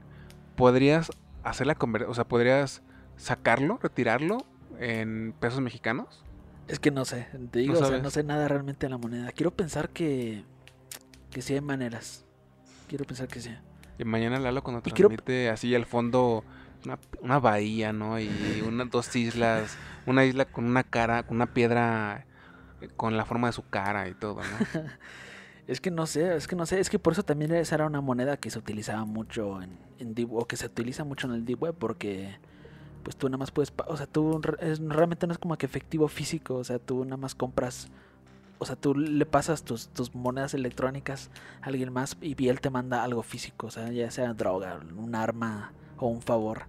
¿podrías 0.57 1.11
hacer 1.45 1.67
la 1.67 1.77
conversión? 1.77 2.11
O 2.11 2.15
sea, 2.15 2.27
¿podrías 2.27 2.83
sacarlo, 3.17 3.79
retirarlo 3.81 4.39
en 4.81 5.35
pesos 5.39 5.61
mexicanos? 5.61 6.25
Es 6.67 6.81
que 6.81 6.91
no 6.91 7.05
sé, 7.05 7.29
te 7.51 7.61
digo, 7.61 7.79
o 7.79 7.85
sea, 7.85 7.99
no 7.99 8.11
sé 8.11 8.25
nada 8.25 8.49
realmente 8.49 8.87
de 8.87 8.91
la 8.91 8.99
moneda. 8.99 9.31
Quiero 9.33 9.51
pensar 9.51 9.91
que 9.91 10.45
que 11.35 11.43
sí 11.43 11.53
hay 11.53 11.61
maneras. 11.61 12.25
Quiero 12.89 13.05
pensar 13.05 13.27
que 13.27 13.41
sí. 13.41 13.51
Y 13.99 14.05
mañana 14.05 14.39
Lalo 14.39 14.63
cuando 14.63 14.81
transmite 14.83 15.51
así 15.51 15.75
al 15.75 15.85
fondo 15.85 16.45
una, 17.23 17.39
bahía, 17.41 17.93
¿no? 17.93 18.21
Y 18.21 18.63
unas 18.67 18.89
dos 18.89 19.15
islas, 19.17 19.77
una 20.07 20.25
isla 20.25 20.45
con 20.45 20.65
una 20.65 20.85
cara, 20.85 21.25
con 21.25 21.37
una 21.37 21.53
piedra 21.53 22.25
eh, 22.81 22.89
con 22.97 23.17
la 23.17 23.25
forma 23.25 23.49
de 23.49 23.53
su 23.53 23.69
cara 23.69 24.09
y 24.09 24.15
todo, 24.15 24.37
¿no? 24.37 24.83
es 25.67 25.81
que 25.81 25.91
no 25.91 26.07
sé, 26.07 26.37
es 26.37 26.47
que 26.47 26.55
no 26.55 26.67
sé, 26.67 26.79
es 26.79 26.89
que 26.89 27.01
por 27.01 27.15
eso 27.15 27.25
también 27.25 27.53
esa 27.53 27.75
era 27.75 27.87
una 27.87 28.01
moneda 28.01 28.37
que 28.37 28.51
se 28.51 28.59
utilizaba 28.59 29.05
mucho 29.05 29.61
en, 29.61 29.77
en 29.99 30.15
Deep, 30.15 30.33
o 30.33 30.47
que 30.47 30.57
se 30.57 30.67
utiliza 30.67 31.03
mucho 31.03 31.27
en 31.27 31.35
el 31.35 31.45
Deep 31.45 31.63
Web 31.63 31.75
porque 31.79 32.39
pues 33.03 33.17
tú 33.17 33.29
nada 33.29 33.39
más 33.39 33.51
puedes, 33.51 33.73
o 33.87 33.97
sea, 33.97 34.07
tú 34.07 34.41
realmente 34.41 35.27
no 35.27 35.33
es 35.33 35.39
como 35.39 35.57
que 35.59 35.67
efectivo 35.67 36.07
físico, 36.07 36.55
o 36.55 36.65
sea, 36.65 36.79
tú 36.79 37.05
nada 37.05 37.17
más 37.17 37.35
compras 37.35 37.89
o 38.59 38.65
sea, 38.65 38.77
tú 38.77 38.95
le 38.95 39.27
pasas 39.27 39.65
tus, 39.65 39.89
monedas 40.15 40.55
electrónicas 40.55 41.31
a 41.63 41.67
alguien 41.67 41.93
más 41.93 42.17
y 42.21 42.49
él 42.49 42.61
te 42.61 42.71
manda 42.71 43.03
algo 43.03 43.23
físico, 43.23 43.67
o 43.67 43.71
sea, 43.71 43.91
ya 43.91 44.11
sea 44.11 44.33
droga, 44.35 44.81
un 44.97 45.15
arma 45.15 45.73
o 45.99 46.09
un 46.09 46.23
favor. 46.23 46.63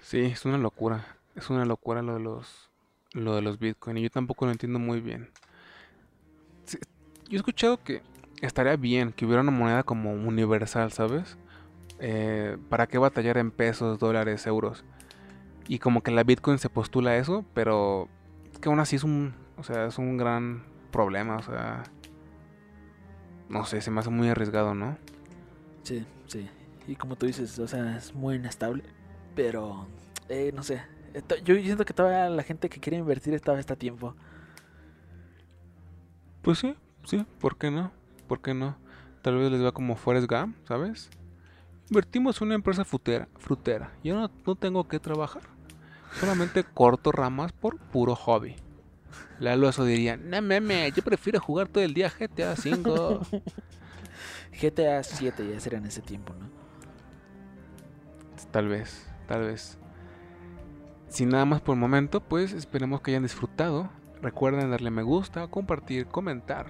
Sí, 0.00 0.20
es 0.20 0.44
una 0.44 0.58
locura. 0.58 1.04
Es 1.36 1.50
una 1.50 1.64
locura 1.64 2.02
lo 2.02 2.14
de 2.14 2.20
los 2.20 2.70
lo 3.12 3.34
de 3.34 3.42
los 3.42 3.58
Bitcoin 3.58 3.96
y 3.98 4.02
yo 4.02 4.10
tampoco 4.10 4.44
lo 4.44 4.52
entiendo 4.52 4.78
muy 4.78 5.00
bien. 5.00 5.30
yo 6.66 6.78
he 7.32 7.36
escuchado 7.36 7.82
que 7.82 8.02
estaría 8.40 8.76
bien 8.76 9.12
que 9.12 9.24
hubiera 9.24 9.42
una 9.42 9.50
moneda 9.50 9.82
como 9.82 10.12
universal, 10.12 10.92
¿sabes? 10.92 11.36
Eh, 12.00 12.56
¿Para 12.68 12.86
qué 12.86 12.98
batallar 12.98 13.38
en 13.38 13.50
pesos, 13.50 13.98
dólares, 13.98 14.46
euros? 14.46 14.84
Y 15.68 15.78
como 15.78 16.02
que 16.02 16.10
la 16.10 16.24
Bitcoin 16.24 16.58
se 16.58 16.70
postula 16.70 17.16
eso, 17.16 17.44
pero 17.54 18.08
que 18.60 18.68
aún 18.68 18.80
así 18.80 18.96
es 18.96 19.04
un, 19.04 19.34
o 19.56 19.62
sea, 19.62 19.86
es 19.86 19.98
un 19.98 20.16
gran 20.16 20.64
problema, 20.90 21.36
o 21.36 21.42
sea, 21.42 21.84
no 23.48 23.64
sé, 23.64 23.80
se 23.80 23.90
me 23.90 24.00
hace 24.00 24.10
muy 24.10 24.28
arriesgado, 24.28 24.74
¿no? 24.74 24.96
Sí, 25.82 26.04
sí. 26.26 26.48
Y 26.86 26.96
como 26.96 27.16
tú 27.16 27.26
dices, 27.26 27.58
o 27.58 27.68
sea, 27.68 27.96
es 27.96 28.14
muy 28.14 28.36
inestable, 28.36 28.84
pero, 29.34 29.86
eh, 30.28 30.52
no 30.54 30.62
sé. 30.62 30.82
Yo 31.44 31.54
siento 31.56 31.84
que 31.84 31.94
todavía 31.94 32.28
la 32.28 32.42
gente 32.42 32.68
que 32.68 32.80
quiere 32.80 32.98
invertir 32.98 33.38
todavía 33.40 33.60
está 33.60 33.74
a 33.74 33.78
tiempo. 33.78 34.14
Pues 36.42 36.58
sí, 36.58 36.76
sí, 37.04 37.26
¿por 37.40 37.56
qué 37.56 37.70
no? 37.70 37.90
¿Por 38.26 38.40
qué 38.40 38.54
no? 38.54 38.76
Tal 39.22 39.36
vez 39.36 39.50
les 39.50 39.64
va 39.64 39.72
como 39.72 39.96
Forrest 39.96 40.30
Gump, 40.30 40.56
¿sabes? 40.66 41.10
Invertimos 41.90 42.40
en 42.40 42.48
una 42.48 42.54
empresa 42.54 42.84
frutera, 42.84 43.28
frutera. 43.38 43.92
Yo 44.04 44.14
no, 44.14 44.30
no 44.46 44.54
tengo 44.54 44.86
que 44.86 45.00
trabajar. 45.00 45.42
Solamente 46.12 46.64
corto 46.64 47.12
ramas 47.12 47.52
por 47.52 47.78
puro 47.78 48.14
hobby. 48.14 48.56
Lalo 49.38 49.68
eso 49.68 49.84
diría, 49.84 50.16
no 50.16 50.42
meme, 50.42 50.90
yo 50.92 51.02
prefiero 51.02 51.40
jugar 51.40 51.68
todo 51.68 51.84
el 51.84 51.94
día 51.94 52.10
GTA 52.10 52.56
5. 52.56 53.20
GTA 54.60 55.02
7 55.02 55.50
ya 55.52 55.60
será 55.60 55.78
en 55.78 55.86
ese 55.86 56.02
tiempo, 56.02 56.34
¿no? 56.34 56.48
Tal 58.50 58.68
vez, 58.68 59.08
tal 59.26 59.42
vez. 59.42 59.78
Sin 61.08 61.28
nada 61.28 61.44
más 61.44 61.60
por 61.60 61.74
el 61.74 61.80
momento, 61.80 62.20
pues 62.20 62.52
esperemos 62.52 63.00
que 63.00 63.12
hayan 63.12 63.22
disfrutado 63.22 63.90
Recuerden 64.20 64.70
darle 64.70 64.90
me 64.90 65.02
gusta, 65.02 65.46
compartir, 65.46 66.06
comentar, 66.06 66.66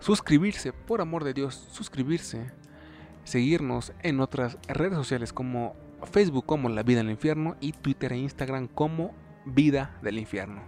suscribirse, 0.00 0.72
por 0.72 1.00
amor 1.00 1.24
de 1.24 1.32
Dios, 1.32 1.66
suscribirse, 1.70 2.50
seguirnos 3.24 3.92
en 4.02 4.20
otras 4.20 4.58
redes 4.68 4.94
sociales 4.94 5.32
como 5.32 5.74
Facebook 6.06 6.46
como 6.46 6.68
La 6.68 6.82
Vida 6.82 6.98
del 6.98 7.10
Infierno 7.10 7.56
y 7.60 7.72
Twitter 7.72 8.12
e 8.12 8.18
Instagram 8.18 8.68
como 8.68 9.14
Vida 9.44 9.98
del 10.02 10.18
Infierno. 10.18 10.62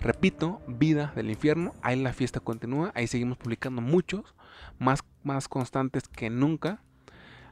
Repito, 0.00 0.62
Vida 0.66 1.12
del 1.14 1.30
Infierno, 1.30 1.74
ahí 1.82 2.00
la 2.00 2.12
fiesta 2.12 2.40
continúa, 2.40 2.92
ahí 2.94 3.06
seguimos 3.06 3.38
publicando 3.38 3.82
muchos, 3.82 4.34
más, 4.78 5.04
más 5.22 5.48
constantes 5.48 6.08
que 6.08 6.30
nunca. 6.30 6.82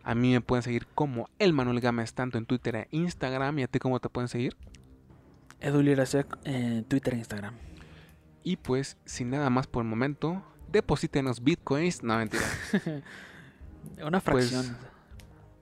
A 0.03 0.15
mí 0.15 0.33
me 0.33 0.41
pueden 0.41 0.63
seguir 0.63 0.87
como 0.87 1.29
El 1.39 1.53
Manuel 1.53 1.81
Gámez, 1.81 2.15
tanto 2.15 2.39
en 2.39 2.47
Twitter 2.47 2.77
e 2.77 2.89
Instagram. 2.91 3.59
¿Y 3.59 3.63
a 3.65 3.69
ti 3.69 3.79
cómo 3.79 4.01
te 4.01 4.09
pueden 4.09 4.29
seguir? 4.29 4.57
Edu 5.61 5.81
en 6.45 6.85
Twitter 6.85 7.15
e 7.15 7.19
Instagram. 7.19 7.55
Y 8.43 8.57
pues, 8.57 8.97
sin 9.05 9.31
nada 9.31 9.51
más 9.51 9.67
por 9.67 9.83
el 9.83 9.89
momento, 9.91 10.43
deposítenos 10.73 11.43
bitcoins. 11.43 12.03
No, 12.03 12.17
mentira. 12.17 12.45
Una 14.03 14.21
fracción. 14.21 14.77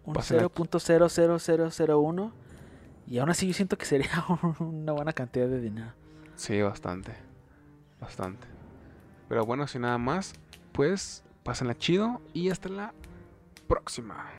Un 0.06 0.14
0.00001. 0.14 2.32
Y 3.08 3.18
aún 3.18 3.30
así 3.30 3.46
yo 3.46 3.52
siento 3.52 3.78
que 3.78 3.84
sería 3.84 4.24
una 4.58 4.92
buena 4.92 5.12
cantidad 5.12 5.46
de 5.46 5.60
dinero. 5.60 5.92
Sí, 6.34 6.60
bastante. 6.62 7.14
Bastante. 8.00 8.46
Pero 9.28 9.44
bueno, 9.44 9.66
sin 9.66 9.82
nada 9.82 9.98
más, 9.98 10.34
pues 10.72 11.24
pásenla 11.42 11.76
chido 11.76 12.20
y 12.32 12.50
hasta 12.50 12.68
la 12.68 12.94
próxima. 13.68 14.30